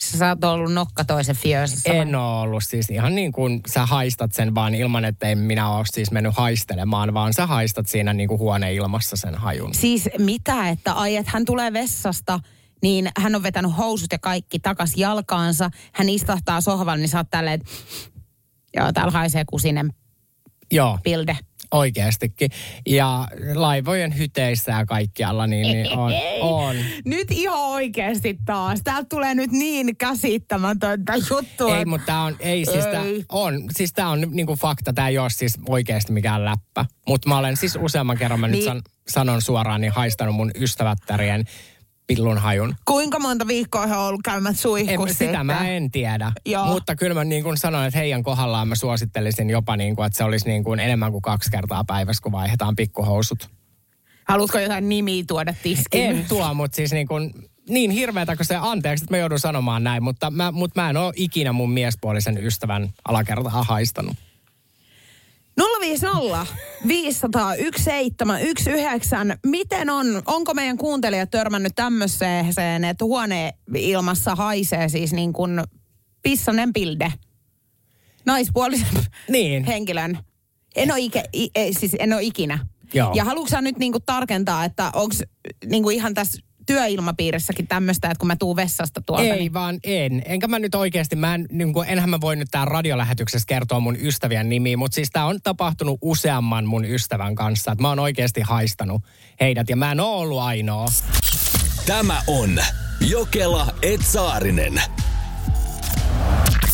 Sä 0.00 0.28
oot 0.28 0.44
ollut 0.44 0.72
nokka 0.72 1.04
toisen 1.04 1.36
fiösessä. 1.36 1.92
En 1.92 2.14
ole 2.14 2.40
ollut 2.40 2.62
siis 2.66 2.90
ihan 2.90 3.14
niin 3.14 3.32
kuin 3.32 3.60
sä 3.66 3.86
haistat 3.86 4.32
sen 4.32 4.54
vaan 4.54 4.74
ilman, 4.74 5.04
että 5.04 5.28
ei 5.28 5.34
minä 5.34 5.70
ole 5.70 5.84
siis 5.92 6.10
mennyt 6.10 6.36
haistelemaan, 6.36 7.14
vaan 7.14 7.34
sä 7.34 7.46
haistat 7.46 7.86
siinä 7.86 8.12
niin 8.12 8.28
kuin 8.28 8.38
huoneilmassa 8.38 9.16
sen 9.16 9.34
hajun. 9.34 9.74
Siis 9.74 10.08
mitä, 10.18 10.68
että 10.68 10.92
ai, 10.92 11.16
että 11.16 11.30
hän 11.34 11.44
tulee 11.44 11.72
vessasta, 11.72 12.40
niin 12.82 13.08
hän 13.18 13.34
on 13.34 13.42
vetänyt 13.42 13.76
housut 13.76 14.12
ja 14.12 14.18
kaikki 14.18 14.58
takas 14.58 14.96
jalkaansa. 14.96 15.70
Hän 15.92 16.08
istahtaa 16.08 16.60
sohvalle, 16.60 17.00
niin 17.00 17.08
sä 17.08 17.18
oot 17.18 17.30
tälleen, 17.30 17.60
että 17.60 17.70
joo, 18.76 18.92
täällä 18.92 19.12
haisee 19.12 19.44
kusinen 19.44 19.92
Joo, 20.72 20.98
pilde. 21.04 21.38
Oikeastikin. 21.70 22.50
Ja 22.86 23.28
laivojen 23.54 24.18
hyteissä 24.18 24.72
ja 24.72 24.86
kaikkialla, 24.86 25.46
niin, 25.46 25.66
niin 25.66 25.98
on, 25.98 26.12
on. 26.40 26.76
Nyt 27.04 27.30
ihan 27.30 27.58
oikeasti 27.60 28.38
taas. 28.44 28.80
Täältä 28.84 29.06
tulee 29.08 29.34
nyt 29.34 29.50
niin 29.50 29.96
käsittämätöntä 29.96 31.12
juttua. 31.30 31.78
Ei, 31.78 31.84
mutta 31.84 32.06
tämä 32.06 32.24
on, 32.24 32.36
ei 32.40 32.64
siis 32.64 32.86
tää 32.86 33.02
Ei. 33.02 33.24
on, 33.28 33.62
siis 33.76 33.92
tää 33.92 34.08
on 34.08 34.26
niinku 34.30 34.56
fakta, 34.56 34.92
tämä 34.92 35.08
ei 35.08 35.18
ole 35.18 35.30
siis 35.30 35.58
oikeasti 35.68 36.12
mikään 36.12 36.44
läppä. 36.44 36.84
Mutta 37.08 37.28
mä 37.28 37.38
olen 37.38 37.56
siis 37.56 37.78
useamman 37.80 38.18
kerran, 38.18 38.40
mä 38.40 38.46
nyt 38.46 38.52
Niin. 38.58 38.64
san, 38.64 38.82
sanon 39.08 39.42
suoraan, 39.42 39.80
niin 39.80 39.92
haistanut 39.92 40.34
mun 40.34 40.50
ystävättärien 40.60 41.44
pillun 42.08 42.38
hajun. 42.38 42.74
Kuinka 42.84 43.18
monta 43.18 43.46
viikkoa 43.46 43.86
he 43.86 43.96
on 43.96 44.06
ollut 44.06 44.20
käymät 44.24 44.58
suihkussa 44.58 45.18
sitä 45.18 45.24
sitten? 45.24 45.46
mä 45.46 45.68
en 45.68 45.90
tiedä. 45.90 46.32
Joo. 46.46 46.66
Mutta 46.66 46.96
kyllä 46.96 47.14
mä 47.14 47.24
niin 47.24 47.42
kuin 47.42 47.58
sanoin, 47.58 47.86
että 47.86 47.98
heidän 47.98 48.22
kohdallaan 48.22 48.68
mä 48.68 48.74
suosittelisin 48.74 49.50
jopa 49.50 49.76
niin 49.76 49.96
kuin, 49.96 50.06
että 50.06 50.16
se 50.16 50.24
olisi 50.24 50.48
niin 50.48 50.64
kuin 50.64 50.80
enemmän 50.80 51.12
kuin 51.12 51.22
kaksi 51.22 51.50
kertaa 51.50 51.84
päivässä, 51.84 52.22
kun 52.22 52.32
vaihdetaan 52.32 52.76
pikkuhousut. 52.76 53.50
Haluatko 54.28 54.58
jotain 54.58 54.88
nimiä 54.88 55.24
tuoda 55.26 55.54
tiskiin? 55.62 56.10
En 56.10 56.24
tuo, 56.28 56.54
mutta 56.54 56.76
siis 56.76 56.92
niin 56.92 57.08
kuin, 57.08 57.32
niin 57.68 57.90
hirveätä 57.90 58.36
kuin 58.36 58.46
se, 58.46 58.56
anteeksi, 58.56 59.04
että 59.04 59.14
mä 59.14 59.18
joudun 59.18 59.38
sanomaan 59.38 59.84
näin, 59.84 60.02
mutta 60.02 60.30
mä, 60.30 60.52
mutta 60.52 60.82
mä 60.82 60.90
en 60.90 60.96
ole 60.96 61.12
ikinä 61.16 61.52
mun 61.52 61.70
miespuolisen 61.70 62.46
ystävän 62.46 62.88
alakertaa 63.08 63.62
haistanut. 63.62 64.16
050 65.58 66.46
500 66.88 67.54
1719. 67.56 69.16
Miten 69.46 69.90
on, 69.90 70.22
onko 70.26 70.54
meidän 70.54 70.78
kuuntelijat 70.78 71.30
törmännyt 71.30 71.72
tämmöiseen, 71.74 72.84
että 72.90 73.04
huoneilmassa 73.04 74.34
haisee 74.34 74.88
siis 74.88 75.12
niin 75.12 75.32
kuin 75.32 75.62
pissanen 76.22 76.72
pilde? 76.72 77.12
Naispuolisen 78.26 78.86
Niin. 79.28 79.64
henkilön. 79.64 80.18
En 80.76 80.92
ole, 80.92 81.00
ike, 81.00 81.24
i, 81.34 81.50
siis 81.72 81.96
en 81.98 82.12
ole 82.12 82.22
ikinä. 82.22 82.58
Joo. 82.94 83.12
Ja 83.14 83.24
haluatko 83.24 83.60
nyt 83.60 83.78
niin 83.78 83.92
kuin 83.92 84.04
tarkentaa, 84.06 84.64
että 84.64 84.90
onko 84.94 85.14
niin 85.66 85.82
kuin 85.82 85.96
ihan 85.96 86.14
tässä 86.14 86.42
työilmapiirissäkin 86.68 87.66
tämmöistä, 87.68 88.10
että 88.10 88.18
kun 88.18 88.26
mä 88.26 88.36
tuun 88.36 88.56
vessasta 88.56 89.02
tuolta, 89.06 89.24
Ei 89.24 89.38
niin 89.38 89.52
vaan 89.52 89.78
en. 89.84 90.22
Enkä 90.26 90.48
mä 90.48 90.58
nyt 90.58 90.74
oikeasti, 90.74 91.16
mä 91.16 91.34
en, 91.34 91.46
niin 91.50 91.72
kuin, 91.72 91.88
enhän 91.88 92.10
mä 92.10 92.20
voi 92.20 92.36
nyt 92.36 92.48
täällä 92.50 92.70
radiolähetyksessä 92.70 93.46
kertoa 93.46 93.80
mun 93.80 93.96
ystävien 94.00 94.48
nimiä, 94.48 94.76
mutta 94.76 94.94
siis 94.94 95.10
tää 95.10 95.26
on 95.26 95.38
tapahtunut 95.42 95.98
useamman 96.02 96.66
mun 96.66 96.84
ystävän 96.84 97.34
kanssa. 97.34 97.72
Että 97.72 97.82
mä 97.82 97.88
oon 97.88 97.98
oikeasti 97.98 98.40
haistanut 98.40 99.02
heidät 99.40 99.68
ja 99.68 99.76
mä 99.76 99.92
en 99.92 100.00
oo 100.00 100.18
ollut 100.18 100.40
ainoa. 100.40 100.86
Tämä 101.86 102.22
on 102.26 102.60
Jokela 103.00 103.66
Etsaarinen. 103.82 104.82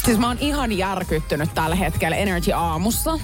Siis 0.04 0.18
mä 0.18 0.28
oon 0.28 0.38
ihan 0.40 0.78
järkyttynyt 0.78 1.54
tällä 1.54 1.76
hetkellä 1.76 2.16
Energy 2.16 2.52
Aamussa. 2.52 3.18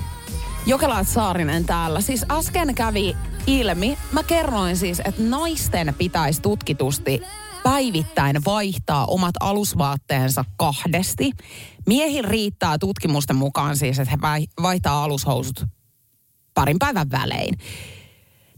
Jokelaat 0.66 1.08
Saarinen 1.08 1.64
täällä. 1.64 2.00
Siis 2.00 2.24
äsken 2.30 2.74
kävi 2.74 3.16
ilmi, 3.46 3.98
mä 4.12 4.22
kerroin 4.22 4.76
siis, 4.76 5.00
että 5.04 5.22
naisten 5.22 5.94
pitäisi 5.98 6.42
tutkitusti 6.42 7.22
päivittäin 7.62 8.44
vaihtaa 8.44 9.06
omat 9.06 9.34
alusvaatteensa 9.40 10.44
kahdesti. 10.56 11.30
Miehillä 11.86 12.28
riittää 12.28 12.78
tutkimusten 12.78 13.36
mukaan 13.36 13.76
siis, 13.76 13.98
että 13.98 14.10
he 14.10 14.20
vai- 14.20 14.46
vaihtaa 14.62 15.04
alushousut 15.04 15.64
parin 16.54 16.78
päivän 16.78 17.10
välein. 17.10 17.54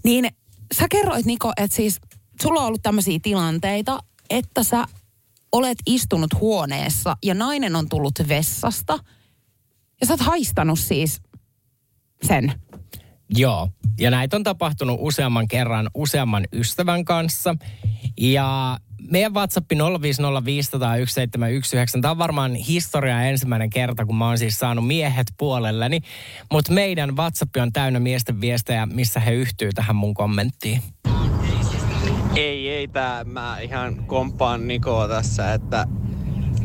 Niin 0.04 0.28
sä 0.74 0.86
kerroit 0.90 1.26
Niko, 1.26 1.52
että 1.56 1.76
siis 1.76 2.00
sulla 2.42 2.60
on 2.60 2.66
ollut 2.66 2.82
tämmöisiä 2.82 3.18
tilanteita, 3.22 3.98
että 4.30 4.62
sä 4.62 4.84
olet 5.52 5.78
istunut 5.86 6.34
huoneessa 6.40 7.16
ja 7.22 7.34
nainen 7.34 7.76
on 7.76 7.88
tullut 7.88 8.14
vessasta 8.28 8.98
ja 10.00 10.06
sä 10.06 10.12
oot 10.12 10.20
haistanut 10.20 10.78
siis 10.78 11.20
sen. 12.26 12.52
Joo, 13.30 13.68
ja 14.00 14.10
näitä 14.10 14.36
on 14.36 14.42
tapahtunut 14.42 14.96
useamman 15.00 15.48
kerran 15.48 15.90
useamman 15.94 16.44
ystävän 16.52 17.04
kanssa. 17.04 17.56
Ja 18.20 18.78
meidän 19.10 19.34
WhatsApp 19.34 19.72
050501719, 19.72 19.76
tämä 22.00 22.10
on 22.10 22.18
varmaan 22.18 22.54
historian 22.54 23.24
ensimmäinen 23.24 23.70
kerta, 23.70 24.06
kun 24.06 24.16
mä 24.16 24.26
oon 24.26 24.38
siis 24.38 24.58
saanut 24.58 24.86
miehet 24.86 25.26
puolelleni. 25.38 26.00
Mutta 26.52 26.72
meidän 26.72 27.16
WhatsApp 27.16 27.56
on 27.56 27.72
täynnä 27.72 28.00
miesten 28.00 28.40
viestejä, 28.40 28.86
missä 28.86 29.20
he 29.20 29.34
yhtyy 29.34 29.70
tähän 29.74 29.96
mun 29.96 30.14
kommenttiin. 30.14 30.82
Ei, 32.36 32.68
ei 32.68 32.88
tää. 32.88 33.24
Mä 33.24 33.58
ihan 33.58 34.04
komppaan 34.06 34.68
Nikoa 34.68 35.08
tässä, 35.08 35.54
että 35.54 35.86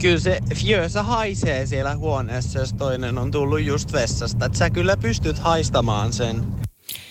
kyllä 0.02 0.20
se 0.20 0.40
fjösä 0.56 1.04
haisee 1.04 1.66
siellä 1.66 1.96
huoneessa, 1.96 2.60
jos 2.60 2.74
toinen 2.74 3.18
on 3.18 3.32
tullut 3.32 3.62
just 3.62 3.94
vessasta. 3.94 4.46
Että 4.46 4.58
sä 4.58 4.70
kyllä 4.70 4.98
pystyt 4.98 5.40
haistamaan 5.40 6.14
sen. 6.14 6.44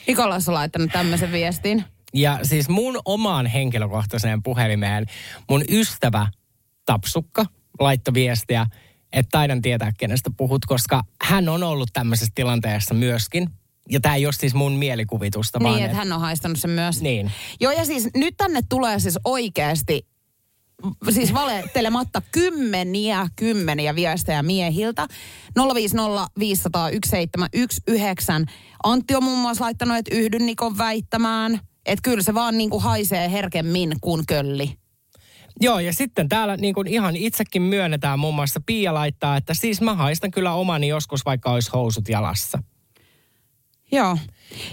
Nikolas 0.06 0.48
on 0.48 0.54
laittanut 0.54 0.90
tämmöisen 0.92 1.32
viestin. 1.32 1.84
Ja 2.14 2.38
siis 2.42 2.68
mun 2.68 3.00
omaan 3.04 3.46
henkilökohtaiseen 3.46 4.42
puhelimeen 4.42 5.06
mun 5.50 5.64
ystävä 5.68 6.26
Tapsukka 6.86 7.46
laittoi 7.80 8.14
viestiä, 8.14 8.66
että 9.12 9.28
taidan 9.30 9.62
tietää, 9.62 9.92
kenestä 9.98 10.30
puhut, 10.36 10.66
koska 10.66 11.02
hän 11.22 11.48
on 11.48 11.62
ollut 11.62 11.88
tämmöisessä 11.92 12.32
tilanteessa 12.34 12.94
myöskin. 12.94 13.50
Ja 13.90 14.00
tämä 14.00 14.14
ei 14.14 14.26
ole 14.26 14.32
siis 14.32 14.54
mun 14.54 14.72
mielikuvitusta, 14.72 15.60
vaan 15.62 15.74
Niin, 15.74 15.84
että 15.84 15.96
hän 15.96 16.12
on 16.12 16.20
haistanut 16.20 16.58
sen 16.58 16.70
myös. 16.70 17.02
Niin. 17.02 17.32
Joo, 17.60 17.72
ja 17.72 17.84
siis 17.84 18.08
nyt 18.14 18.34
tänne 18.36 18.60
tulee 18.68 19.00
siis 19.00 19.18
oikeasti, 19.24 20.06
siis 21.10 21.34
valettelematta 21.34 22.22
kymmeniä, 22.32 23.26
kymmeniä 23.36 23.94
viestejä 23.94 24.42
miehiltä. 24.42 25.06
050 25.74 26.26
500 26.38 26.90
1719. 26.90 28.32
Antti 28.84 29.14
on 29.14 29.24
muun 29.24 29.38
muassa 29.38 29.64
laittanut, 29.64 29.96
että 29.96 30.14
yhdyn 30.14 30.46
Nikon 30.46 30.78
väittämään, 30.78 31.60
että 31.86 32.02
kyllä 32.02 32.22
se 32.22 32.34
vaan 32.34 32.58
niin 32.58 32.70
kuin 32.70 32.82
haisee 32.82 33.30
herkemmin 33.30 33.96
kuin 34.00 34.26
kölli. 34.26 34.72
Joo, 35.60 35.78
ja 35.78 35.92
sitten 35.92 36.28
täällä 36.28 36.56
niin 36.56 36.74
kuin 36.74 36.86
ihan 36.86 37.16
itsekin 37.16 37.62
myönnetään 37.62 38.18
muun 38.18 38.34
muassa 38.34 38.60
Pia 38.66 38.94
laittaa, 38.94 39.36
että 39.36 39.54
siis 39.54 39.80
mä 39.80 39.94
haistan 39.94 40.30
kyllä 40.30 40.54
omani 40.54 40.88
joskus, 40.88 41.24
vaikka 41.24 41.50
olisi 41.52 41.70
housut 41.72 42.08
jalassa. 42.08 42.62
Joo. 43.92 44.18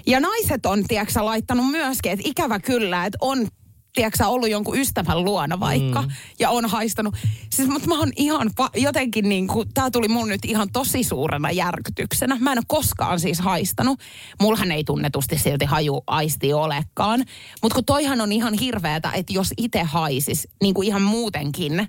Ja 0.07 0.19
naiset 0.19 0.65
on, 0.65 0.83
tiedätkö, 0.83 1.25
laittanut 1.25 1.71
myöskin, 1.71 2.11
että 2.11 2.29
ikävä 2.29 2.59
kyllä, 2.59 3.05
että 3.05 3.17
on 3.21 3.47
tiedätkö, 3.93 4.27
ollut 4.27 4.49
jonkun 4.49 4.77
ystävän 4.77 5.23
luona 5.23 5.59
vaikka, 5.59 6.01
mm. 6.01 6.11
ja 6.39 6.49
on 6.49 6.69
haistanut. 6.69 7.15
Siis, 7.49 7.69
mutta 7.69 7.87
mä 7.87 7.99
oon 7.99 8.11
ihan 8.15 8.51
va- 8.57 8.69
jotenkin 8.75 9.29
niin 9.29 9.47
kuin, 9.47 9.69
tää 9.73 9.91
tuli 9.91 10.07
mun 10.07 10.29
nyt 10.29 10.45
ihan 10.45 10.67
tosi 10.73 11.03
suurena 11.03 11.51
järkytyksenä. 11.51 12.37
Mä 12.39 12.51
en 12.51 12.57
ole 12.57 12.65
koskaan 12.67 13.19
siis 13.19 13.39
haistanut. 13.39 13.99
Mulhan 14.41 14.71
ei 14.71 14.83
tunnetusti 14.83 15.37
silti 15.37 15.65
haju 15.65 16.03
aisti 16.07 16.53
olekaan. 16.53 17.23
Mutta 17.61 17.75
kun 17.75 17.85
toihan 17.85 18.21
on 18.21 18.31
ihan 18.31 18.53
hirveetä, 18.53 19.11
että 19.11 19.33
jos 19.33 19.53
itse 19.57 19.83
haisis, 19.83 20.47
niin 20.61 20.73
kuin 20.73 20.87
ihan 20.87 21.01
muutenkin, 21.01 21.87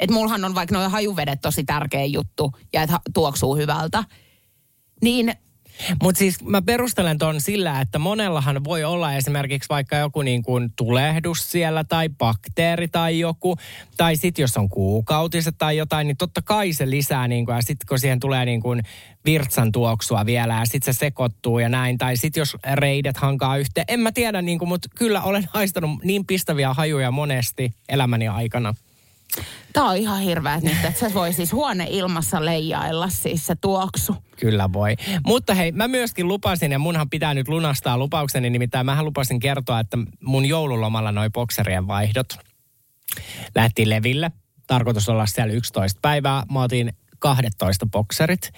että 0.00 0.14
mulhan 0.14 0.44
on 0.44 0.54
vaikka 0.54 0.78
nuo 0.78 0.88
hajuvedet 0.88 1.40
tosi 1.40 1.64
tärkeä 1.64 2.04
juttu, 2.04 2.52
ja 2.72 2.82
että 2.82 2.92
ha- 2.92 3.00
tuoksuu 3.14 3.56
hyvältä, 3.56 4.04
niin 5.02 5.34
Mutta 6.02 6.18
siis 6.18 6.44
mä 6.44 6.62
perustelen 6.62 7.18
ton 7.18 7.40
sillä, 7.40 7.80
että 7.80 7.98
monellahan 7.98 8.64
voi 8.64 8.84
olla 8.84 9.14
esimerkiksi 9.14 9.68
vaikka 9.68 9.96
joku 9.96 10.22
niin 10.22 10.42
kuin 10.42 10.72
tulehdus 10.76 11.50
siellä 11.50 11.84
tai 11.84 12.08
bakteeri 12.08 12.88
tai 12.88 13.18
joku. 13.18 13.56
Tai 13.96 14.16
sitten 14.16 14.42
jos 14.42 14.56
on 14.56 14.68
kuukautiset 14.68 15.54
tai 15.58 15.76
jotain, 15.76 16.06
niin 16.06 16.16
totta 16.16 16.42
kai 16.42 16.72
se 16.72 16.90
lisää 16.90 17.28
niin 17.28 17.44
kuin, 17.44 17.54
ja 17.54 17.62
sitten 17.62 17.86
kun 17.88 17.98
siihen 17.98 18.20
tulee 18.20 18.44
niin 18.44 18.62
kuin 18.62 18.82
virtsan 19.24 19.72
tuoksua 19.72 20.26
vielä 20.26 20.54
ja 20.54 20.64
sitten 20.64 20.94
se 20.94 20.98
sekoittuu 20.98 21.58
ja 21.58 21.68
näin. 21.68 21.98
Tai 21.98 22.16
sitten 22.16 22.40
jos 22.40 22.56
reidet 22.74 23.16
hankaa 23.16 23.56
yhteen. 23.56 23.84
En 23.88 24.00
mä 24.00 24.12
tiedä, 24.12 24.42
niin 24.42 24.58
kuin, 24.58 24.68
mutta 24.68 24.88
kyllä 24.98 25.22
olen 25.22 25.48
haistanut 25.52 26.04
niin 26.04 26.26
pistäviä 26.26 26.74
hajuja 26.74 27.10
monesti 27.10 27.72
elämäni 27.88 28.28
aikana. 28.28 28.74
Tämä 29.72 29.88
on 29.90 29.96
ihan 29.96 30.20
hirveä 30.20 30.54
että 30.54 30.92
se 30.92 31.14
voi 31.14 31.32
siis 31.32 31.52
huoneilmassa 31.52 32.44
leijailla 32.44 33.08
siis 33.08 33.46
se 33.46 33.54
tuoksu. 33.54 34.16
Kyllä 34.40 34.72
voi. 34.72 34.96
Mutta 35.26 35.54
hei, 35.54 35.72
mä 35.72 35.88
myöskin 35.88 36.28
lupasin, 36.28 36.72
ja 36.72 36.78
munhan 36.78 37.10
pitää 37.10 37.34
nyt 37.34 37.48
lunastaa 37.48 37.98
lupaukseni, 37.98 38.50
nimittäin 38.50 38.86
mähän 38.86 39.04
lupasin 39.04 39.40
kertoa, 39.40 39.80
että 39.80 39.98
mun 40.20 40.46
joululomalla 40.46 41.12
noi 41.12 41.30
bokserien 41.30 41.86
vaihdot 41.86 42.38
lähti 43.54 43.90
leville. 43.90 44.30
Tarkoitus 44.66 45.08
olla 45.08 45.26
siellä 45.26 45.52
11 45.52 45.98
päivää. 46.02 46.42
Mä 46.52 46.62
otin 46.62 46.92
12 47.18 47.86
bokserit. 47.86 48.52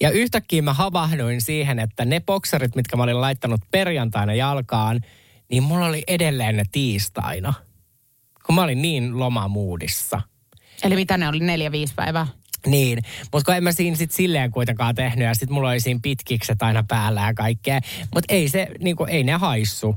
Ja 0.00 0.10
yhtäkkiä 0.10 0.62
mä 0.62 0.72
havahduin 0.72 1.40
siihen, 1.40 1.78
että 1.78 2.04
ne 2.04 2.20
bokserit, 2.20 2.76
mitkä 2.76 2.96
mä 2.96 3.02
olin 3.02 3.20
laittanut 3.20 3.60
perjantaina 3.70 4.34
jalkaan, 4.34 5.00
niin 5.50 5.62
mulla 5.62 5.86
oli 5.86 6.02
edelleen 6.08 6.56
ne 6.56 6.64
tiistaina. 6.72 7.54
Kun 8.46 8.54
mä 8.54 8.62
olin 8.62 8.82
niin 8.82 9.18
lomamuudissa. 9.18 10.20
Eli 10.82 10.94
mitä 10.94 11.16
ne 11.16 11.28
oli, 11.28 11.40
neljä, 11.40 11.72
viisi 11.72 11.94
päivää? 11.94 12.26
Niin, 12.66 12.98
mutta 13.32 13.44
kun 13.44 13.54
en 13.54 13.64
mä 13.64 13.72
siinä 13.72 13.96
sit 13.96 14.10
silleen 14.10 14.50
kuitenkaan 14.50 14.94
tehnyt 14.94 15.28
ja 15.28 15.34
sit 15.34 15.50
mulla 15.50 15.68
oli 15.68 15.80
siinä 15.80 16.00
pitkikset 16.02 16.62
aina 16.62 16.84
päällä 16.88 17.20
ja 17.20 17.34
kaikkea. 17.34 17.80
Mutta 18.14 18.34
ei 18.34 18.48
se, 18.48 18.68
niinku, 18.80 19.04
ei 19.04 19.24
ne 19.24 19.32
haissu. 19.32 19.96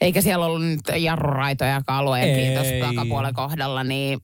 Eikä 0.00 0.20
siellä 0.20 0.46
ollut 0.46 0.62
nyt 0.62 0.80
jarruraitoja 0.96 1.82
Ei. 2.22 2.34
kiitos 2.34 2.66
takapuolen 2.80 3.34
kohdalla, 3.34 3.84
niin 3.84 4.20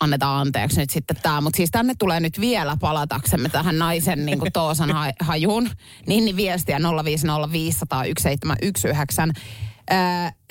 annetaan 0.00 0.40
anteeksi 0.40 0.80
nyt 0.80 0.90
sitten 0.90 1.16
tämä. 1.22 1.40
Mutta 1.40 1.56
siis 1.56 1.70
tänne 1.70 1.94
tulee 1.98 2.20
nyt 2.20 2.40
vielä 2.40 2.76
palataksemme 2.80 3.48
tähän 3.48 3.78
naisen 3.78 4.26
niin 4.26 4.38
kuin 4.38 4.52
Toosan 4.52 4.92
ha- 4.96 5.12
hajuun. 5.20 5.70
Niin, 6.06 6.24
niin 6.24 6.36
viestiä 6.36 6.78
050501719. 6.78 6.82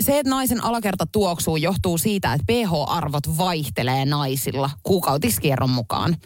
Se, 0.01 0.19
että 0.19 0.29
naisen 0.29 0.63
alakerta 0.63 1.05
tuoksuu, 1.05 1.57
johtuu 1.57 1.97
siitä, 1.97 2.33
että 2.33 2.45
pH-arvot 2.47 3.37
vaihtelee 3.37 4.05
naisilla 4.05 4.69
kuukautiskierron 4.83 5.69
mukaan. 5.69 6.17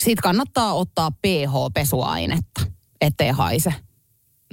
Siitä 0.00 0.22
kannattaa 0.22 0.74
ottaa 0.74 1.10
pH-pesuainetta, 1.10 2.60
ettei 3.00 3.30
haise. 3.30 3.74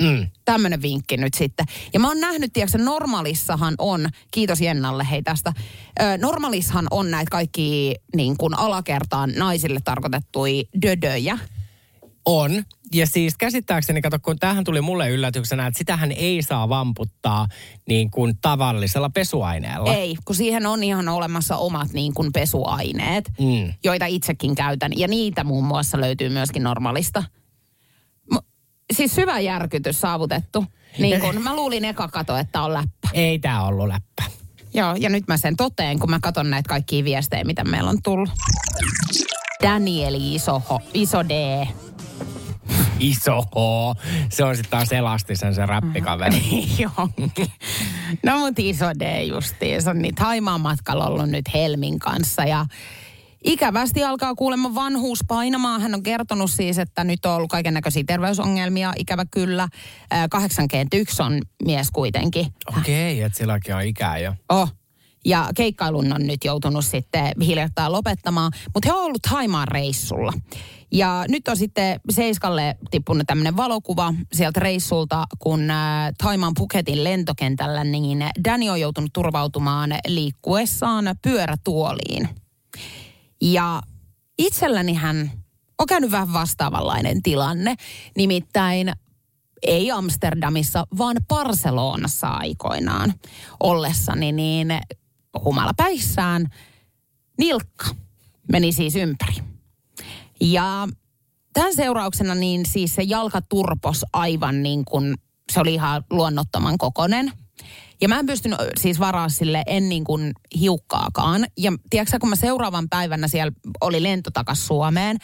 Mm. 0.01 0.27
Tämmöinen 0.45 0.81
vinkki 0.81 1.17
nyt 1.17 1.33
sitten. 1.33 1.65
Ja 1.93 1.99
mä 1.99 2.07
oon 2.07 2.19
nähnyt, 2.19 2.53
tiedätkö, 2.53 2.77
normalissahan 2.77 3.75
on, 3.77 4.09
kiitos 4.31 4.61
Jennalle 4.61 5.07
hei 5.09 5.23
tästä, 5.23 5.53
ö, 6.01 6.17
normalissahan 6.17 6.87
on 6.91 7.11
näitä 7.11 7.29
kaikki 7.31 7.95
niin 8.15 8.37
kuin 8.37 8.59
alakertaan 8.59 9.33
naisille 9.37 9.79
tarkoitettuja 9.83 10.63
dödöjä. 10.81 11.37
On. 12.25 12.63
Ja 12.93 13.07
siis 13.07 13.37
käsittääkseni, 13.37 14.01
kato, 14.01 14.17
kun 14.21 14.39
tähän 14.39 14.63
tuli 14.63 14.81
mulle 14.81 15.09
yllätyksenä, 15.09 15.67
että 15.67 15.77
sitähän 15.77 16.11
ei 16.11 16.41
saa 16.41 16.69
vamputtaa 16.69 17.47
niin 17.87 18.11
kuin 18.11 18.37
tavallisella 18.41 19.09
pesuaineella. 19.09 19.93
Ei, 19.93 20.15
kun 20.25 20.35
siihen 20.35 20.65
on 20.65 20.83
ihan 20.83 21.09
olemassa 21.09 21.57
omat 21.57 21.93
niin 21.93 22.13
kuin 22.13 22.31
pesuaineet, 22.33 23.31
Mm. 23.39 23.73
joita 23.83 24.05
itsekin 24.05 24.55
käytän. 24.55 24.91
Ja 24.97 25.07
niitä 25.07 25.43
muun 25.43 25.65
muassa 25.65 26.01
löytyy 26.01 26.29
myöskin 26.29 26.63
normaalista. 26.63 27.23
M- 28.33 28.45
siis 28.93 29.15
syvä 29.15 29.39
järkytys 29.39 30.01
saavutettu. 30.01 30.65
Niin 30.99 31.21
kun 31.21 31.41
mä 31.43 31.55
luulin 31.55 31.85
eka 31.85 32.07
kato, 32.07 32.37
että 32.37 32.61
on 32.61 32.73
läppä. 32.73 33.09
Ei 33.13 33.39
tää 33.39 33.63
ollut 33.63 33.87
läppä. 33.87 34.23
Joo, 34.73 34.95
ja 34.99 35.09
nyt 35.09 35.27
mä 35.27 35.37
sen 35.37 35.55
toteen, 35.57 35.99
kun 35.99 36.09
mä 36.09 36.19
katson 36.19 36.49
näitä 36.49 36.69
kaikkia 36.69 37.03
viestejä, 37.03 37.43
mitä 37.43 37.63
meillä 37.63 37.89
on 37.89 38.01
tullut. 38.03 38.29
Danieli 39.63 40.35
iso, 40.35 40.61
iso 40.93 41.23
D. 41.29 41.65
Iso 43.03 43.41
H. 43.41 43.55
Se 44.29 44.43
on 44.43 44.55
sitten 44.55 44.71
taas 44.71 44.91
elastisen 44.91 45.55
se 45.55 45.65
räppikaveri. 45.65 46.65
Joo. 46.79 47.09
No 48.23 48.39
mut 48.39 48.59
iso 48.59 48.85
D 48.99 49.23
justiin. 49.23 49.81
Se 49.81 49.89
on 49.89 50.01
niin 50.01 50.15
Haimaan 50.19 50.61
matkalla 50.61 51.07
ollut 51.07 51.29
nyt 51.29 51.53
Helmin 51.53 51.99
kanssa 51.99 52.43
ja 52.43 52.65
Ikävästi 53.43 54.03
alkaa 54.03 54.35
kuulemma 54.35 54.75
vanhuus 54.75 55.19
painamaan. 55.27 55.81
Hän 55.81 55.93
on 55.93 56.03
kertonut 56.03 56.51
siis, 56.51 56.79
että 56.79 57.03
nyt 57.03 57.25
on 57.25 57.31
ollut 57.31 57.49
kaiken 57.49 57.73
näköisiä 57.73 58.03
terveysongelmia, 58.07 58.93
ikävä 58.97 59.25
kyllä. 59.31 59.67
Ää, 60.11 60.27
81 60.29 61.21
on 61.21 61.41
mies 61.65 61.91
kuitenkin. 61.91 62.45
Okei, 62.79 63.21
että 63.21 63.37
silläkin 63.37 63.75
on 63.75 63.83
ikää 63.83 64.17
jo. 64.17 64.33
Oh. 64.49 64.73
Ja 65.25 65.49
keikkailun 65.55 66.13
on 66.13 66.27
nyt 66.27 66.43
joutunut 66.43 66.85
sitten 66.85 67.31
hiljattain 67.41 67.91
lopettamaan, 67.91 68.51
mutta 68.73 68.89
he 68.89 68.93
on 68.93 69.05
ollut 69.05 69.25
Haimaan 69.25 69.67
reissulla. 69.67 70.33
Ja 70.91 71.25
nyt 71.29 71.47
on 71.47 71.57
sitten 71.57 71.99
Seiskalle 72.09 72.77
tippunut 72.91 73.27
tämmöinen 73.27 73.57
valokuva 73.57 74.13
sieltä 74.33 74.59
reissulta, 74.59 75.25
kun 75.39 75.71
äh, 75.71 76.11
Taimaan 76.17 76.53
Phuketin 76.53 77.03
lentokentällä, 77.03 77.83
niin 77.83 78.25
Danny 78.43 78.69
on 78.69 78.79
joutunut 78.79 79.13
turvautumaan 79.13 79.89
liikkuessaan 80.07 81.15
pyörätuoliin. 81.21 82.29
Ja 83.41 83.81
itselläni 84.37 84.93
hän 84.93 85.31
on 85.79 85.87
käynyt 85.87 86.11
vähän 86.11 86.33
vastaavanlainen 86.33 87.21
tilanne. 87.21 87.75
Nimittäin 88.17 88.91
ei 89.61 89.91
Amsterdamissa, 89.91 90.87
vaan 90.97 91.17
Barcelonassa 91.27 92.27
aikoinaan 92.27 93.13
ollessani, 93.59 94.31
niin 94.31 94.67
humalapäissään 95.39 96.47
nilkka 97.37 97.85
meni 98.51 98.71
siis 98.71 98.95
ympäri. 98.95 99.35
Ja 100.41 100.87
tämän 101.53 101.75
seurauksena 101.75 102.35
niin 102.35 102.65
siis 102.65 102.95
se 102.95 103.03
jalka 103.03 103.41
turpos 103.41 104.05
aivan 104.13 104.63
niin 104.63 104.85
kuin, 104.85 105.15
se 105.51 105.59
oli 105.59 105.73
ihan 105.73 106.03
luonnottoman 106.09 106.77
kokonen. 106.77 107.31
Ja 108.01 108.09
mä 108.09 108.19
en 108.19 108.25
pystynyt 108.25 108.59
siis 108.79 108.99
varaa 108.99 109.29
sille 109.29 109.63
en 109.67 109.89
niin 109.89 110.03
kuin 110.03 110.33
hiukkaakaan. 110.59 111.45
Ja 111.57 111.73
tiedätkö 111.89 112.19
kun 112.19 112.29
mä 112.29 112.35
seuraavan 112.35 112.89
päivänä 112.89 113.27
siellä 113.27 113.51
oli 113.81 114.03
lento 114.03 114.31
takas 114.31 114.67
Suomeen. 114.67 115.17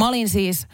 Mä 0.00 0.08
olin 0.08 0.28
siis 0.28 0.66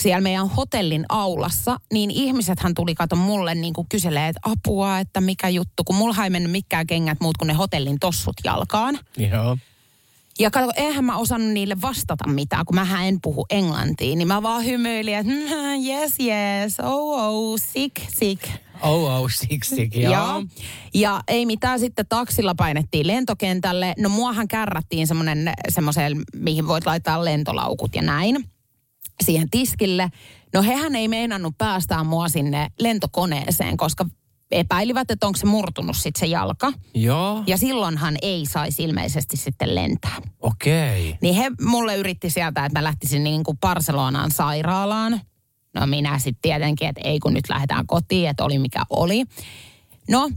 siellä 0.00 0.20
meidän 0.20 0.48
hotellin 0.48 1.04
aulassa, 1.08 1.76
niin 1.92 2.10
ihmisethän 2.10 2.74
tuli 2.74 2.94
kato 2.94 3.16
mulle 3.16 3.54
niin 3.54 3.74
kuin 3.74 3.86
kyselee, 3.88 4.28
että 4.28 4.40
apua, 4.42 4.98
että 4.98 5.20
mikä 5.20 5.48
juttu, 5.48 5.84
kun 5.84 5.96
mulla 5.96 6.24
ei 6.24 6.30
mennyt 6.30 6.52
mikään 6.52 6.86
kengät 6.86 7.20
muut 7.20 7.36
kuin 7.36 7.46
ne 7.46 7.54
hotellin 7.54 7.98
tossut 8.00 8.36
jalkaan. 8.44 8.98
Joo. 9.16 9.58
Ja 10.38 10.50
kato, 10.50 10.72
eihän 10.76 11.04
mä 11.04 11.16
osannut 11.16 11.50
niille 11.50 11.80
vastata 11.82 12.28
mitään, 12.28 12.66
kun 12.66 12.74
mä 12.74 13.06
en 13.06 13.18
puhu 13.22 13.46
englantia, 13.50 14.16
niin 14.16 14.28
mä 14.28 14.42
vaan 14.42 14.64
hymyilin, 14.64 15.14
että 15.14 15.32
mm, 15.32 15.84
yes, 15.86 16.14
yes, 16.20 16.80
oh, 16.82 17.24
oh, 17.24 17.60
sick, 17.72 17.96
sick. 18.08 18.44
Oh, 18.82 19.22
oh, 19.22 19.30
siksi, 19.34 19.90
joo. 19.94 20.12
Ja, 20.12 20.42
ja 20.94 21.20
ei 21.28 21.46
mitään, 21.46 21.80
sitten 21.80 22.06
taksilla 22.08 22.54
painettiin 22.54 23.06
lentokentälle. 23.06 23.94
No 23.98 24.08
muahan 24.08 24.48
kärrättiin 24.48 25.06
semmoinen, 25.06 25.52
semmoiseen, 25.68 26.22
mihin 26.34 26.68
voit 26.68 26.86
laittaa 26.86 27.24
lentolaukut 27.24 27.94
ja 27.94 28.02
näin, 28.02 28.44
siihen 29.20 29.50
tiskille. 29.50 30.10
No 30.54 30.62
hehän 30.62 30.94
ei 30.96 31.08
meinannut 31.08 31.54
päästää 31.58 32.04
mua 32.04 32.28
sinne 32.28 32.68
lentokoneeseen, 32.80 33.76
koska 33.76 34.06
epäilivät, 34.50 35.10
että 35.10 35.26
onko 35.26 35.36
se 35.36 35.46
murtunut 35.46 35.96
sitten 35.96 36.20
se 36.20 36.26
jalka. 36.26 36.72
Joo, 36.94 37.42
Ja 37.46 37.56
silloinhan 37.56 38.16
ei 38.22 38.46
saisi 38.46 38.82
ilmeisesti 38.82 39.36
sitten 39.36 39.74
lentää. 39.74 40.16
okei. 40.40 41.18
Niin 41.22 41.34
he 41.34 41.50
mulle 41.60 41.96
yritti 41.96 42.30
sieltä, 42.30 42.64
että 42.64 42.78
mä 42.78 42.84
lähtisin 42.84 43.24
niin 43.24 43.44
kuin 43.44 43.58
Barcelonaan 43.58 44.30
sairaalaan. 44.30 45.20
No 45.74 45.86
minä 45.86 46.18
sitten 46.18 46.42
tietenkin, 46.42 46.88
että 46.88 47.00
ei 47.04 47.18
kun 47.18 47.34
nyt 47.34 47.48
lähdetään 47.48 47.86
kotiin, 47.86 48.28
että 48.28 48.44
oli 48.44 48.58
mikä 48.58 48.82
oli. 48.90 49.24
No, 50.08 50.30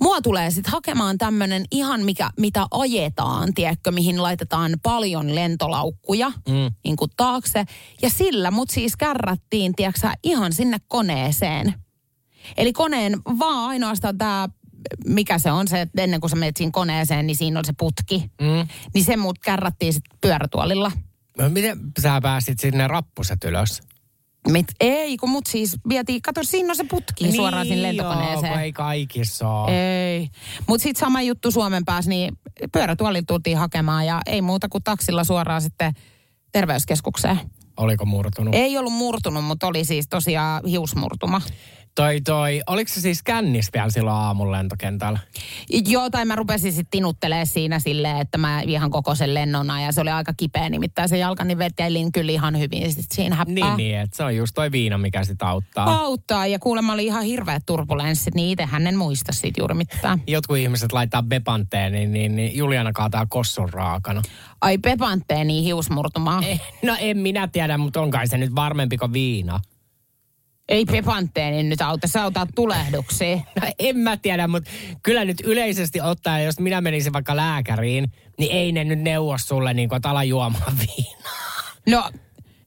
mua 0.00 0.20
tulee 0.20 0.50
sitten 0.50 0.72
hakemaan 0.72 1.18
tämmöinen 1.18 1.64
ihan 1.70 2.04
mikä, 2.04 2.30
mitä 2.38 2.66
ajetaan, 2.70 3.54
tiedätkö, 3.54 3.90
mihin 3.90 4.22
laitetaan 4.22 4.72
paljon 4.82 5.34
lentolaukkuja 5.34 6.28
mm. 6.28 6.74
niin 6.84 6.96
kuin 6.96 7.10
taakse. 7.16 7.64
Ja 8.02 8.10
sillä 8.10 8.50
mut 8.50 8.70
siis 8.70 8.96
kärrättiin, 8.96 9.74
tiedätkö 9.74 10.08
ihan 10.22 10.52
sinne 10.52 10.78
koneeseen. 10.88 11.74
Eli 12.56 12.72
koneen 12.72 13.20
vaan 13.38 13.68
ainoastaan 13.68 14.18
tämä, 14.18 14.48
mikä 15.06 15.38
se 15.38 15.52
on 15.52 15.68
se, 15.68 15.80
että 15.80 16.02
ennen 16.02 16.20
kuin 16.20 16.30
sä 16.30 16.36
menet 16.36 16.56
siinä 16.56 16.70
koneeseen, 16.70 17.26
niin 17.26 17.36
siinä 17.36 17.58
on 17.58 17.64
se 17.64 17.72
putki. 17.78 18.30
Mm. 18.40 18.68
Niin 18.94 19.04
se 19.04 19.16
mut 19.16 19.38
kärrättiin 19.38 19.92
sitten 19.92 20.18
pyörätuolilla. 20.20 20.92
No, 21.38 21.48
Miten 21.48 21.78
sä 22.00 22.20
pääsit 22.20 22.60
sinne 22.60 22.88
rappuset 22.88 23.44
ylös? 23.44 23.80
Mit, 24.48 24.66
ei, 24.80 25.16
kun 25.16 25.30
mut 25.30 25.46
siis 25.46 25.76
vietiin, 25.88 26.22
kato 26.22 26.42
siinä 26.42 26.70
on 26.70 26.76
se 26.76 26.84
putki 26.84 27.24
niin, 27.24 27.36
suoraan 27.36 27.66
sinne 27.66 27.92
Joo, 27.92 28.08
lentokoneeseen. 28.08 28.60
ei 28.60 28.72
kaikissa 28.72 29.48
ole. 29.48 30.16
Ei. 30.16 30.28
Mutta 30.68 30.82
sitten 30.82 31.00
sama 31.00 31.22
juttu 31.22 31.50
Suomen 31.50 31.84
päässä, 31.84 32.08
niin 32.08 32.38
pyörätuolilla 32.72 33.24
tultiin 33.26 33.58
hakemaan 33.58 34.06
ja 34.06 34.20
ei 34.26 34.42
muuta 34.42 34.68
kuin 34.68 34.84
taksilla 34.84 35.24
suoraan 35.24 35.62
sitten 35.62 35.92
terveyskeskukseen. 36.52 37.40
Oliko 37.76 38.04
murtunut? 38.04 38.54
Ei 38.54 38.78
ollut 38.78 38.92
murtunut, 38.92 39.44
mutta 39.44 39.66
oli 39.66 39.84
siis 39.84 40.08
tosiaan 40.08 40.62
hiusmurtuma. 40.66 41.42
Toi 41.94 42.20
toi, 42.20 42.62
oliko 42.66 42.88
se 42.94 43.00
siis 43.00 43.22
kännis 43.22 43.68
vielä 43.74 43.90
silloin 43.90 44.16
aamun 44.16 44.52
lentokentällä? 44.52 45.18
Joo, 45.88 46.10
tai 46.10 46.24
mä 46.24 46.36
rupesin 46.36 46.72
sitten 46.72 46.90
tinuttelee 46.90 47.44
siinä 47.44 47.78
silleen, 47.78 48.16
että 48.16 48.38
mä 48.38 48.60
ihan 48.60 48.90
koko 48.90 49.14
sen 49.14 49.34
lennon 49.34 49.70
ajan. 49.70 49.92
Se 49.92 50.00
oli 50.00 50.10
aika 50.10 50.32
kipeä, 50.36 50.68
nimittäin 50.68 51.08
se 51.08 51.18
jalkani 51.18 51.58
vetelin 51.58 52.12
kyllä 52.12 52.32
ihan 52.32 52.58
hyvin 52.58 52.92
sit 52.92 53.12
siinä 53.12 53.36
häppää. 53.36 53.54
Niin, 53.54 53.76
niin, 53.76 53.98
että 53.98 54.16
se 54.16 54.24
on 54.24 54.36
just 54.36 54.54
toi 54.54 54.72
viina, 54.72 54.98
mikä 54.98 55.24
sitä 55.24 55.48
auttaa. 55.48 56.00
Auttaa, 56.00 56.46
ja 56.46 56.58
kuulemma 56.58 56.92
oli 56.92 57.04
ihan 57.04 57.22
hirveät 57.22 57.62
turbulenssit, 57.66 58.34
niin 58.34 58.50
itsehän 58.50 58.86
en 58.86 58.96
muista 58.96 59.32
siitä 59.32 59.60
juuri 59.60 59.74
mitään. 59.74 60.22
Jotkut 60.26 60.56
ihmiset 60.56 60.92
laittaa 60.92 61.22
bepanteen, 61.22 61.92
niin, 61.92 62.12
niin, 62.12 62.36
niin 62.36 62.56
Juliana 62.56 62.92
kaataa 62.92 63.26
kossun 63.26 63.72
raakana. 63.72 64.22
Ai 64.60 64.78
Pepantteeni 64.78 65.64
hiusmurtumaa. 65.64 66.42
Eh, 66.46 66.60
no 66.82 66.96
en 67.00 67.18
minä 67.18 67.48
tiedä, 67.48 67.78
mutta 67.78 68.00
on 68.00 68.10
kai 68.10 68.28
se 68.28 68.38
nyt 68.38 68.54
varmempi 68.54 68.96
kuin 68.96 69.12
viina. 69.12 69.60
Ei 70.68 70.84
Pepantteeni 70.84 71.62
nyt 71.62 71.80
auta, 71.80 72.06
sä 72.06 72.24
otat 72.24 72.48
tulehduksiin. 72.54 73.42
No 73.60 73.68
en 73.78 73.96
mä 73.98 74.16
tiedä, 74.16 74.48
mutta 74.48 74.70
kyllä 75.02 75.24
nyt 75.24 75.40
yleisesti 75.44 76.00
ottaen, 76.00 76.44
jos 76.44 76.60
minä 76.60 76.80
menisin 76.80 77.12
vaikka 77.12 77.36
lääkäriin, 77.36 78.12
niin 78.38 78.52
ei 78.52 78.72
ne 78.72 78.84
nyt 78.84 79.00
neuvo 79.00 79.38
sulle 79.38 79.74
niin 79.74 79.88
kuin, 79.88 79.96
että 79.96 80.10
ala 80.10 80.24
juomaan 80.24 80.78
viinaa. 80.78 81.62
No 81.88 82.10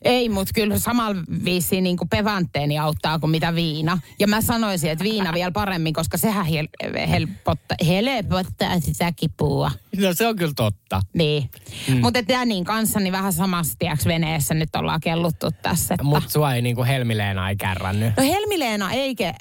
ei, 0.01 0.29
mutta 0.29 0.53
kyllä 0.55 0.79
samalla 0.79 1.21
viisiin 1.45 1.83
niin 1.83 1.97
pevantteeni 2.09 2.79
auttaa 2.79 3.19
kuin 3.19 3.29
mitä 3.31 3.55
viina. 3.55 3.97
Ja 4.19 4.27
mä 4.27 4.41
sanoisin, 4.41 4.91
että 4.91 5.03
viina 5.03 5.33
vielä 5.33 5.51
paremmin, 5.51 5.93
koska 5.93 6.17
sehän 6.17 6.45
hel- 6.45 7.07
helpottaa, 7.07 7.77
helpottaa 7.87 8.79
sitä 8.79 9.11
kipua. 9.15 9.71
No 9.97 10.13
se 10.13 10.27
on 10.27 10.35
kyllä 10.35 10.53
totta. 10.55 11.01
Niin. 11.13 11.49
Mm. 11.87 12.01
Mutta 12.01 12.27
Danin 12.27 12.63
kanssa 12.63 12.99
niin 12.99 13.11
vähän 13.11 13.33
samassa 13.33 13.75
tiiäks, 13.79 14.05
veneessä 14.05 14.53
nyt 14.53 14.75
ollaan 14.75 14.99
kelluttu 14.99 15.47
tässä. 15.61 15.93
Että... 15.93 16.03
Mutta 16.03 16.29
sua 16.29 16.53
ei 16.53 16.61
niin 16.61 16.75
kuin 16.75 16.87
Helmileena 16.87 17.49
ei 17.49 17.55
kärrännyt. 17.55 18.13
No 18.17 18.23
Helmileena 18.23 18.91
eikä, 18.91 19.33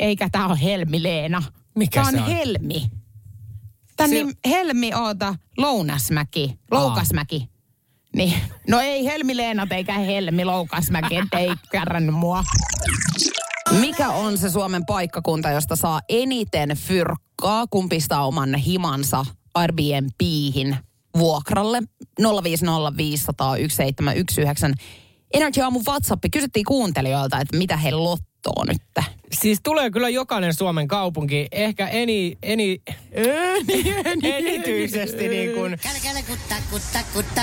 eikä 0.00 0.28
tämä 0.32 0.46
ole 0.46 0.62
Helmileena. 0.62 1.42
Mikä 1.76 2.02
Tää 2.02 2.10
se 2.10 2.16
on 2.16 2.22
on? 2.22 2.30
Helmi. 2.30 2.90
Se- 4.00 4.06
nim, 4.06 4.34
Helmi, 4.48 4.94
oota, 4.94 5.34
Lounasmäki, 5.58 6.58
Loukasmäki. 6.70 7.48
Niin. 8.18 8.34
No 8.68 8.80
ei 8.80 9.04
Helmi 9.04 9.36
Leenat 9.36 9.72
eikä 9.72 9.92
Helmi 9.92 10.44
Loukasmäki, 10.44 11.16
ettei 11.16 11.50
kärrännyt 11.72 12.14
mua. 12.14 12.44
Mikä 13.80 14.08
on 14.08 14.38
se 14.38 14.50
Suomen 14.50 14.86
paikkakunta, 14.86 15.50
josta 15.50 15.76
saa 15.76 16.00
eniten 16.08 16.76
fyrkkaa, 16.76 17.66
kun 17.70 17.88
pistää 17.88 18.24
oman 18.24 18.54
himansa 18.54 19.26
Airbnbihin 19.54 20.76
vuokralle? 21.18 21.82
050501719. 22.20 22.24
Energy 25.34 25.60
Aamu 25.60 25.80
WhatsApp. 25.88 26.24
Kysyttiin 26.32 26.64
kuuntelijoilta, 26.64 27.40
että 27.40 27.56
mitä 27.56 27.76
he 27.76 27.90
lottoo 28.46 28.64
nyt. 28.64 28.82
Siis 29.32 29.60
tulee 29.62 29.90
kyllä 29.90 30.08
jokainen 30.08 30.54
Suomen 30.54 30.88
kaupunki, 30.88 31.48
ehkä 31.52 31.88
eni, 31.88 32.38
eni, 32.42 32.80
erityisesti 34.22 35.28
niin 35.28 35.52
kuin 35.52 35.78
Kala 35.82 35.94
kala 36.02 36.22
kutta 36.26 36.54
kutta 36.70 36.98
kutta. 37.14 37.42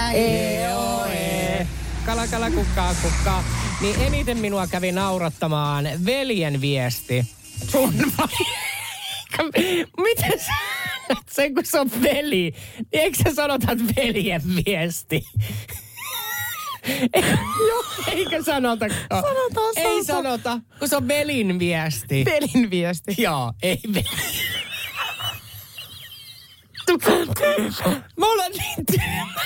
Kala 2.05 2.27
kala 2.27 2.51
kukkaa 2.51 2.95
kukkaa. 3.01 3.43
Niin 3.81 3.95
eniten 4.01 4.37
minua 4.37 4.67
kävi 4.67 4.91
naurattamaan 4.91 5.89
veljen 6.05 6.61
viesti. 6.61 7.25
Sun 7.67 7.93
Miten 9.97 10.39
sä 10.39 10.53
sen 11.31 11.55
kun 11.55 11.65
se 11.65 11.79
on 11.79 11.89
veli? 12.01 12.29
Niin 12.29 12.53
eikö 12.91 13.17
sä 13.23 13.35
sanota 13.35 13.71
että 13.71 13.83
veljen 13.97 14.41
viesti? 14.65 15.23
Eikö 18.11 18.43
sanota? 18.43 18.85
Sanotaan, 19.11 19.73
Ei 19.75 20.03
sanota, 20.03 20.59
kun 20.79 20.89
se 20.89 20.95
on 20.95 21.07
velin 21.07 21.59
viesti. 21.59 22.23
pelin 22.23 22.69
viesti. 22.69 23.15
Joo, 23.17 23.53
ei 23.63 23.79
veli. 23.93 24.05
Mä 28.17 28.25
olen 28.25 28.51
niin 28.51 28.85
tyhmä 28.85 29.41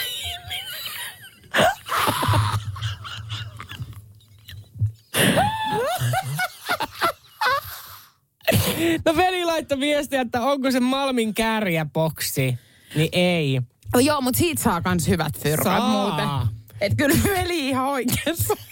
No 9.05 9.15
veli 9.15 9.45
laittoi 9.45 9.79
viestiä, 9.79 10.21
että 10.21 10.41
onko 10.41 10.71
se 10.71 10.79
Malmin 10.79 11.33
kärjäboksi. 11.33 12.57
Niin 12.95 13.09
ei. 13.11 13.61
No 13.93 13.99
joo, 13.99 14.21
mutta 14.21 14.37
siitä 14.37 14.63
saa 14.63 14.81
kans 14.81 15.07
hyvät 15.07 15.39
fyrkat 15.39 15.89
muuten. 15.89 16.27
Et 16.81 16.93
kyllä 16.97 17.15
veli 17.23 17.69
ihan 17.69 17.85
oikeassa. 17.85 18.53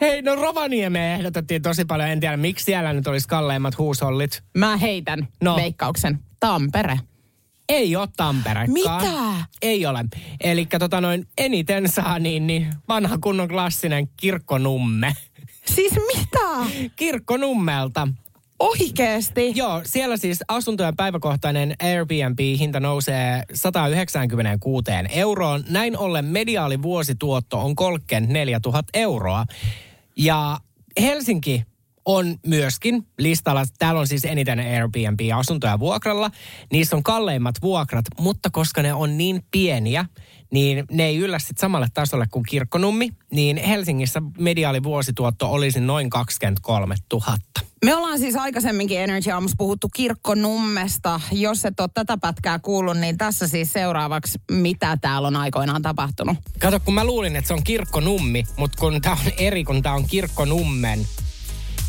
Hei, 0.00 0.22
no 0.22 0.34
Rovaniemeen 0.34 1.18
ehdotettiin 1.18 1.62
tosi 1.62 1.84
paljon. 1.84 2.08
En 2.08 2.20
tiedä, 2.20 2.36
miksi 2.36 2.64
siellä 2.64 2.92
nyt 2.92 3.06
olisi 3.06 3.28
kalleimmat 3.28 3.78
huusollit. 3.78 4.42
Mä 4.58 4.76
heitän 4.76 5.28
No. 5.42 5.56
veikkauksen. 5.56 6.18
Tampere. 6.40 6.98
Ei 7.68 7.96
ole 7.96 8.08
Tamperekaan. 8.16 8.70
Mitä? 8.72 9.46
Ei 9.62 9.86
ole. 9.86 10.04
Eli 10.40 10.66
tota 10.66 11.00
noin 11.00 11.28
eniten 11.38 11.88
saa 11.88 12.18
niin, 12.18 12.46
niin 12.46 12.74
vanha 12.88 13.18
kunnon 13.18 13.48
klassinen 13.48 14.08
kirkkonumme. 14.16 15.14
Siis 15.64 15.92
mitä? 16.16 16.70
Kirkkonummelta. 16.96 18.08
Oikeesti? 18.58 19.52
Joo, 19.54 19.80
siellä 19.84 20.16
siis 20.16 20.38
asuntojen 20.48 20.96
päiväkohtainen 20.96 21.76
Airbnb-hinta 21.82 22.80
nousee 22.80 23.42
196 23.54 24.84
euroon. 25.10 25.64
Näin 25.68 25.98
ollen 25.98 26.24
mediaali 26.24 26.82
vuosituotto 26.82 27.58
on 27.58 27.76
34 27.76 28.60
000 28.66 28.82
euroa. 28.94 29.44
Ja 30.16 30.58
Helsinki 31.00 31.62
on 32.04 32.36
myöskin 32.46 33.06
listalla. 33.18 33.64
Täällä 33.78 34.00
on 34.00 34.06
siis 34.06 34.24
eniten 34.24 34.58
Airbnb-asuntoja 34.58 35.78
vuokralla. 35.78 36.30
Niissä 36.72 36.96
on 36.96 37.02
kalleimmat 37.02 37.54
vuokrat, 37.62 38.04
mutta 38.20 38.50
koska 38.52 38.82
ne 38.82 38.94
on 38.94 39.18
niin 39.18 39.44
pieniä, 39.50 40.04
niin 40.50 40.84
ne 40.90 41.04
ei 41.06 41.16
yllä 41.16 41.38
sit 41.38 41.58
samalle 41.58 41.86
tasolle 41.94 42.26
kuin 42.30 42.44
kirkkonummi. 42.48 43.08
Niin 43.32 43.56
Helsingissä 43.56 44.22
mediaali 44.38 44.82
vuosituotto 44.82 45.50
olisi 45.50 45.80
noin 45.80 46.10
23 46.10 46.94
000. 47.12 47.36
Me 47.84 47.94
ollaan 47.94 48.18
siis 48.18 48.36
aikaisemminkin 48.36 49.00
Energy 49.00 49.30
Aamussa 49.30 49.54
puhuttu 49.58 49.88
kirkkonummesta. 49.96 51.20
Jos 51.32 51.64
et 51.64 51.80
ole 51.80 51.88
tätä 51.94 52.16
pätkää 52.16 52.58
kuullut, 52.58 52.98
niin 52.98 53.18
tässä 53.18 53.48
siis 53.48 53.72
seuraavaksi, 53.72 54.38
mitä 54.50 54.96
täällä 55.00 55.28
on 55.28 55.36
aikoinaan 55.36 55.82
tapahtunut. 55.82 56.36
Kato, 56.58 56.80
kun 56.80 56.94
mä 56.94 57.04
luulin, 57.04 57.36
että 57.36 57.48
se 57.48 57.54
on 57.54 57.64
kirkkonummi, 57.64 58.44
mutta 58.56 58.78
kun 58.80 59.00
tää 59.00 59.12
on 59.12 59.32
eri, 59.38 59.64
kun 59.64 59.82
tää 59.82 59.94
on 59.94 60.06
kirkkonummen. 60.06 61.06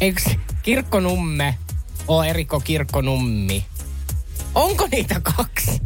Eikö 0.01 0.21
kirkkonumme 0.63 1.57
ole 2.07 2.29
eri 2.29 2.45
kuin 2.45 2.63
kirkkonummi? 2.63 3.65
Onko 4.55 4.87
niitä 4.91 5.21
kaksi? 5.21 5.81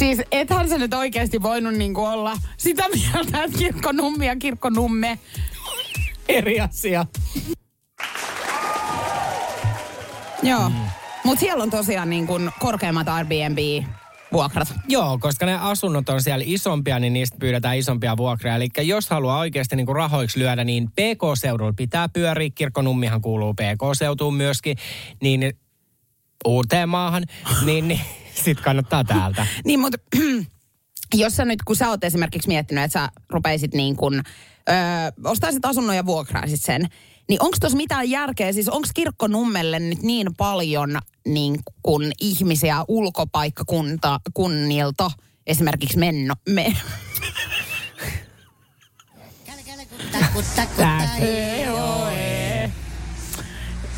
Siis 0.00 0.22
ethän 0.32 0.68
se 0.68 0.78
nyt 0.78 0.94
oikeasti 0.94 1.42
voinut 1.42 1.74
niinku 1.74 2.04
olla 2.04 2.36
sitä 2.56 2.84
mieltä, 2.88 3.44
että 3.44 3.58
kirkkonummi 3.58 4.26
ja 4.26 4.36
kirkkonumme. 4.36 5.18
Eri 6.28 6.60
asia. 6.60 7.06
Joo. 10.42 10.68
Mm. 10.68 10.74
Mutta 11.24 11.40
siellä 11.40 11.62
on 11.62 11.70
tosiaan 11.70 12.10
niin 12.10 12.26
kuin 12.26 12.50
korkeammat 12.60 13.08
Airbnb-vuokrat. 13.08 14.74
Joo, 14.88 15.18
koska 15.18 15.46
ne 15.46 15.58
asunnot 15.58 16.08
on 16.08 16.22
siellä 16.22 16.44
isompia, 16.48 16.98
niin 16.98 17.12
niistä 17.12 17.36
pyydetään 17.40 17.78
isompia 17.78 18.16
vuokria. 18.16 18.56
Eli 18.56 18.68
jos 18.78 19.10
haluaa 19.10 19.38
oikeasti 19.38 19.76
niin 19.76 19.88
rahoiksi 19.88 20.38
lyödä, 20.38 20.64
niin 20.64 20.88
PK-seudulla 20.90 21.72
pitää 21.76 22.08
pyöriä. 22.08 22.50
Kirkkonummihan 22.54 23.20
kuuluu 23.20 23.54
PK-seutuun 23.54 24.34
myöskin. 24.34 24.76
Niin 25.22 25.52
uuteen 26.44 26.88
maahan, 26.88 27.24
niin, 27.64 27.88
niin 27.88 28.00
sit 28.44 28.60
kannattaa 28.60 29.04
täältä. 29.04 29.46
Niin, 29.64 29.80
mutta 29.80 29.98
jos 31.14 31.36
sä 31.36 31.44
nyt, 31.44 31.62
kun 31.62 31.76
sä 31.76 31.88
oot 31.88 32.04
esimerkiksi 32.04 32.48
miettinyt, 32.48 32.84
että 32.84 33.00
sä 33.00 33.08
rupeisit 33.28 33.74
niin 33.74 33.96
kuin, 33.96 34.22
öö, 34.68 34.74
ostaisit 35.24 35.64
asunnon 35.64 35.96
ja 35.96 36.06
vuokraisit 36.06 36.60
sen, 36.60 36.88
niin 37.28 37.42
onko 37.42 37.56
tuossa 37.60 37.76
mitään 37.76 38.10
järkeä? 38.10 38.52
Siis 38.52 38.68
onko 38.68 38.88
kirkkonummelle 38.94 39.78
nyt 39.78 40.02
niin 40.02 40.34
paljon 40.36 40.98
niin 41.26 41.60
kuin 41.82 42.12
ihmisiä 42.20 42.84
ulkopaikkakunnilta 42.88 45.10
esimerkiksi 45.46 45.98
menno, 45.98 46.34
me, 46.48 46.76
Takku, 50.12 50.42
takku, 50.56 50.82
tai. 50.82 51.06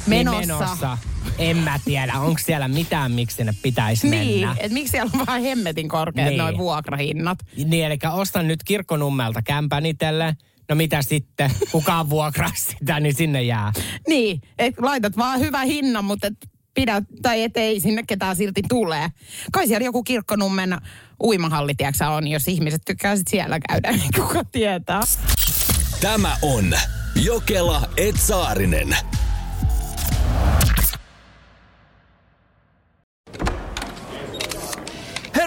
menossa? 0.07 0.41
Niin 0.41 0.49
menossa. 0.49 0.99
En 1.39 1.57
mä 1.57 1.81
tiedä, 1.85 2.13
onko 2.19 2.39
siellä 2.45 2.69
mitään, 2.69 3.13
miksi 3.13 3.37
sinne 3.37 3.55
pitäisi 3.63 4.09
Niin, 4.09 4.41
mennä. 4.41 4.57
että 4.61 4.75
miksi 4.75 4.91
siellä 4.91 5.11
on 5.15 5.27
vaan 5.27 5.43
hemmetin 5.43 5.89
korkeat 5.89 6.29
Niin. 6.29 6.39
noin 6.39 6.59
vuokrahinnat? 6.59 7.39
Niin, 7.65 7.85
eli 7.87 7.99
ostan 8.13 8.49
nyt 8.49 8.63
kirkkonummelta 8.65 9.43
kämpän 9.43 9.87
itelle. 9.87 10.37
No 10.69 10.75
mitä 10.75 11.03
sitten? 11.03 11.51
Kukaan 11.73 12.11
vuokraa 12.11 12.51
sitä, 12.55 13.01
niin 13.01 13.15
sinne 13.15 13.43
jää. 13.43 13.73
Niin, 14.09 14.41
että 14.59 14.83
laitat 14.85 15.17
vaan 15.17 15.41
hyvä 15.41 15.61
hinnan, 15.65 16.05
mutta 16.05 16.27
et 16.27 16.35
pidä, 16.75 17.03
tai 17.23 17.43
et 17.43 17.57
ei 17.57 17.81
sinne 17.81 18.03
ketään 18.07 18.37
silti 18.37 18.63
tulee. 18.69 19.09
Kai 19.53 19.67
siellä 19.67 19.85
joku 19.85 20.03
kirkkonummen 20.03 20.77
uimahalli, 21.23 21.75
tiedätkö, 21.75 22.09
on, 22.09 22.29
jos 22.29 22.49
ihmiset 22.49 22.83
tykkää 22.87 23.17
sit 23.17 23.29
siellä 23.29 23.59
käydä, 23.69 23.93
niin 23.97 24.11
kuka 24.17 24.45
tietää. 24.45 25.01
Tämä 26.01 26.37
on 26.43 26.75
Jokela 27.25 27.89
Etsaarinen. 27.97 28.97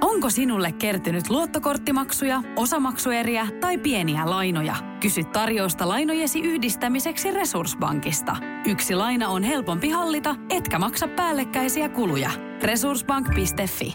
Onko 0.00 0.30
sinulle 0.30 0.72
kertynyt 0.72 1.30
luottokorttimaksuja, 1.30 2.42
osamaksueriä 2.56 3.48
tai 3.60 3.78
pieniä 3.78 4.30
lainoja? 4.30 4.76
Kysy 5.00 5.24
tarjousta 5.24 5.88
lainojesi 5.88 6.40
yhdistämiseksi 6.40 7.30
Resurssbankista. 7.30 8.36
Yksi 8.66 8.94
laina 8.94 9.28
on 9.28 9.42
helpompi 9.42 9.90
hallita, 9.90 10.34
etkä 10.50 10.78
maksa 10.78 11.08
päällekkäisiä 11.08 11.88
kuluja. 11.88 12.30
Resurssbank.fi 12.62 13.94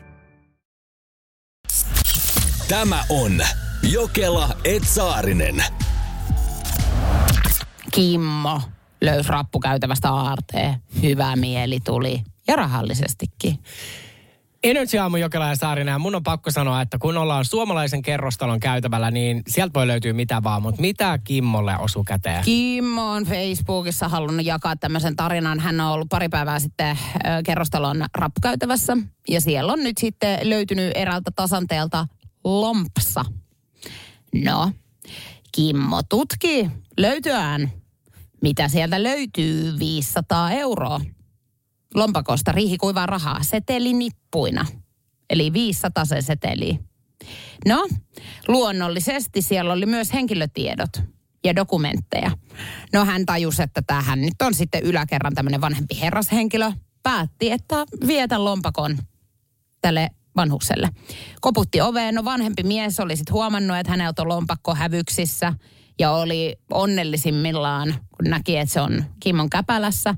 Tämä 2.68 3.04
on 3.10 3.32
Jokela 3.91 4.49
Etsaarinen. 4.66 5.64
Kimmo 7.91 8.62
löysi 9.01 9.30
rappukäytävästä 9.30 10.12
aarteen. 10.12 10.76
Hyvä 11.01 11.36
mieli 11.36 11.80
tuli. 11.80 12.22
Ja 12.47 12.56
rahallisestikin. 12.56 13.60
Energy 14.64 14.97
Aamu 14.97 15.18
Jokela 15.18 15.47
ja 15.47 15.55
Saarinen, 15.55 15.91
ja 15.91 15.99
mun 15.99 16.16
on 16.16 16.24
pakko 16.24 16.51
sanoa, 16.51 16.82
että 16.82 16.97
kun 16.97 17.18
ollaan 17.18 17.45
suomalaisen 17.45 18.01
kerrostalon 18.01 18.59
käytävällä, 18.59 19.11
niin 19.11 19.41
sieltä 19.47 19.74
voi 19.74 19.88
löytyä 19.88 20.14
mitä 20.14 20.43
vaan, 20.43 20.61
mutta 20.61 20.82
mitä 20.82 21.20
Kimmolle 21.24 21.78
osuu 21.78 22.03
käteen? 22.03 22.43
Kimmo 22.43 23.11
on 23.11 23.24
Facebookissa 23.24 24.07
halunnut 24.07 24.45
jakaa 24.45 24.76
tämmöisen 24.76 25.16
tarinan. 25.16 25.59
Hän 25.59 25.82
on 25.82 25.91
ollut 25.91 26.09
pari 26.09 26.30
päivää 26.30 26.59
sitten 26.59 26.97
ö, 27.16 27.20
kerrostalon 27.45 28.05
rappukäytävässä. 28.16 28.97
Ja 29.30 29.41
siellä 29.41 29.74
on 29.74 29.84
nyt 29.84 29.97
sitten 29.97 30.49
löytynyt 30.49 30.91
eräältä 30.95 31.32
tasanteelta 31.36 32.07
lompsa. 32.43 33.26
No, 34.43 34.72
Kimmo 35.51 36.03
tutki 36.09 36.70
löytyään. 36.97 37.72
Mitä 38.41 38.68
sieltä 38.68 39.03
löytyy? 39.03 39.80
500 39.80 40.51
euroa. 40.51 41.01
Lompakosta 41.96 42.52
riihikuivaa 42.52 43.06
rahaa 43.06 43.44
setelinippuina. 43.44 44.66
Eli 45.30 45.54
500 45.54 46.06
se 46.06 46.22
seteli. 46.22 46.80
No, 47.68 47.88
luonnollisesti 48.48 49.41
siellä 49.41 49.74
oli 49.74 49.86
myös 49.86 50.14
henkilötiedot 50.14 50.89
ja 51.44 51.56
dokumentteja. 51.56 52.32
No 52.94 53.06
hän 53.06 53.26
tajusi, 53.26 53.64
että 53.64 53.82
tähän 53.88 54.22
nyt 54.22 54.41
on 54.41 54.54
sitten 54.54 54.84
yläkerran 54.84 55.34
tämmöinen 55.34 55.62
vanhempi 55.62 56.00
herrashenkilö. 56.02 56.72
Päätti, 57.04 57.52
että 57.52 57.86
vietä 58.08 58.46
lompakon 58.46 58.98
tälle 59.82 60.10
vanhukselle. 60.36 60.89
Koputti 61.41 61.82
oveen, 61.82 62.16
no 62.16 62.26
vanhempi 62.26 62.64
mies 62.64 63.00
oli 63.00 63.16
sitten 63.16 63.34
huomannut, 63.34 63.78
että 63.78 63.91
häneltä 63.91 64.22
on 64.22 64.28
lompakko 64.28 64.76
hävyksissä 64.76 65.54
ja 66.00 66.12
oli 66.12 66.56
onnellisimmillaan, 66.72 67.89
kun 67.89 68.30
näki, 68.30 68.58
että 68.58 68.74
se 68.74 68.82
on 68.82 69.06
Kimmon 69.20 69.50
käpälässä. 69.50 70.16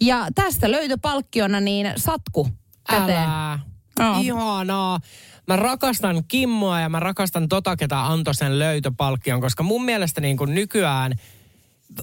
Ja 0.00 0.26
tästä 0.34 0.70
löytyi 0.70 0.96
palkkiona 1.02 1.60
niin 1.60 1.92
satku 1.96 2.48
käteen. 2.90 3.18
Älä. 3.18 3.58
Joo. 3.98 4.20
Ihanaa. 4.20 5.00
Mä 5.46 5.56
rakastan 5.56 6.24
Kimmoa 6.28 6.80
ja 6.80 6.88
mä 6.88 7.00
rakastan 7.00 7.48
tota, 7.48 7.76
ketä 7.76 8.06
antoi 8.06 8.34
sen 8.34 8.58
löytöpalkkion, 8.58 9.40
koska 9.40 9.62
mun 9.62 9.84
mielestä 9.84 10.20
niin 10.20 10.36
kuin 10.36 10.54
nykyään 10.54 11.12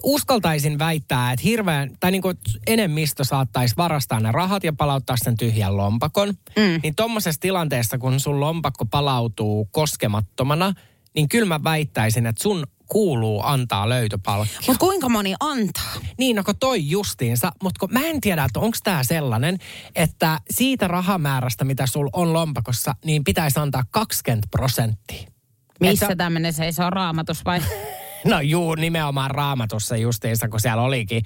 uskaltaisin 0.02 0.78
väittää, 0.78 1.32
että 1.32 1.42
hirveän, 1.44 1.90
tai 2.00 2.10
niin 2.10 2.22
kuin 2.22 2.38
enemmistö 2.66 3.24
saattaisi 3.24 3.76
varastaa 3.76 4.20
ne 4.20 4.32
rahat 4.32 4.64
ja 4.64 4.72
palauttaa 4.72 5.16
sen 5.24 5.36
tyhjän 5.36 5.76
lompakon. 5.76 6.28
Mm. 6.28 6.80
Niin 6.82 6.94
tommosessa 6.94 7.40
tilanteessa, 7.40 7.98
kun 7.98 8.20
sun 8.20 8.40
lompakko 8.40 8.84
palautuu 8.84 9.68
koskemattomana, 9.70 10.72
niin 11.14 11.28
kyllä 11.28 11.46
mä 11.46 11.64
väittäisin, 11.64 12.26
että 12.26 12.42
sun 12.42 12.66
kuuluu 12.92 13.42
antaa 13.44 13.88
löytöpalkkio. 13.88 14.60
Mutta 14.66 14.80
kuinka 14.80 15.08
moni 15.08 15.34
antaa? 15.40 15.92
Niin, 16.18 16.36
no 16.36 16.44
kun 16.44 16.54
toi 16.60 16.90
justiinsa, 16.90 17.52
mutta 17.62 17.78
kun 17.80 17.92
mä 17.92 18.00
en 18.06 18.20
tiedä, 18.20 18.44
että 18.44 18.60
onko 18.60 18.76
tämä 18.84 19.04
sellainen, 19.04 19.58
että 19.94 20.40
siitä 20.50 20.88
rahamäärästä, 20.88 21.64
mitä 21.64 21.86
sul 21.86 22.08
on 22.12 22.32
lompakossa, 22.32 22.94
niin 23.04 23.24
pitäisi 23.24 23.60
antaa 23.60 23.82
20 23.90 24.48
prosenttia. 24.50 25.28
Missä 25.80 26.06
Et 26.06 26.10
sä- 26.12 26.16
tämmöinen 26.16 26.52
seisoo 26.52 26.90
raamatus 26.90 27.44
vai? 27.44 27.60
No 28.24 28.40
juu, 28.40 28.74
nimenomaan 28.74 29.30
raamatussa 29.30 29.96
justiinsa, 29.96 30.48
kun 30.48 30.60
siellä 30.60 30.82
olikin, 30.82 31.22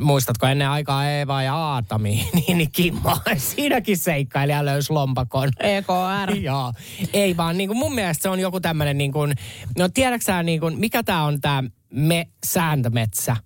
muistatko 0.00 0.46
ennen 0.46 0.68
aikaa 0.68 1.06
Eeva 1.10 1.42
ja 1.42 1.54
Aatami, 1.54 2.28
niin, 2.34 2.58
niin 2.58 2.70
Kimmo 2.72 3.16
siinäkin 3.36 3.96
seikkailija 3.96 4.64
löysi 4.64 4.92
lompakon. 4.92 5.50
EKR. 5.60 6.36
Joo, 6.42 6.72
ei 7.12 7.36
vaan 7.36 7.56
niin 7.56 7.68
kuin 7.68 7.78
mun 7.78 7.94
mielestä 7.94 8.22
se 8.22 8.28
on 8.28 8.40
joku 8.40 8.60
tämmöinen 8.60 8.98
niin 8.98 9.12
kuin, 9.12 9.34
no 9.78 9.88
tiedätkö 9.88 10.24
sä 10.24 10.42
niin 10.42 10.60
kuin, 10.60 10.78
mikä 10.78 11.02
tämä 11.02 11.24
on 11.24 11.40
tämä 11.40 11.62
me, 11.90 12.28
sääntömetsä? 12.46 13.36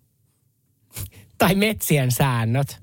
tai 1.39 1.55
metsien 1.55 2.13
säännöt? 2.13 2.81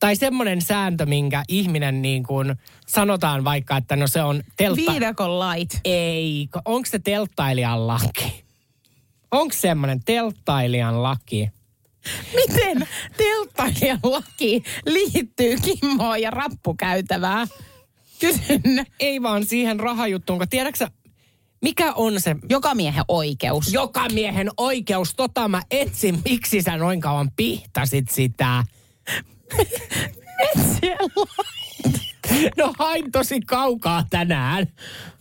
Tai 0.00 0.16
semmoinen 0.16 0.62
sääntö, 0.62 1.06
minkä 1.06 1.42
ihminen 1.48 2.02
niin 2.02 2.22
kuin, 2.22 2.54
sanotaan 2.86 3.44
vaikka, 3.44 3.76
että 3.76 3.96
no 3.96 4.06
se 4.06 4.22
on 4.22 4.42
teltta... 4.56 4.92
Viidakon 4.92 5.38
lait. 5.38 5.80
Ei, 5.84 6.48
onko 6.64 6.88
se 6.90 6.98
telttailijan 6.98 7.86
laki? 7.86 8.44
Onko 9.30 9.54
semmoinen 9.54 10.04
telttailijan 10.04 11.02
laki? 11.02 11.50
Miten 12.34 12.88
telttailijan 13.16 13.98
laki 14.02 14.62
liittyy 14.86 15.56
Kimmoon 15.56 16.22
ja 16.22 16.30
rappukäytävään? 16.30 17.48
Kysyn. 18.20 18.86
Ei 19.00 19.22
vaan 19.22 19.46
siihen 19.46 19.80
rahajuttuun, 19.80 20.38
kun 20.38 20.48
tiedätkö 20.48 20.88
mikä 21.62 21.92
on 21.92 22.20
se 22.20 22.36
Joka 22.48 22.74
miehen 22.74 23.04
oikeus. 23.08 23.72
joka 23.72 24.08
miehen 24.08 24.50
oikeus? 24.56 25.14
Tota 25.14 25.48
mä 25.48 25.62
etsin, 25.70 26.18
miksi 26.24 26.62
sä 26.62 26.76
noin 26.76 27.00
kauan 27.00 27.30
pihtasit 27.36 28.10
sitä. 28.10 28.64
Siellä. 30.80 31.26
No 32.56 32.74
hain 32.78 33.12
tosi 33.12 33.40
kaukaa 33.40 34.04
tänään, 34.10 34.66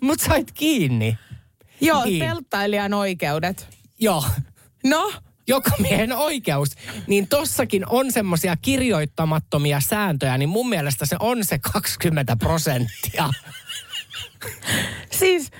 mut 0.02 0.20
sait 0.20 0.52
kiinni. 0.52 1.18
Joo, 1.82 2.06
Niin. 2.06 2.20
telttailijan 2.20 2.94
oikeudet. 2.94 3.68
Joo, 4.00 4.24
No, 4.86 5.12
joka 5.50 5.72
miehen 5.80 6.12
oikeus. 6.12 6.70
Niin 7.08 7.28
tossakin 7.28 7.86
on 7.90 8.12
semmoisia 8.12 8.58
kirjoittamattomia 8.58 9.80
sääntöjä, 9.80 10.38
niin 10.38 10.50
mun 10.50 10.70
mielestä 10.70 11.06
se 11.06 11.16
on 11.20 11.46
se 11.46 11.60
20 11.60 12.36
prosenttia. 12.36 13.30
siis 15.20 15.52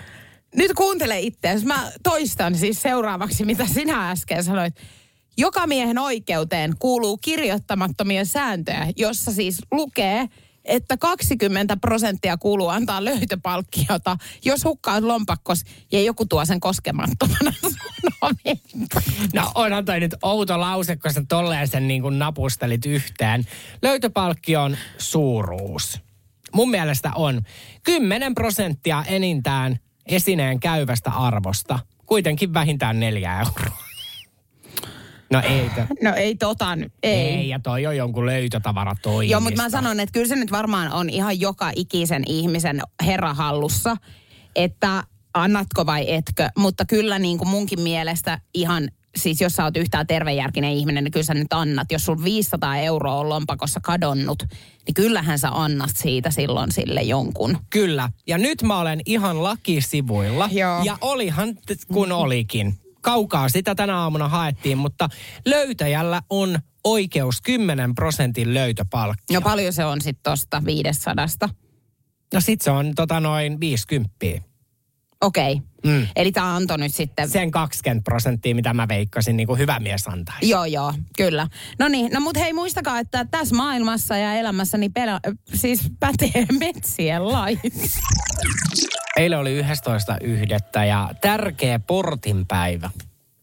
nyt 0.56 0.74
kuuntele 0.74 1.20
itseäsi. 1.20 1.66
Mä 1.66 1.92
toistan 2.04 2.56
siis 2.56 2.82
seuraavaksi, 2.82 3.46
mitä 3.46 3.68
sinä 3.68 4.10
äsken 4.10 4.44
sanoit. 4.44 4.76
Joka 5.38 5.68
miehen 5.68 5.98
oikeuteen 5.98 6.74
kuuluu 6.80 7.18
kirjoittamattomia 7.18 8.26
sääntöjä, 8.26 8.88
jossa 8.98 9.32
siis 9.32 9.62
lukee, 9.72 10.30
että 10.70 10.98
20 10.98 11.78
prosenttia 11.78 12.38
kuuluu 12.38 12.68
antaa 12.70 13.06
löytöpalkkiota, 13.06 14.18
jos 14.46 14.64
hukkaat 14.64 15.04
lompakkos 15.04 15.64
ja 15.92 16.02
joku 16.02 16.26
tuo 16.26 16.46
sen 16.46 16.60
koskemattomana 16.60 17.54
omiin. 18.22 18.62
No 19.34 19.52
onhan 19.56 19.86
toi 19.86 20.00
nyt 20.00 20.16
outo 20.22 20.60
lause, 20.60 20.96
kun 20.96 21.14
sä 21.14 21.24
tolleen 21.28 21.68
sen 21.68 21.88
niin 21.88 22.02
kuin 22.02 22.20
napustelit 22.20 22.86
yhteen. 22.86 23.46
Löytöpalkkion 23.82 24.78
suuruus. 24.98 26.00
Mun 26.54 26.70
mielestä 26.70 27.12
on 27.16 27.42
10 27.84 28.36
prosenttia 28.36 29.04
enintään 29.08 29.80
esineen 30.06 30.60
käyvästä 30.60 31.12
arvosta. 31.12 31.80
Kuitenkin 32.06 32.54
vähintään 32.54 33.00
neljä 33.00 33.40
euroa. 33.40 33.89
No 35.34 35.42
ei, 35.42 35.70
to, 35.70 35.82
No 36.10 36.16
ei 36.16 36.36
tota 36.36 36.76
nyt, 36.76 36.94
ei. 37.04 37.14
ei. 37.14 37.50
ja 37.50 37.60
toi 37.60 37.86
on 37.86 37.98
jonkun 37.98 38.26
löytötavara 38.26 38.96
toimisto. 39.02 39.32
Joo, 39.32 39.42
mutta 39.42 39.62
mä 39.62 39.70
sanon, 39.70 40.00
että 40.00 40.14
kyllä 40.14 40.28
se 40.28 40.36
nyt 40.36 40.52
varmaan 40.52 40.92
on 40.92 41.10
ihan 41.10 41.40
joka 41.40 41.72
ikisen 41.76 42.24
ihmisen 42.28 42.82
herrahallussa, 43.06 43.98
että 44.56 45.04
annatko 45.34 45.86
vai 45.86 46.14
etkö. 46.14 46.50
Mutta 46.58 46.86
kyllä 46.86 47.20
niin 47.20 47.38
kuin 47.38 47.48
munkin 47.48 47.82
mielestä 47.82 48.40
ihan, 48.54 48.90
siis 49.18 49.42
jos 49.42 49.54
sä 49.54 49.64
oot 49.64 49.78
yhtään 49.78 50.08
tervejärkinen 50.08 50.72
ihminen, 50.72 51.04
niin 51.04 51.12
kyllä 51.12 51.24
sä 51.24 51.34
nyt 51.34 51.54
annat. 51.54 51.92
Jos 51.92 52.06
sun 52.06 52.24
500 52.24 52.78
euroa 52.78 53.16
on 53.16 53.30
lompakossa 53.30 53.80
kadonnut, 53.84 54.44
niin 54.86 54.94
kyllähän 54.94 55.40
sä 55.40 55.50
annat 55.52 55.92
siitä 55.94 56.32
silloin 56.32 56.72
sille 56.72 57.02
jonkun. 57.02 57.58
Kyllä. 57.70 58.10
Ja 58.28 58.38
nyt 58.38 58.62
mä 58.64 58.80
olen 58.80 59.02
ihan 59.06 59.44
lakisivuilla. 59.44 60.50
Joo. 60.52 60.84
Ja 60.84 60.98
olihan 61.02 61.58
kun 61.94 62.12
olikin. 62.12 62.80
Kaukaa 63.02 63.50
sitä 63.50 63.76
tänä 63.76 63.98
aamuna 63.98 64.28
haettiin, 64.28 64.78
mutta 64.78 65.10
löytäjällä 65.46 66.22
on 66.30 66.60
oikeus 66.84 67.42
10 67.42 67.96
prosentin 67.96 68.54
löytöpalkkio. 68.54 69.40
No 69.40 69.42
paljon 69.42 69.74
se 69.74 69.86
on 69.86 70.02
sitten 70.02 70.24
tosta 70.24 70.66
500. 70.66 71.28
No 72.34 72.42
sit 72.42 72.62
se 72.62 72.72
on 72.72 72.96
tota 72.96 73.20
noin 73.20 73.60
50. 73.60 74.49
Okei. 75.22 75.54
Okay. 75.54 75.70
Mm. 75.86 76.08
Eli 76.16 76.32
tämä 76.32 76.56
antoi 76.56 76.78
nyt 76.78 76.94
sitten... 76.94 77.30
Sen 77.30 77.52
20 77.52 78.04
prosenttia, 78.04 78.56
mitä 78.56 78.74
mä 78.74 78.88
veikkasin, 78.88 79.38
niin 79.38 79.48
kuin 79.48 79.60
hyvä 79.60 79.80
mies 79.80 80.08
antaisi. 80.08 80.50
Joo, 80.50 80.66
joo, 80.66 80.94
kyllä. 81.18 81.48
No 81.80 81.88
niin, 81.88 82.12
no 82.14 82.20
mutta 82.20 82.40
hei 82.40 82.54
muistakaa, 82.54 83.00
että 83.00 83.26
tässä 83.32 83.56
maailmassa 83.56 84.18
ja 84.18 84.34
elämässä 84.34 84.78
niin 84.78 84.94
pelä, 84.94 85.20
siis 85.54 85.92
pätee 86.00 86.46
metsien 86.60 87.28
lait. 87.28 87.60
Eilen 89.18 89.40
oli 89.40 89.62
11.1. 89.62 89.68
ja 90.88 91.10
tärkeä 91.22 91.80
portinpäivä. 91.80 92.90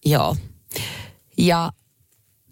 Joo. 0.05 0.37
Ja 1.39 1.73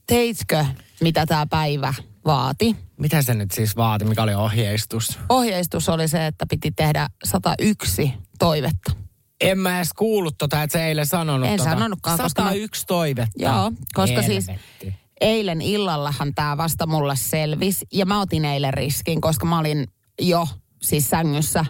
teitkö, 0.06 0.64
mitä 1.00 1.26
tämä 1.26 1.46
päivä 1.46 1.94
vaati? 2.24 2.76
Mitä 2.96 3.22
se 3.22 3.34
nyt 3.34 3.50
siis 3.50 3.76
vaati? 3.76 4.04
Mikä 4.04 4.22
oli 4.22 4.34
ohjeistus? 4.34 5.18
Ohjeistus 5.28 5.88
oli 5.88 6.08
se, 6.08 6.26
että 6.26 6.46
piti 6.50 6.70
tehdä 6.70 7.08
101 7.24 8.12
toivetta. 8.38 9.03
En 9.50 9.58
mä 9.58 9.76
edes 9.76 9.92
kuullut 9.92 10.34
tota, 10.38 10.62
että 10.62 10.78
se 10.78 10.86
eilen 10.86 11.06
sanonut 11.06 11.48
En 11.48 11.56
tota. 11.58 11.70
sanonutkaan, 11.70 12.18
koska 12.18 12.42
mä- 12.42 12.48
101 12.48 12.86
toivetta. 12.86 13.32
Joo, 13.42 13.72
koska 13.94 14.22
siis 14.22 14.48
Helvetti. 14.48 14.94
eilen 15.20 15.62
illallahan 15.62 16.34
tämä 16.34 16.56
vasta 16.56 16.86
mulle 16.86 17.16
selvisi. 17.16 17.86
Ja 17.92 18.06
mä 18.06 18.20
otin 18.20 18.44
eilen 18.44 18.74
riskin, 18.74 19.20
koska 19.20 19.46
mä 19.46 19.58
olin 19.58 19.86
jo 20.22 20.48
siis 20.82 21.10
sängyssä. 21.10 21.66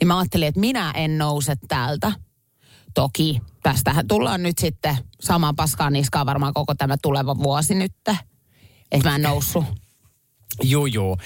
Niin 0.00 0.08
mä 0.08 0.18
ajattelin, 0.18 0.48
että 0.48 0.60
minä 0.60 0.90
en 0.90 1.18
nouse 1.18 1.54
täältä. 1.68 2.12
Toki 2.94 3.40
tästähän 3.62 4.08
tullaan 4.08 4.42
nyt 4.42 4.58
sitten 4.58 4.96
samaan 5.20 5.56
paskaan 5.56 5.92
niskaan 5.92 6.26
varmaan 6.26 6.54
koko 6.54 6.74
tämä 6.74 6.96
tuleva 7.02 7.38
vuosi 7.38 7.74
nyt. 7.74 7.92
Että 8.92 9.08
mä 9.08 9.14
en 9.14 9.22
noussut. 9.22 9.64
Juu, 10.62 10.86
juu. 10.86 11.16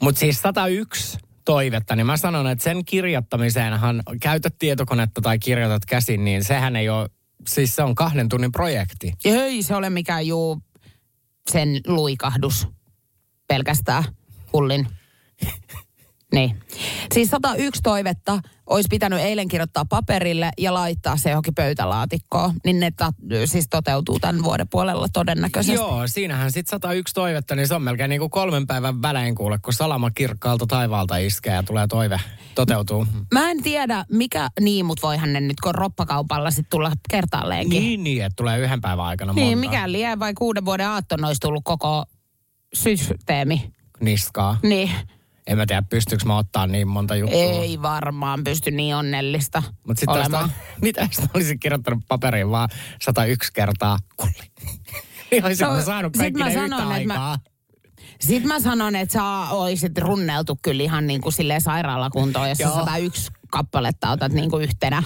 Mutta 0.00 0.18
siis 0.18 0.42
101 0.42 1.18
toivetta, 1.44 1.96
niin 1.96 2.06
mä 2.06 2.16
sanon, 2.16 2.46
että 2.46 2.64
sen 2.64 2.84
kirjoittamiseenhan 2.84 4.02
käytät 4.20 4.54
tietokonetta 4.58 5.20
tai 5.20 5.38
kirjoitat 5.38 5.84
käsin, 5.86 6.24
niin 6.24 6.44
sehän 6.44 6.76
ei 6.76 6.88
ole, 6.88 7.08
siis 7.48 7.76
se 7.76 7.82
on 7.82 7.94
kahden 7.94 8.28
tunnin 8.28 8.52
projekti. 8.52 9.12
Ei 9.24 9.62
se 9.62 9.74
ole 9.74 9.90
mikään 9.90 10.26
juu 10.26 10.62
sen 11.50 11.80
luikahdus 11.86 12.68
pelkästään 13.48 14.04
hullin. 14.52 14.86
Niin. 16.34 16.62
Siis 17.12 17.30
101 17.30 17.82
toivetta 17.82 18.38
olisi 18.66 18.86
pitänyt 18.90 19.18
eilen 19.20 19.48
kirjoittaa 19.48 19.84
paperille 19.84 20.50
ja 20.58 20.74
laittaa 20.74 21.16
se 21.16 21.30
johonkin 21.30 21.54
pöytälaatikkoon. 21.54 22.52
Niin 22.64 22.80
ne 22.80 22.90
ta- 22.90 23.12
siis 23.44 23.68
toteutuu 23.68 24.18
tämän 24.18 24.42
vuoden 24.42 24.68
puolella 24.68 25.06
todennäköisesti. 25.12 25.74
Joo, 25.74 26.06
siinähän 26.06 26.52
sitten 26.52 26.70
101 26.70 27.14
toivetta, 27.14 27.54
niin 27.54 27.68
se 27.68 27.74
on 27.74 27.82
melkein 27.82 28.08
niin 28.10 28.20
kuin 28.20 28.30
kolmen 28.30 28.66
päivän 28.66 29.02
välein 29.02 29.34
kuule, 29.34 29.58
kun 29.58 29.72
salama 29.72 30.10
kirkkaalta 30.10 30.66
taivaalta 30.66 31.16
iskee 31.16 31.54
ja 31.54 31.62
tulee 31.62 31.86
toive 31.86 32.20
toteutuu. 32.54 33.06
Mä 33.32 33.50
en 33.50 33.62
tiedä, 33.62 34.04
mikä 34.10 34.48
niin, 34.60 34.86
mutta 34.86 35.06
voihan 35.06 35.32
ne 35.32 35.40
nyt 35.40 35.60
kun 35.60 35.74
roppakaupalla 35.74 36.50
sitten 36.50 36.70
tulla 36.70 36.92
kertaalleenkin. 37.10 37.82
Niin, 37.82 38.04
niin, 38.04 38.24
että 38.24 38.36
tulee 38.36 38.58
yhden 38.58 38.80
päivän 38.80 39.04
aikana 39.06 39.32
niin 39.32 39.58
monta 39.58 39.70
mikä 39.70 39.92
lie 39.92 40.18
vai 40.18 40.34
kuuden 40.34 40.64
vuoden 40.64 40.88
aattona 40.88 41.26
olisi 41.26 41.40
tullut 41.40 41.64
koko 41.64 42.04
systeemi. 42.74 43.72
niskaa. 44.00 44.58
Niin. 44.62 44.90
En 45.46 45.56
mä 45.58 45.66
tiedä, 45.66 45.82
pystyykö 45.90 46.24
mä 46.26 46.38
ottaa 46.38 46.66
niin 46.66 46.88
monta 46.88 47.16
juttua. 47.16 47.38
Ei 47.38 47.82
varmaan 47.82 48.44
pysty 48.44 48.70
niin 48.70 48.96
onnellista 48.96 49.62
Mutta 49.86 50.00
sitten 50.00 50.16
olemaan. 50.16 50.52
mitä 50.82 51.00
jos 51.00 51.28
olisin 51.34 51.60
kirjoittanut 51.60 52.04
paperiin 52.08 52.50
vaan 52.50 52.68
101 53.02 53.52
kertaa 53.52 53.98
kulli. 54.16 54.32
Niin 55.30 55.44
olisin 55.44 55.66
No, 55.66 55.74
mä 55.74 55.82
saanut 55.82 56.12
sit 56.14 56.20
kaikki 56.22 56.38
mä 56.38 56.50
sanon, 56.50 56.64
yhtä 56.64 56.76
että 56.76 56.86
mä- 56.86 56.94
aikaa. 56.94 57.38
Sitten 58.20 58.48
mä 58.48 58.60
sanon, 58.60 58.96
että 58.96 59.12
sä 59.12 59.24
olisit 59.50 59.98
runneltu 59.98 60.58
kyllä 60.62 60.82
ihan 60.82 61.06
niin 61.06 61.20
kuin 61.20 61.32
silleen 61.32 61.60
sairaalakuntoon, 61.60 62.48
jos 62.48 62.58
sä 62.58 62.64
Joo. 62.64 62.74
101 62.74 63.30
kappaletta 63.50 64.10
otat 64.10 64.32
niin 64.32 64.50
kuin 64.50 64.64
yhtenä 64.64 65.02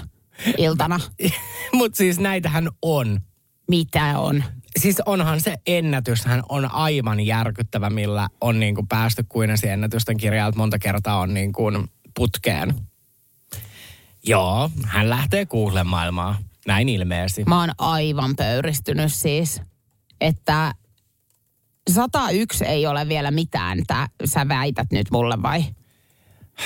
iltana. 0.59 1.01
Mutta 1.73 1.97
siis 1.97 2.19
näitähän 2.19 2.69
on. 2.83 3.21
Mitä 3.69 4.19
on? 4.19 4.45
Siis 4.77 5.01
onhan 5.07 5.41
se 5.41 5.57
ennätyshän 5.67 6.43
on 6.49 6.73
aivan 6.73 7.21
järkyttävä, 7.21 7.91
millä 7.91 8.29
on 8.41 8.61
niin 8.61 8.75
kuin 8.75 8.89
päästy 8.89 9.25
Kuinesi 9.29 9.69
ennätysten 9.69 10.17
kirjailta 10.17 10.59
monta 10.59 10.79
kertaa 10.79 11.19
on 11.19 11.35
niin 11.35 11.53
kuin 11.53 11.89
putkeen. 12.15 12.75
Joo, 14.25 14.71
hän 14.85 15.11
lähtee 15.11 15.47
kuulemaan 15.47 15.87
maailmaa. 15.87 16.39
näin 16.67 16.89
ilmeesi. 16.89 17.45
Mä 17.45 17.61
oon 17.61 17.71
aivan 17.79 18.37
pöyristynyt 18.37 19.13
siis, 19.13 19.61
että 20.21 20.75
101 21.91 22.65
ei 22.65 22.87
ole 22.87 23.09
vielä 23.09 23.31
mitään, 23.31 23.83
tää, 23.87 24.09
sä 24.25 24.49
väität 24.49 24.93
nyt 24.93 25.11
mulle 25.11 25.43
vai? 25.43 25.65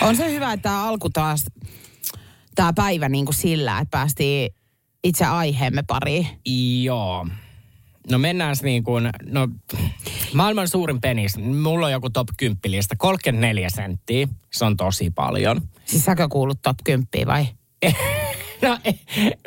On 0.03 0.17
se 0.17 0.33
hyvä, 0.33 0.53
että 0.53 0.63
tämä 0.63 0.85
alku 0.85 1.11
taas, 1.11 1.47
tämä 2.55 2.73
päivä 2.73 3.09
niin 3.09 3.25
kuin 3.25 3.35
sillä, 3.35 3.79
että 3.79 3.91
päästiin 3.99 4.55
itse 5.05 5.25
aiheemme 5.25 5.83
pariin. 5.83 6.27
Joo. 6.83 7.27
No 8.11 8.19
mennään 8.19 8.57
niin 8.63 8.85
kuin, 8.85 9.11
no 9.25 9.49
maailman 10.35 10.69
suurin 10.69 11.01
penis, 11.01 11.39
mulla 11.39 11.87
on 11.87 11.93
joku 11.93 12.11
top 12.11 12.29
10 12.37 12.59
lista, 12.65 12.97
34 12.97 13.71
senttiä, 13.71 14.29
se 14.53 14.65
on 14.65 14.77
tosi 14.77 15.11
paljon. 15.11 15.63
Siis 15.85 16.05
säkö 16.05 16.29
kuulut 16.29 16.63
top 16.63 16.77
10 16.85 17.09
vai? 17.27 17.47
No, 18.63 18.79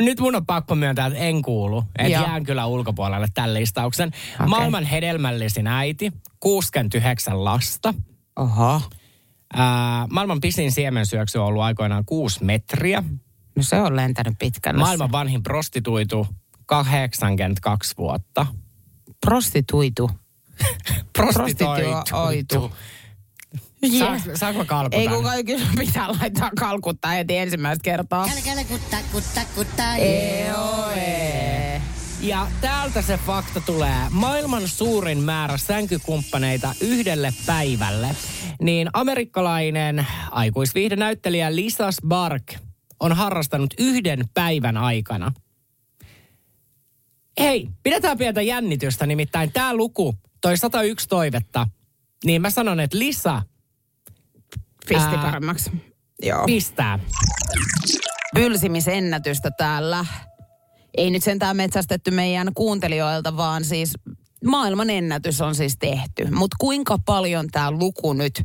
nyt 0.01 0.19
mun 0.19 0.35
on 0.35 0.45
pakko 0.45 0.75
myöntää, 0.75 1.07
että 1.07 1.19
en 1.19 1.41
kuulu. 1.41 1.83
Joo. 1.99 2.09
jään 2.09 2.43
kyllä 2.43 2.65
ulkopuolelle 2.65 3.27
tämän 3.33 3.53
listauksen. 3.53 4.11
Okay. 4.35 4.47
Maailman 4.47 4.83
hedelmällisin 4.83 5.67
äiti, 5.67 6.11
69 6.39 7.43
lasta. 7.43 7.93
Oho. 8.35 8.81
Ää, 9.53 10.07
maailman 10.11 10.41
pisin 10.41 10.71
siemensyöksy 10.71 11.37
on 11.37 11.45
ollut 11.45 11.61
aikoinaan 11.61 12.05
6 12.05 12.43
metriä. 12.43 13.03
No 13.55 13.63
se 13.63 13.81
on 13.81 13.95
lentänyt 13.95 14.33
pitkälle. 14.39 14.79
Maailman 14.79 15.11
vanhin 15.11 15.43
prostituitu, 15.43 16.27
82 16.65 17.93
vuotta. 17.97 18.45
Prostituitu. 19.25 20.11
Prostituoitu. 21.17 21.91
Prostituoitu. 21.91 22.71
Saanko, 23.99 24.29
saanko 24.35 24.65
kalkutan? 24.65 25.01
Ei 25.01 25.07
kukaan 25.07 25.45
kyllä 25.45 25.65
pitää 25.79 26.07
laittaa 26.07 26.51
kalkuttaa 26.59 27.11
heti 27.11 27.37
ensimmäistä 27.37 27.83
kertaa. 27.83 28.27
Kälkälä 28.27 28.63
kutta 28.63 28.97
kutta 29.11 29.41
kutta. 29.55 29.95
Eoe. 29.95 31.81
Ja 32.21 32.47
täältä 32.61 33.01
se 33.01 33.19
fakta 33.25 33.61
tulee. 33.61 33.97
Maailman 34.09 34.67
suurin 34.67 35.17
määrä 35.17 35.57
sänkykumppaneita 35.57 36.75
yhdelle 36.81 37.33
päivälle. 37.45 38.07
Niin 38.61 38.89
amerikkalainen 38.93 40.07
aikuisviihdenäyttelijä 40.31 41.55
Lisa 41.55 41.91
Spark 41.91 42.43
on 42.99 43.13
harrastanut 43.13 43.73
yhden 43.79 44.19
päivän 44.33 44.77
aikana. 44.77 45.31
Hei, 47.39 47.69
pidetään 47.83 48.17
pientä 48.17 48.41
jännitystä, 48.41 49.05
nimittäin 49.05 49.51
tämä 49.51 49.75
luku, 49.75 50.15
toi 50.41 50.57
101 50.57 51.07
toivetta, 51.07 51.67
niin 52.25 52.41
mä 52.41 52.49
sanon, 52.49 52.79
että 52.79 52.99
Lisa 52.99 53.41
Pisti 54.87 55.15
Ää. 55.15 55.21
paremmaksi. 55.21 55.71
Joo. 56.21 56.45
pistää. 56.45 56.99
Pylsimisennätystä 58.35 59.51
täällä. 59.51 60.05
Ei 60.97 61.11
nyt 61.11 61.23
sentään 61.23 61.57
metsästetty 61.57 62.11
meidän 62.11 62.51
kuuntelijoilta, 62.53 63.37
vaan 63.37 63.63
siis 63.63 63.93
maailman 64.45 64.89
ennätys 64.89 65.41
on 65.41 65.55
siis 65.55 65.77
tehty. 65.77 66.27
Mutta 66.31 66.55
kuinka 66.59 66.97
paljon 67.05 67.47
tämä 67.51 67.71
luku 67.71 68.13
nyt 68.13 68.43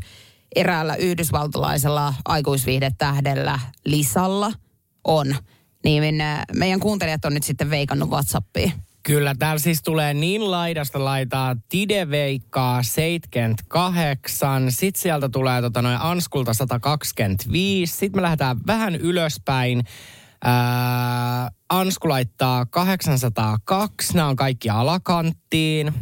eräällä 0.57 0.95
yhdysvaltalaisella 0.97 2.14
aikuisviihdetähdellä 2.24 3.61
Lisalla 3.84 4.53
on, 5.05 5.36
niin 5.85 6.14
meidän 6.55 6.81
kuuntelijat 6.81 7.24
on 7.24 7.35
nyt 7.35 7.43
sitten 7.43 7.70
veikannut 7.70 8.11
Whatsappiin. 8.11 8.72
Kyllä, 9.03 9.35
täällä 9.39 9.59
siis 9.59 9.83
tulee 9.83 10.14
niin 10.14 10.51
laidasta 10.51 11.05
laitaa 11.05 11.57
Tide 11.68 12.11
veikkaa 12.11 12.83
78, 12.83 14.72
sitten 14.72 15.03
sieltä 15.03 15.29
tulee 15.29 15.62
tota 15.62 15.83
noin 15.83 15.99
Anskulta 16.01 16.55
125, 16.55 17.97
sitten 17.97 18.18
me 18.18 18.22
lähdetään 18.22 18.57
vähän 18.66 18.97
ylöspäin. 18.97 19.85
Ää, 20.45 21.51
Ansku 21.68 22.09
laittaa 22.09 22.66
802, 22.66 24.14
nämä 24.14 24.29
on 24.29 24.37
kaikki 24.37 24.70
alakanttiin. 24.70 25.95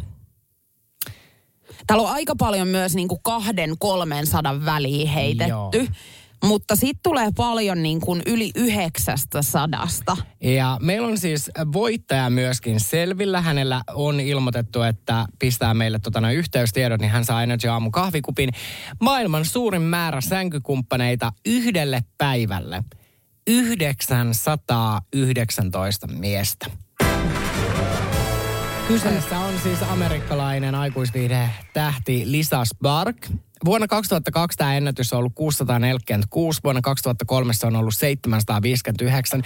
Täällä 1.87 2.07
on 2.07 2.13
aika 2.13 2.35
paljon 2.35 2.67
myös 2.67 2.95
niin 2.95 3.07
kuin 3.07 3.21
kahden, 3.23 3.75
kolmen 3.79 4.27
sadan 4.27 4.65
väliin 4.65 5.07
heitetty. 5.07 5.77
Joo. 5.77 5.87
Mutta 6.43 6.75
sitten 6.75 6.99
tulee 7.03 7.29
paljon 7.37 7.83
niin 7.83 8.01
kuin 8.01 8.21
yli 8.25 8.51
yhdeksästä 8.55 9.41
sadasta. 9.41 10.17
Ja 10.43 10.77
meillä 10.81 11.07
on 11.07 11.17
siis 11.17 11.51
voittaja 11.73 12.29
myöskin 12.29 12.79
selvillä. 12.79 13.41
Hänellä 13.41 13.81
on 13.93 14.19
ilmoitettu, 14.19 14.81
että 14.81 15.25
pistää 15.39 15.73
meille 15.73 15.99
tota 15.99 16.21
noin 16.21 16.37
yhteystiedot, 16.37 17.01
niin 17.01 17.11
hän 17.11 17.25
saa 17.25 17.43
Energy 17.43 17.67
Aamu 17.67 17.91
kahvikupin. 17.91 18.49
Maailman 19.01 19.45
suurin 19.45 19.81
määrä 19.81 20.21
sänkykumppaneita 20.21 21.33
yhdelle 21.45 22.03
päivälle. 22.17 22.83
919 23.47 26.07
miestä. 26.07 26.65
Kyseessä 28.87 29.39
on 29.39 29.53
siis 29.63 29.81
amerikkalainen 29.81 30.75
aikuisviihde 30.75 31.49
tähti 31.73 32.23
Lisa 32.25 32.65
Spark. 32.65 33.27
Vuonna 33.65 33.87
2002 33.87 34.57
tämä 34.57 34.77
ennätys 34.77 35.13
on 35.13 35.19
ollut 35.19 35.35
646, 35.35 36.59
vuonna 36.63 36.81
2003 36.81 37.53
se 37.53 37.67
on 37.67 37.75
ollut 37.75 37.95
759. 37.95 39.43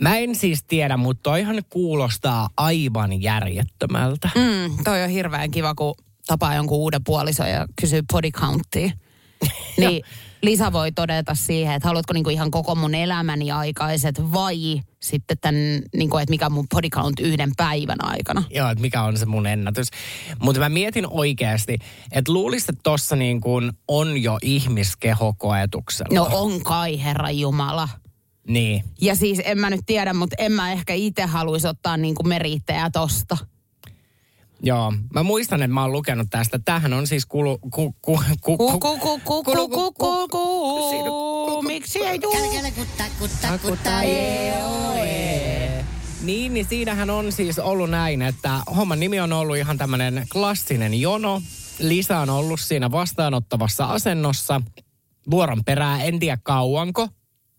Mä 0.00 0.16
en 0.16 0.34
siis 0.34 0.64
tiedä, 0.64 0.96
mutta 0.96 1.22
toihan 1.22 1.62
kuulostaa 1.70 2.48
aivan 2.56 3.22
järjettömältä. 3.22 4.30
Mm, 4.34 4.84
toi 4.84 5.02
on 5.02 5.10
hirveän 5.10 5.50
kiva, 5.50 5.74
kun 5.74 5.94
tapaa 6.26 6.54
jonkun 6.54 6.78
uuden 6.78 7.04
puolison 7.04 7.50
ja 7.50 7.66
kysyy 7.80 8.02
body 8.12 8.30
countia. 8.30 8.90
niin 9.80 10.02
Lisa 10.46 10.72
voi 10.72 10.92
todeta 10.92 11.34
siihen, 11.34 11.74
että 11.74 11.88
haluatko 11.88 12.12
niinku 12.12 12.30
ihan 12.30 12.50
koko 12.50 12.74
mun 12.74 12.94
elämäni 12.94 13.50
aikaiset 13.50 14.32
vai 14.32 14.80
sitten 15.02 15.36
tämän, 15.40 15.82
niinku, 15.96 16.16
että 16.16 16.30
mikä 16.30 16.46
on 16.46 16.52
mun 16.52 16.68
body 16.74 16.88
count 16.88 17.20
yhden 17.20 17.52
päivän 17.56 18.04
aikana. 18.04 18.42
Joo, 18.50 18.70
että 18.70 18.82
mikä 18.82 19.02
on 19.02 19.18
se 19.18 19.26
mun 19.26 19.46
ennätys. 19.46 19.86
Mutta 20.38 20.60
mä 20.60 20.68
mietin 20.68 21.06
oikeasti, 21.10 21.78
että 22.12 22.32
luulisit, 22.32 22.68
että 22.68 22.80
tossa 22.82 23.16
niin 23.16 23.40
kuin 23.40 23.72
on 23.88 24.22
jo 24.22 24.38
ihmiskeho 24.42 25.34
koetuksella. 25.38 26.14
No 26.14 26.28
on 26.32 26.62
kai, 26.62 27.02
herra 27.02 27.30
Jumala. 27.30 27.88
Niin. 28.48 28.84
Ja 29.00 29.14
siis 29.14 29.42
en 29.44 29.58
mä 29.58 29.70
nyt 29.70 29.80
tiedä, 29.86 30.12
mutta 30.12 30.36
en 30.38 30.52
mä 30.52 30.72
ehkä 30.72 30.94
itse 30.94 31.22
haluaisi 31.22 31.68
ottaa 31.68 31.96
niinku 31.96 32.22
merittejä 32.22 32.90
tosta. 32.90 33.36
Joo, 34.62 34.92
mä 35.14 35.22
muistan, 35.22 35.62
että 35.62 35.74
mä 35.74 35.82
oon 35.82 35.92
lukenut 35.92 36.26
tästä. 36.30 36.58
Tämähän 36.64 36.92
on 36.92 37.06
siis 37.06 37.26
kulu... 37.26 37.58
Ku, 37.58 37.70
ku, 37.70 38.20
ku, 38.40 38.56
Ku, 38.56 38.56
ku, 38.56 38.98
ku, 38.98 39.20
ku, 39.24 39.42
ku, 39.44 39.68
ku, 39.68 39.92
ku, 39.92 40.28
ku. 40.28 41.62
Miksi 41.62 42.04
ei 42.04 42.18
tuu? 42.18 42.32
Kutta 42.76 43.04
kutta 43.18 43.58
kutta. 43.58 43.90
Niin, 46.22 46.54
niin 46.54 46.66
siinähän 46.68 47.10
on 47.10 47.32
siis 47.32 47.58
ollut 47.58 47.90
näin, 47.90 48.22
että 48.22 48.60
homman 48.76 49.00
nimi 49.00 49.20
on 49.20 49.32
ollut 49.32 49.56
ihan 49.56 49.78
tämmöinen 49.78 50.26
klassinen 50.32 51.00
jono. 51.00 51.42
Lisa 51.78 52.18
on 52.18 52.30
ollut 52.30 52.60
siinä 52.60 52.90
vastaanottavassa 52.90 53.84
asennossa. 53.84 54.60
Vuoron 55.30 55.64
perää, 55.64 56.02
en 56.04 56.18
tiedä 56.18 56.38
kauanko. 56.42 57.08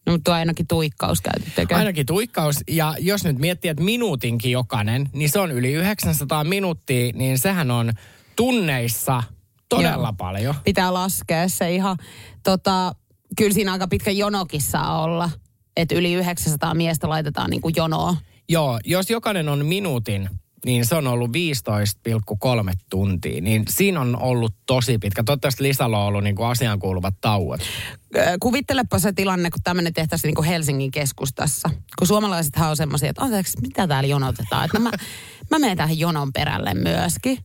No, 0.08 0.14
mutta 0.14 0.36
ainakin 0.36 0.68
tuikkaus 0.68 1.22
käytettekö? 1.22 1.76
Ainakin 1.76 2.06
tuikkaus. 2.06 2.56
Ja 2.68 2.96
jos 3.00 3.24
nyt 3.24 3.38
miettii, 3.40 3.72
että 3.72 3.84
minuutinkin 3.84 4.52
jokainen, 4.52 5.10
niin 5.14 5.30
se 5.30 5.40
on 5.40 5.52
yli 5.52 5.74
900 5.74 6.44
minuuttia, 6.44 7.12
niin 7.14 7.40
sehän 7.40 7.72
on 7.72 7.92
tunneissa 8.36 9.24
todella 9.70 10.08
Joo. 10.08 10.14
paljon. 10.18 10.56
Pitää 10.64 10.94
laskea 10.94 11.48
se 11.48 11.76
ihan, 11.76 11.98
tota, 12.44 12.96
kyllä 13.38 13.54
siinä 13.54 13.72
aika 13.72 13.88
pitkä 13.88 14.12
jonokin 14.12 14.62
saa 14.62 15.04
olla. 15.04 15.30
Että 15.78 15.96
yli 15.96 16.14
900 16.14 16.74
miestä 16.74 17.10
laitetaan 17.10 17.50
niin 17.50 17.62
kuin 17.62 17.74
jonoa. 17.78 18.16
Joo, 18.50 18.80
jos 18.86 19.10
jokainen 19.10 19.50
on 19.50 19.66
minuutin, 19.66 20.30
niin 20.68 20.86
se 20.86 20.96
on 20.96 21.08
ollut 21.08 21.32
15,3 21.32 22.74
tuntia. 22.90 23.42
Niin 23.42 23.64
siinä 23.70 24.02
on 24.02 24.22
ollut 24.22 24.54
tosi 24.66 24.98
pitkä. 24.98 25.24
Toivottavasti 25.24 25.64
Lisalla 25.64 26.02
on 26.02 26.08
ollut 26.08 26.24
niin 26.24 26.36
kuin 26.36 26.48
asiaan 26.48 26.80
kuuluvat 26.80 27.14
tauot. 27.22 27.62
Kuvittelepa 28.40 29.00
se 29.00 29.14
tilanne, 29.14 29.50
kun 29.50 29.62
tämmöinen 29.64 29.94
tehtäisiin 29.94 30.30
niin 30.30 30.36
kuin 30.36 30.48
Helsingin 30.48 30.92
keskustassa. 30.92 31.70
Kun 31.98 32.08
suomalaisethan 32.08 32.70
on 32.70 32.78
semmoisia, 32.78 33.10
että 33.10 33.22
anteeksi, 33.22 33.62
mitä 33.62 33.88
täällä 33.88 34.10
jonotetaan. 34.10 34.66
Että 34.66 34.78
no 34.78 34.84
mä, 34.84 34.92
mä 35.52 35.60
menen 35.60 35.78
tähän 35.78 36.00
jonon 36.00 36.34
perälle 36.34 36.74
myöskin. 36.74 37.38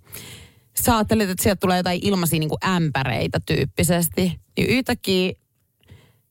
Sä 0.85 0.97
ajattelit, 0.97 1.31
että 1.31 1.43
sieltä 1.43 1.61
tulee 1.61 1.77
jotain 1.77 2.01
ilmaisia 2.03 2.39
niin 2.39 2.49
kuin 2.49 2.67
ämpäreitä 2.69 3.41
tyyppisesti. 3.47 4.41
Niin 4.57 4.69
yhtäkkiä 4.69 5.33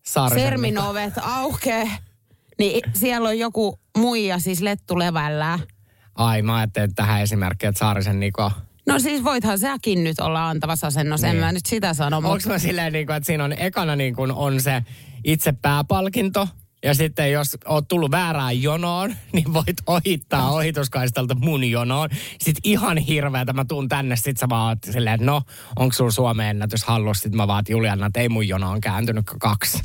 Serminovet 0.04 1.14
aukeaa. 1.22 1.88
Niin 2.60 2.82
siellä 2.94 3.30
on 3.30 3.40
joku 3.40 3.80
muija 3.98 4.40
siis 4.40 4.62
lettu 4.62 5.00
levällään. 5.00 5.60
Ai, 6.16 6.42
mä 6.42 6.56
ajattelin 6.56 6.90
että 6.90 6.96
tähän 6.96 7.22
esimerkkiin, 7.22 7.70
että 7.70 7.80
Saarisen 7.80 8.20
Niko. 8.20 8.52
No 8.88 9.00
siis 9.00 9.24
voithan 9.24 9.60
säkin 9.60 10.04
nyt 10.04 10.20
olla 10.20 10.50
antavassa 10.50 10.88
asennossa, 10.88 11.28
niin. 11.28 11.36
en 11.36 11.44
mä 11.44 11.52
nyt 11.52 11.66
sitä 11.66 11.94
sano. 11.94 12.18
Onko 12.18 12.30
Mutta 12.30 12.50
mä 12.50 12.60
silleen, 12.60 12.94
niin 12.94 13.08
kuin, 13.08 13.16
että 13.16 13.28
siinä 13.28 13.44
on 13.44 13.54
ekana 13.58 13.96
niin 13.96 14.16
kuin 14.16 14.32
on 14.32 14.62
se 14.62 14.84
itse 15.24 15.54
pääpalkinto, 15.62 16.48
ja 16.84 16.94
sitten 16.94 17.32
jos 17.32 17.58
oot 17.66 17.88
tullut 17.88 18.12
väärään 18.12 18.62
jonoon, 18.62 19.16
niin 19.34 19.54
voit 19.54 19.78
ohittaa 19.88 20.52
ohituskaistalta 20.52 21.36
mun 21.36 21.64
jonoon. 21.64 22.10
Sitten 22.40 22.62
ihan 22.64 22.98
hirveetä, 22.98 23.54
mä 23.54 23.66
tuun 23.66 23.90
tänne, 23.90 24.16
sit 24.16 24.38
sä 24.38 24.50
vaan 24.50 24.68
oot 24.68 24.94
silleen, 24.94 25.14
että 25.14 25.26
no, 25.26 25.42
onko 25.80 25.94
sulla 25.94 26.12
Suomen 26.12 26.48
ennätys 26.48 26.84
hallus? 26.84 27.20
Sitten 27.20 27.38
mä 27.38 27.48
vaan, 27.48 27.60
että 27.60 27.72
Juliana, 27.72 28.06
että 28.06 28.20
ei 28.20 28.30
mun 28.30 28.48
jono 28.48 28.72
on 28.72 28.82
kääntynyt 28.82 29.26
kaksi. 29.40 29.82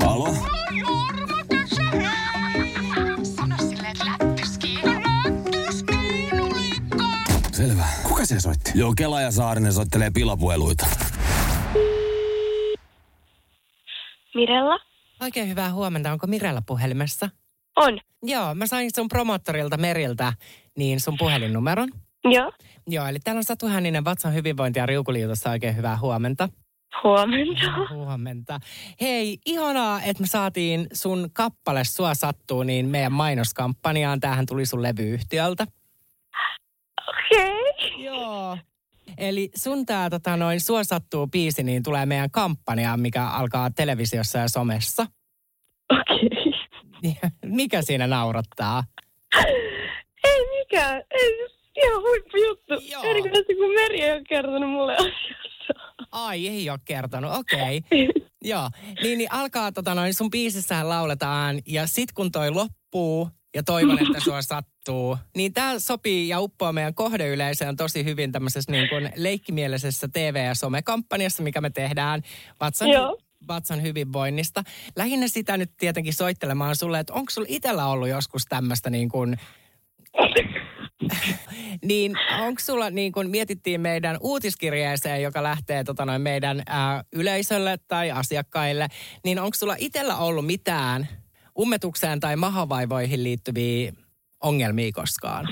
Alo? 0.00 0.51
Se 8.32 8.40
soitti? 8.40 8.72
Joo, 8.74 8.92
Kela 8.96 9.20
ja 9.20 9.30
Saarinen 9.30 9.72
soittelee 9.72 10.10
pilapueluita. 10.10 10.86
Mirella? 14.34 14.78
Oikein 15.22 15.48
hyvää 15.48 15.72
huomenta. 15.72 16.12
Onko 16.12 16.26
Mirella 16.26 16.62
puhelimessa? 16.66 17.28
On. 17.76 18.00
Joo, 18.22 18.54
mä 18.54 18.66
sain 18.66 18.90
sun 18.94 19.08
promottorilta 19.08 19.76
Meriltä 19.76 20.32
niin 20.78 21.00
sun 21.00 21.16
puhelinnumeron. 21.18 21.88
Joo. 22.24 22.52
Joo, 22.86 23.06
eli 23.06 23.18
täällä 23.20 23.38
on 23.38 23.44
Satu 23.44 23.66
Hänninen 23.66 24.04
Vatsan 24.04 24.34
hyvinvointi- 24.34 24.78
ja 24.78 24.86
riukuliitossa 24.86 25.50
oikein 25.50 25.76
hyvää 25.76 25.98
huomenta. 25.98 26.48
Huomenta. 27.04 27.94
Huomenta. 27.94 28.60
Hei, 29.00 29.38
ihanaa, 29.46 30.02
että 30.02 30.20
me 30.22 30.26
saatiin 30.26 30.86
sun 30.92 31.30
kappale 31.32 31.84
Sua 31.84 32.14
sattuu 32.14 32.62
niin 32.62 32.88
meidän 32.88 33.12
mainoskampanjaan. 33.12 34.20
Tämähän 34.20 34.46
tuli 34.46 34.66
sun 34.66 34.82
levyyhtiöltä. 34.82 35.66
Okei. 37.32 37.70
Okay. 37.70 38.04
Joo. 38.04 38.58
Eli 39.18 39.50
sun 39.56 39.86
tää 39.86 40.10
tota 40.10 40.36
noin 40.36 40.60
Sua 40.60 40.84
sattuu 40.84 41.26
biisi 41.26 41.62
niin 41.62 41.82
tulee 41.82 42.06
meidän 42.06 42.30
kampanjaan, 42.30 43.00
mikä 43.00 43.26
alkaa 43.26 43.70
televisiossa 43.70 44.38
ja 44.38 44.48
somessa. 44.48 45.06
Okei. 45.92 46.50
Okay. 47.10 47.30
Mikä 47.44 47.82
siinä 47.82 48.06
naurattaa? 48.06 48.84
Ei 50.24 50.58
mikään. 50.58 51.02
Ei, 51.10 51.48
ihan 51.76 52.02
huippujuttu. 52.02 52.74
Erikoisesti 53.02 53.54
kun 53.54 53.74
Meri 53.74 54.00
ei 54.00 54.12
ole 54.12 54.22
kertonut 54.28 54.70
mulle 54.70 54.94
asiasta. 54.94 55.42
Ai, 56.12 56.48
ei 56.48 56.70
ole 56.70 56.78
kertonut, 56.84 57.32
okei. 57.34 57.78
Okay. 57.78 58.22
Joo, 58.44 58.70
niin, 59.02 59.18
niin 59.18 59.32
alkaa 59.32 59.72
tota 59.72 59.94
noin, 59.94 60.14
sun 60.14 60.30
biisissähän 60.30 60.88
lauletaan 60.88 61.60
ja 61.66 61.86
sit 61.86 62.12
kun 62.12 62.32
toi 62.32 62.50
loppuu 62.50 63.30
ja 63.54 63.62
toivon, 63.62 63.98
että 64.06 64.20
sua 64.20 64.42
sattuu, 64.42 64.71
niin 65.36 65.52
tää 65.52 65.78
sopii 65.78 66.28
ja 66.28 66.40
uppoaa 66.40 66.72
meidän 66.72 66.94
kohdeyleisöön 66.94 67.76
tosi 67.76 68.04
hyvin 68.04 68.32
tämmöisessä 68.32 68.72
niin 68.72 68.88
kuin 68.88 69.10
leikkimielisessä 69.16 70.08
TV- 70.08 70.44
ja 70.46 70.54
somekampanjassa, 70.54 71.42
mikä 71.42 71.60
me 71.60 71.70
tehdään 71.70 72.22
Vatsan, 72.60 72.88
Joo. 72.88 73.18
Vatsan 73.48 73.82
hyvinvoinnista. 73.82 74.62
Lähinnä 74.96 75.28
sitä 75.28 75.56
nyt 75.56 75.70
tietenkin 75.76 76.14
soittelemaan 76.14 76.76
sulle, 76.76 76.98
että 76.98 77.12
onko 77.12 77.30
sulla 77.30 77.46
itsellä 77.50 77.86
ollut 77.86 78.08
joskus 78.08 78.42
tämmöistä 78.48 78.90
niin 78.90 79.08
kuin 79.08 79.36
niin 81.88 82.12
onko 82.40 82.60
sulla, 82.60 82.90
niin 82.90 83.12
kun 83.12 83.30
mietittiin 83.30 83.80
meidän 83.80 84.16
uutiskirjeeseen, 84.20 85.22
joka 85.22 85.42
lähtee 85.42 85.84
tota 85.84 86.04
noin 86.04 86.22
meidän 86.22 86.62
ää, 86.66 87.04
yleisölle 87.12 87.78
tai 87.88 88.10
asiakkaille, 88.10 88.88
niin 89.24 89.38
onko 89.38 89.54
sulla 89.54 89.76
itsellä 89.78 90.16
ollut 90.16 90.46
mitään 90.46 91.08
ummetukseen 91.58 92.20
tai 92.20 92.36
mahavaivoihin 92.36 93.24
liittyviä 93.24 93.92
ongelmia 94.42 94.90
koskaan? 94.94 95.48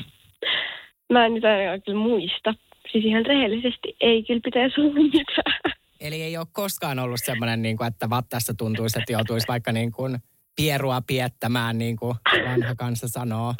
Mä 1.12 1.26
en 1.26 1.34
nyt 1.34 1.44
ainakaan 1.44 1.82
kyllä 1.82 1.98
muista. 1.98 2.54
Siis 2.92 3.04
ihan 3.04 3.26
rehellisesti 3.26 3.96
ei 4.00 4.22
kyllä 4.22 4.40
pitäisi 4.44 4.80
olla 4.80 4.94
mitään. 4.94 5.74
Eli 6.00 6.22
ei 6.22 6.36
ole 6.36 6.46
koskaan 6.52 6.98
ollut 6.98 7.20
semmoinen, 7.24 7.62
niin 7.62 7.76
kuin, 7.76 7.88
että 7.88 8.10
vattassa 8.10 8.54
tuntuisi, 8.54 8.98
että 8.98 9.12
joutuisi 9.12 9.48
vaikka 9.48 9.72
niin 9.72 9.92
kuin 9.92 10.18
pierua 10.56 11.00
piettämään, 11.06 11.78
niin 11.78 11.96
kuin 11.96 12.16
vanha 12.48 12.74
kansa 12.74 13.08
sanoo. 13.08 13.54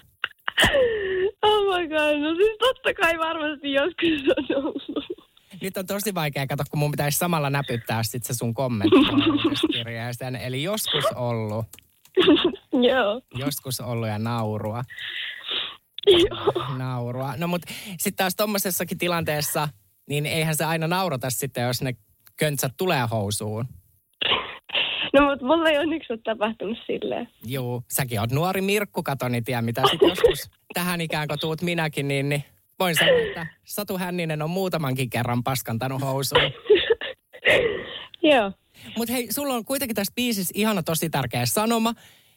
Oh 1.42 1.78
my 1.78 1.88
god, 1.88 2.18
no 2.20 2.34
siis 2.36 2.58
totta 2.58 2.94
kai 2.94 3.18
varmasti 3.18 3.72
joskus 3.72 4.36
on 4.36 4.56
ollut. 4.56 5.06
Nyt 5.62 5.76
on 5.76 5.86
tosi 5.86 6.14
vaikea 6.14 6.46
katsoa, 6.46 6.64
kun 6.70 6.78
mun 6.78 6.90
pitäisi 6.90 7.18
samalla 7.18 7.50
näpyttää 7.50 8.02
sit 8.02 8.24
se 8.24 8.34
sun 8.34 8.54
kommentti. 8.54 8.96
Eli 10.46 10.62
joskus 10.62 11.04
ollut. 11.14 11.66
Joo. 12.90 13.22
Joskus 13.34 13.80
ollut 13.80 14.08
ja 14.08 14.18
naurua. 14.18 14.84
Joo. 16.06 16.76
Naurua. 16.78 17.34
No 17.36 17.48
mut 17.48 17.62
sitten 17.98 18.16
taas 18.16 18.36
tommosessakin 18.36 18.98
tilanteessa, 18.98 19.68
niin 20.08 20.26
eihän 20.26 20.56
se 20.56 20.64
aina 20.64 20.86
naurata 20.86 21.30
sitten, 21.30 21.64
jos 21.64 21.82
ne 21.82 21.92
köntsät 22.36 22.72
tulee 22.76 23.06
housuun. 23.10 23.64
No 25.12 25.26
mut 25.26 25.40
mulla 25.40 25.70
ei 25.70 25.78
onneksi 25.78 26.12
ole 26.12 26.20
tapahtunut 26.24 26.78
silleen. 26.86 27.28
Juu, 27.46 27.84
säkin 27.90 28.20
oot 28.20 28.32
nuori 28.32 28.60
Mirkku, 28.60 29.02
kato, 29.02 29.28
niin 29.28 29.44
tiedä 29.44 29.62
mitä 29.62 29.82
sit 29.90 30.00
joskus 30.02 30.50
tähän 30.74 31.00
ikään 31.00 31.28
kuin 31.28 31.40
tuut 31.40 31.62
minäkin, 31.62 32.08
niin, 32.08 32.28
niin 32.28 32.44
voin 32.78 32.96
sanoa, 32.96 33.18
että 33.28 33.46
Satu 33.64 33.98
Hänninen 33.98 34.42
on 34.42 34.50
muutamankin 34.50 35.10
kerran 35.10 35.42
paskantanut 35.42 36.02
housuun. 36.02 36.42
Joo. 38.22 38.52
Mutta 38.96 39.12
hei, 39.12 39.32
sulla 39.32 39.54
on 39.54 39.64
kuitenkin 39.64 39.94
tässä 39.94 40.12
biisissä 40.16 40.52
ihana 40.56 40.82
tosi 40.82 41.10
tärkeä 41.10 41.46
sanoma. 41.46 41.94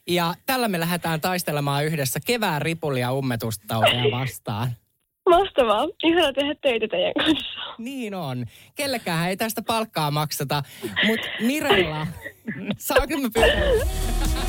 Ja 0.08 0.34
tällä 0.46 0.68
me 0.68 0.80
lähdetään 0.80 1.20
taistelemaan 1.20 1.84
yhdessä 1.84 2.20
kevään 2.26 2.62
ripulia 2.62 3.12
ummetustautia 3.12 4.10
vastaan. 4.10 4.70
Mahtavaa. 5.30 5.86
Ihana 6.04 6.32
tehdä 6.32 6.54
töitä 6.62 6.88
teidän 6.88 7.12
kanssa. 7.18 7.60
Niin 7.78 8.14
on. 8.14 8.46
Kellekään 8.74 9.28
ei 9.28 9.36
tästä 9.36 9.62
palkkaa 9.62 10.10
makseta. 10.10 10.62
Mutta 11.06 11.26
Mirella, 11.40 12.06
saanko 12.78 13.18
mä 13.18 13.28
pyytää? 13.34 14.43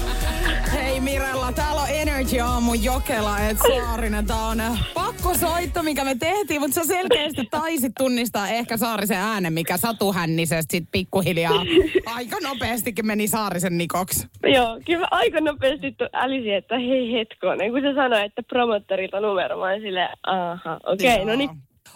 Hei 0.76 0.99
Mirella, 0.99 1.51
täällä 1.51 1.82
on 1.82 1.88
Energy 1.89 2.39
Aamu 2.39 2.73
Jokela, 2.73 3.39
et 3.39 3.57
Saarinen. 3.57 4.26
Tää 4.26 4.47
on 4.47 4.57
pakko 4.93 5.34
soitto, 5.34 5.84
mikä 5.84 6.03
me 6.03 6.15
tehtiin, 6.15 6.61
mutta 6.61 6.76
sä 6.76 6.84
selkeästi 6.88 7.47
taisit 7.51 7.91
tunnistaa 7.97 8.49
ehkä 8.49 8.78
Saarisen 8.78 9.17
äänen, 9.17 9.53
mikä 9.53 9.78
Satu 9.78 10.13
Hännisestä 10.13 10.71
sit 10.71 10.88
pikkuhiljaa 10.91 11.63
aika 12.05 12.38
nopeastikin 12.43 13.07
meni 13.07 13.28
Saarisen 13.28 13.78
nikoksi. 13.78 14.28
Joo, 14.43 14.80
kyllä 14.86 14.99
mä 14.99 15.07
aika 15.11 15.41
nopeasti 15.41 15.95
älisin, 16.13 16.53
että 16.53 16.80
hei 16.80 17.13
hetkonen, 17.13 17.71
kun 17.71 17.82
se 17.82 17.93
sanoi, 17.95 18.26
että 18.26 18.43
promottorilta 18.43 19.19
numero, 19.19 19.59
mä 19.59 19.80
silleen, 19.80 20.09
aha, 20.23 20.80
okei, 20.86 21.13
okay, 21.13 21.26
no 21.26 21.36
niin. 21.36 21.49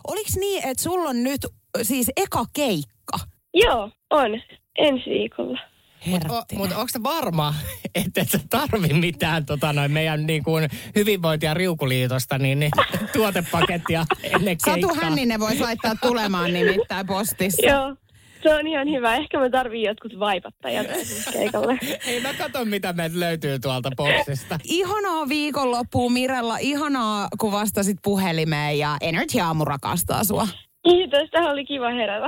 Oliks 0.08 0.38
niin, 0.38 0.68
että 0.68 0.84
sulla 0.84 1.10
on 1.10 1.24
nyt 1.24 1.42
siis 1.82 2.12
eka 2.18 2.46
keikka? 2.54 3.18
Joo, 3.54 3.90
on. 4.10 4.42
Ensi 4.78 5.10
viikolla. 5.10 5.60
Mutta 6.06 6.46
mut 6.54 6.72
onko 6.72 6.88
se 6.88 7.04
varma, 7.04 7.54
että 7.96 8.22
et 8.22 8.30
sä 8.30 8.40
tarvi 8.50 8.94
mitään 8.94 9.46
tota 9.46 9.74
noin 9.74 9.92
meidän 9.92 10.28
niin 10.28 10.44
kuin 10.44 10.70
hyvinvointi- 10.96 11.46
ja 11.46 11.54
riukuliitosta, 11.54 12.38
niin, 12.38 12.60
niin 12.60 12.72
tuotepakettia 13.14 14.06
ennen 14.24 14.58
keikkaa? 14.66 14.76
Satu 14.76 15.02
Hänninen 15.02 15.40
voisi 15.40 15.60
laittaa 15.60 15.96
tulemaan 16.02 16.54
nimittäin 16.54 17.08
postissa. 17.08 17.66
Joo, 17.66 17.96
se 18.44 18.56
on 18.56 18.68
ihan 18.68 18.92
hyvä. 18.92 19.16
Ehkä 19.16 19.40
mä 19.40 19.50
tarviin 19.50 19.84
jotkut 19.84 20.20
vaipattajat 20.20 20.88
keikalle. 21.34 21.80
Hei 22.06 22.22
mä 22.22 22.34
katon, 22.34 22.68
mitä 22.68 22.94
meiltä 22.94 23.20
löytyy 23.20 23.60
tuolta 23.60 23.92
boksista. 23.96 24.60
Ihanaa 24.64 25.30
viikonloppua 25.30 26.10
Mirella, 26.10 26.58
ihanaa 26.58 27.28
kun 27.40 27.52
vastasit 27.52 27.98
puhelimeen 28.04 28.80
ja 28.80 28.98
Energy 29.02 29.40
Aamu 29.40 29.66
rakastaa 29.66 30.24
sua. 30.24 30.48
Kiitos, 30.84 31.30
tähän 31.32 31.52
oli 31.52 31.66
kiva 31.66 31.90
herätä. 31.90 32.28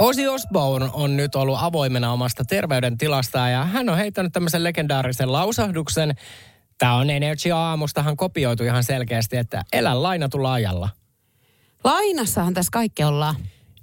Ozzy 0.00 0.26
Osbourne 0.26 0.90
on 0.92 1.16
nyt 1.16 1.34
ollut 1.34 1.58
avoimena 1.60 2.12
omasta 2.12 2.44
terveydentilastaan 2.44 3.52
ja 3.52 3.64
hän 3.64 3.88
on 3.88 3.96
heittänyt 3.96 4.32
tämmöisen 4.32 4.64
legendaarisen 4.64 5.32
lausahduksen. 5.32 6.14
Tämä 6.78 6.94
on 6.94 7.10
Energy 7.10 7.50
Aamustahan 7.50 8.16
kopioitu 8.16 8.64
ihan 8.64 8.84
selkeästi, 8.84 9.36
että 9.36 9.62
elä 9.72 10.02
lainatulla 10.02 10.52
ajalla. 10.52 10.88
Lainassahan 11.84 12.54
tässä 12.54 12.70
kaikki 12.72 13.04
ollaan. 13.04 13.34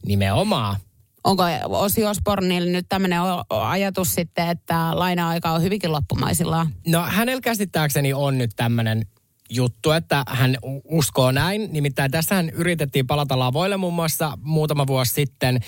Nimenomaan. 0.06 0.76
Onko 1.24 1.44
Osi 1.70 2.06
Osbornilla 2.06 2.72
nyt 2.72 2.86
tämmöinen 2.90 3.20
ajatus 3.50 4.16
sitten, 4.16 4.50
että 4.50 5.00
laina-aika 5.00 5.52
on 5.52 5.62
hyvinkin 5.62 5.92
loppumaisillaan? 5.92 6.70
No 6.88 7.02
hänellä 7.02 7.42
käsittääkseni 7.42 8.14
on 8.14 8.38
nyt 8.38 8.52
tämmöinen 8.56 9.06
juttu, 9.50 9.92
että 9.92 10.24
hän 10.28 10.58
uskoo 10.84 11.32
näin. 11.32 11.70
Nimittäin 11.72 12.12
tässähän 12.12 12.50
yritettiin 12.50 13.08
palata 13.08 13.40
lavoille 13.40 13.78
muun 13.78 13.94
muassa 13.94 14.38
muutama 14.42 14.88
vuosi 14.88 15.14
sitten 15.14 15.60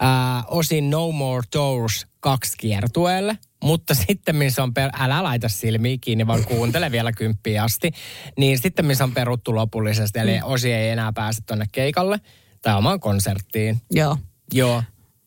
ää, 0.00 0.42
osin 0.46 0.90
No 0.90 1.12
More 1.12 1.46
Tours 1.50 2.06
kaksi 2.20 2.56
kiertueelle. 2.58 3.38
Mutta 3.64 3.94
sitten, 3.94 4.36
missä 4.36 4.62
on, 4.62 4.74
per- 4.74 4.90
älä 4.98 5.22
laita 5.22 5.48
silmiä 5.48 5.96
kiinni, 6.00 6.26
vaan 6.26 6.44
kuuntele 6.44 6.92
vielä 6.92 7.12
kymppiä 7.12 7.62
asti. 7.62 7.90
Niin 8.38 8.58
sitten, 8.58 8.86
missä 8.86 9.04
on 9.04 9.12
peruttu 9.12 9.54
lopullisesti, 9.54 10.18
eli 10.18 10.40
Osi 10.42 10.72
ei 10.72 10.90
enää 10.90 11.12
pääse 11.12 11.42
tonne 11.46 11.64
keikalle 11.72 12.20
tai 12.62 12.78
omaan 12.78 13.00
konserttiin. 13.00 13.80
Joo. 13.90 14.18
Joo. 14.52 14.82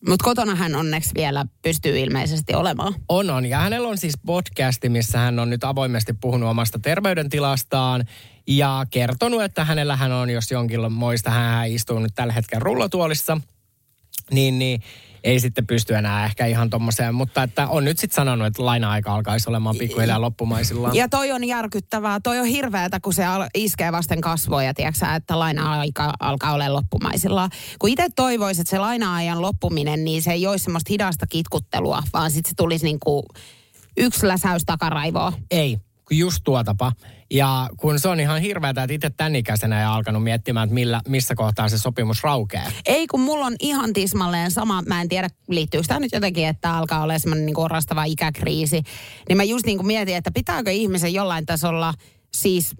Mutta 0.07 0.23
kotona 0.23 0.55
hän 0.55 0.75
onneksi 0.75 1.11
vielä 1.15 1.45
pystyy 1.61 1.99
ilmeisesti 1.99 2.53
olemaan. 2.53 2.95
On, 3.09 3.29
on. 3.29 3.45
Ja 3.45 3.59
hänellä 3.59 3.87
on 3.87 3.97
siis 3.97 4.13
podcasti, 4.25 4.89
missä 4.89 5.17
hän 5.17 5.39
on 5.39 5.49
nyt 5.49 5.63
avoimesti 5.63 6.13
puhunut 6.13 6.49
omasta 6.49 6.79
terveydentilastaan 6.79 8.05
ja 8.47 8.85
kertonut, 8.91 9.43
että 9.43 9.65
hänellä 9.65 9.95
hän 9.95 10.11
on, 10.11 10.29
jos 10.29 10.51
jonkinlaista, 10.51 11.29
hän 11.29 11.71
istuu 11.71 11.99
nyt 11.99 12.11
tällä 12.15 12.33
hetkellä 12.33 12.63
rullatuolissa, 12.63 13.41
niin, 14.31 14.59
niin 14.59 14.81
ei 15.23 15.39
sitten 15.39 15.67
pysty 15.67 15.95
enää 15.95 16.25
ehkä 16.25 16.45
ihan 16.45 16.69
tommoseen, 16.69 17.15
mutta 17.15 17.43
että 17.43 17.67
on 17.67 17.85
nyt 17.85 17.99
sitten 17.99 18.15
sanonut, 18.15 18.47
että 18.47 18.65
laina-aika 18.65 19.15
alkaisi 19.15 19.49
olemaan 19.49 19.75
pikkuhiljaa 19.77 20.21
loppumaisillaan. 20.21 20.95
Ja 20.95 21.09
toi 21.09 21.31
on 21.31 21.43
järkyttävää. 21.43 22.19
Toi 22.23 22.39
on 22.39 22.45
hirveätä, 22.45 22.99
kun 22.99 23.13
se 23.13 23.23
iskee 23.55 23.91
vasten 23.91 24.21
kasvoja, 24.21 24.73
tiedätkö, 24.73 25.05
että 25.15 25.39
laina-aika 25.39 26.13
alkaa 26.19 26.53
olla 26.53 26.73
loppumaisillaan. 26.73 27.49
Kun 27.79 27.89
itse 27.89 28.07
toivoisin, 28.15 28.61
että 28.61 28.69
se 28.69 28.79
laina-ajan 28.79 29.41
loppuminen, 29.41 30.05
niin 30.05 30.21
se 30.21 30.31
ei 30.31 30.47
olisi 30.47 30.63
semmoista 30.63 30.89
hidasta 30.89 31.27
kitkuttelua, 31.27 32.03
vaan 32.13 32.31
sitten 32.31 32.49
se 32.49 32.55
tulisi 32.55 32.85
niin 32.85 32.99
kuin 32.99 33.23
yksi 33.97 34.27
läsäys 34.27 34.63
takaraivoa. 34.65 35.33
Ei, 35.51 35.77
just 36.11 36.41
tuotapa. 36.43 36.91
Ja 37.31 37.69
kun 37.77 37.99
se 37.99 38.07
on 38.07 38.19
ihan 38.19 38.41
hirveätä, 38.41 38.83
että 38.83 38.93
itse 38.93 39.09
tämän 39.09 39.35
ikäisenä 39.35 39.81
ja 39.81 39.93
alkanut 39.93 40.23
miettimään, 40.23 40.63
että 40.63 40.73
millä, 40.73 41.01
missä 41.07 41.35
kohtaa 41.35 41.69
se 41.69 41.77
sopimus 41.77 42.23
raukeaa. 42.23 42.71
Ei, 42.85 43.07
kun 43.07 43.19
mulla 43.19 43.45
on 43.45 43.55
ihan 43.59 43.93
tismalleen 43.93 44.51
sama, 44.51 44.81
mä 44.81 45.01
en 45.01 45.09
tiedä 45.09 45.29
liittyykö 45.47 45.87
tämä 45.87 45.99
nyt 45.99 46.11
jotenkin, 46.11 46.47
että 46.47 46.77
alkaa 46.77 47.03
olla 47.03 47.19
semmoinen 47.19 47.45
niin 47.45 47.59
orastava 47.59 48.03
ikäkriisi. 48.03 48.81
Niin 49.29 49.37
mä 49.37 49.43
just 49.43 49.65
niin 49.65 49.77
kuin 49.77 49.87
mietin, 49.87 50.15
että 50.15 50.31
pitääkö 50.31 50.71
ihmisen 50.71 51.13
jollain 51.13 51.45
tasolla 51.45 51.93
siis 52.33 52.75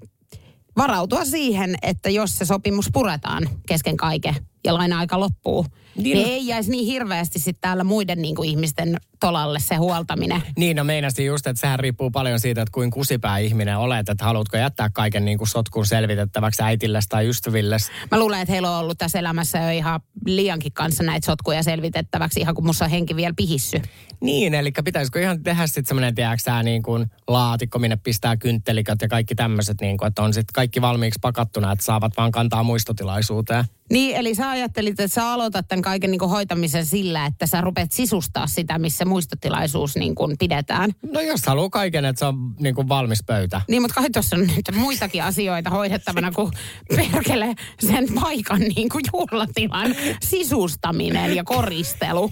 varautua 0.78 1.26
siihen, 1.26 1.76
että 1.82 2.10
jos 2.10 2.38
se 2.38 2.46
sopimus 2.46 2.90
puretaan 2.94 3.50
kesken 3.68 3.98
kaiken 3.98 4.36
ja 4.64 4.74
laina-aika 4.74 5.20
loppuu, 5.20 5.66
niin, 5.96 6.18
niin 6.18 6.28
ei 6.28 6.48
jäisi 6.48 6.72
niin 6.72 6.86
hirveästi 6.86 7.40
sitten 7.40 7.62
täällä 7.62 7.84
muiden 7.84 8.22
niin 8.22 8.36
kuin 8.36 8.50
ihmisten 8.50 8.98
tolalle 9.20 9.60
se 9.60 9.76
huoltaminen. 9.76 10.44
Niin, 10.58 10.78
no 10.78 10.84
meinasin 10.84 11.26
just, 11.26 11.48
että 11.48 11.62
sehän 11.62 11.80
riippuu 11.80 12.12
paljon 12.12 12.40
siitä, 12.40 12.62
että 12.62 12.72
kuin 12.72 12.92
kusipää 12.92 13.38
ihminen 13.38 13.78
olet, 13.78 14.10
että 14.10 14.26
haluatko 14.26 14.58
jättää 14.58 14.90
kaiken 14.90 15.26
niin 15.26 15.38
kuin 15.38 15.48
sotkun 15.48 15.86
selvitettäväksi 15.86 16.64
äitilles 16.64 17.08
tai 17.08 17.28
ystävilles. 17.28 17.92
Mä 18.12 18.20
luulen, 18.20 18.42
että 18.42 18.52
heillä 18.52 18.72
on 18.72 18.80
ollut 18.80 18.98
tässä 18.98 19.20
elämässä 19.20 19.58
jo 19.58 19.70
ihan 19.70 20.00
liiankin 20.26 20.74
kanssa 20.74 21.04
näitä 21.04 21.26
sotkuja 21.26 21.64
selvitettäväksi, 21.64 22.40
ihan 22.40 22.56
kun 22.56 22.66
musta 22.66 22.86
on 22.86 22.92
henki 22.92 23.16
vielä 23.16 23.34
pihissy. 23.36 23.82
Niin, 24.22 24.54
eli 24.56 24.72
pitäisikö 24.84 25.22
ihan 25.22 25.44
tehdä 25.44 25.68
sitten 25.68 25.86
semmoinen, 25.86 26.16
tiedätkö 26.16 26.64
niin 26.64 26.84
kuin 26.84 27.06
laatikko, 27.28 27.80
minne 27.80 27.98
pistää 28.04 28.38
kynttelikat 28.38 29.02
ja 29.02 29.08
kaikki 29.08 29.36
tämmöiset, 29.36 29.82
niin 29.82 29.98
kuin, 29.98 30.08
että 30.08 30.22
on 30.22 30.34
sitten 30.34 30.54
kaikki 30.54 30.82
valmiiksi 30.82 31.20
pakattuna, 31.22 31.72
että 31.72 31.86
saavat 31.86 32.18
vaan 32.18 32.32
kantaa 32.32 32.64
muistotilaisuuteen. 32.64 33.66
Niin, 33.90 34.16
eli 34.16 34.36
sä 34.36 34.50
ajattelit, 34.50 35.00
että 35.00 35.08
sä 35.08 35.32
aloitat 35.32 35.68
tämän 35.68 35.82
kaiken 35.82 36.12
niin 36.12 36.20
kuin 36.20 36.32
hoitamisen 36.32 36.86
sillä, 36.86 37.26
että 37.26 37.48
sä 37.48 37.62
rupeat 37.62 37.92
sisustaa 37.92 38.48
sitä, 38.48 38.80
missä 38.80 39.06
muistotilaisuus 39.06 39.96
niin 39.96 40.16
kuin 40.16 40.36
pidetään. 40.40 40.92
No 41.14 41.22
jos 41.22 41.46
haluaa 41.46 41.70
kaiken, 41.70 42.06
että 42.06 42.20
se 42.20 42.26
on 42.26 42.36
niin 42.60 42.76
kuin 42.76 42.90
valmis 42.90 43.24
pöytä. 43.24 43.62
Niin, 43.68 43.82
mutta 43.82 43.96
kai 43.96 44.10
tuossa 44.10 44.36
on 44.36 44.42
nyt 44.42 44.76
muitakin 44.76 45.24
asioita 45.24 45.70
hoidettavana 45.70 46.32
kuin 46.32 46.52
perkele 46.96 47.56
sen 47.80 48.08
paikan 48.22 48.60
niin 48.60 48.90
kuin 48.90 49.04
juhlatilan 49.14 49.96
sisustaminen 50.24 51.36
ja 51.36 51.44
koristelu. 51.44 52.32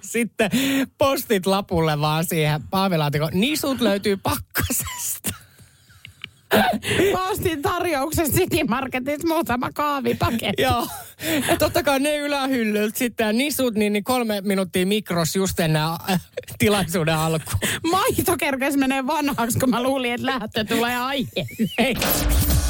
Sitten 0.00 0.50
postit 0.98 1.46
lapulle 1.46 2.00
vaan 2.00 2.24
siihen 2.24 2.62
paavilaatikon. 2.70 3.30
Nisut 3.32 3.80
löytyy 3.80 4.16
pakkasesta. 4.16 5.37
Mä 7.12 7.28
ostin 7.28 7.62
tarjouksen 7.62 8.32
City 8.32 8.64
Marketissa 8.68 9.28
muutama 9.28 9.70
kaavipaketti. 9.74 10.62
Joo. 10.62 10.86
Ja 11.48 11.56
totta 11.56 11.82
kai 11.82 12.00
ne 12.00 12.16
ylähyllyltä 12.16 12.98
sitten 12.98 13.26
ja 13.26 13.32
nisut, 13.32 13.74
niin, 13.74 13.92
niin 13.92 14.04
kolme 14.04 14.40
minuuttia 14.40 14.86
mikros 14.86 15.36
just 15.36 15.60
ennen 15.60 15.82
äh, 15.82 16.20
tilaisuuden 16.58 17.16
alku. 17.16 17.50
Maito 17.90 18.36
kerkes 18.36 18.76
menee 18.76 19.06
vanhaksi, 19.06 19.58
kun 19.58 19.70
mä 19.70 19.82
luulin, 19.82 20.12
että 20.12 20.26
lähtö 20.26 20.64
tulee 20.64 20.96
aiemmin. 20.96 21.98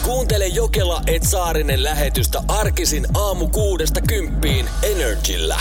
Kuuntele 0.03 0.47
Jokela 0.47 1.03
et 1.07 1.23
Saarinen 1.23 1.83
lähetystä 1.83 2.43
arkisin 2.49 3.07
aamu 3.15 3.49
kuudesta 3.49 4.01
kymppiin 4.01 4.67
Energillä. 4.83 5.61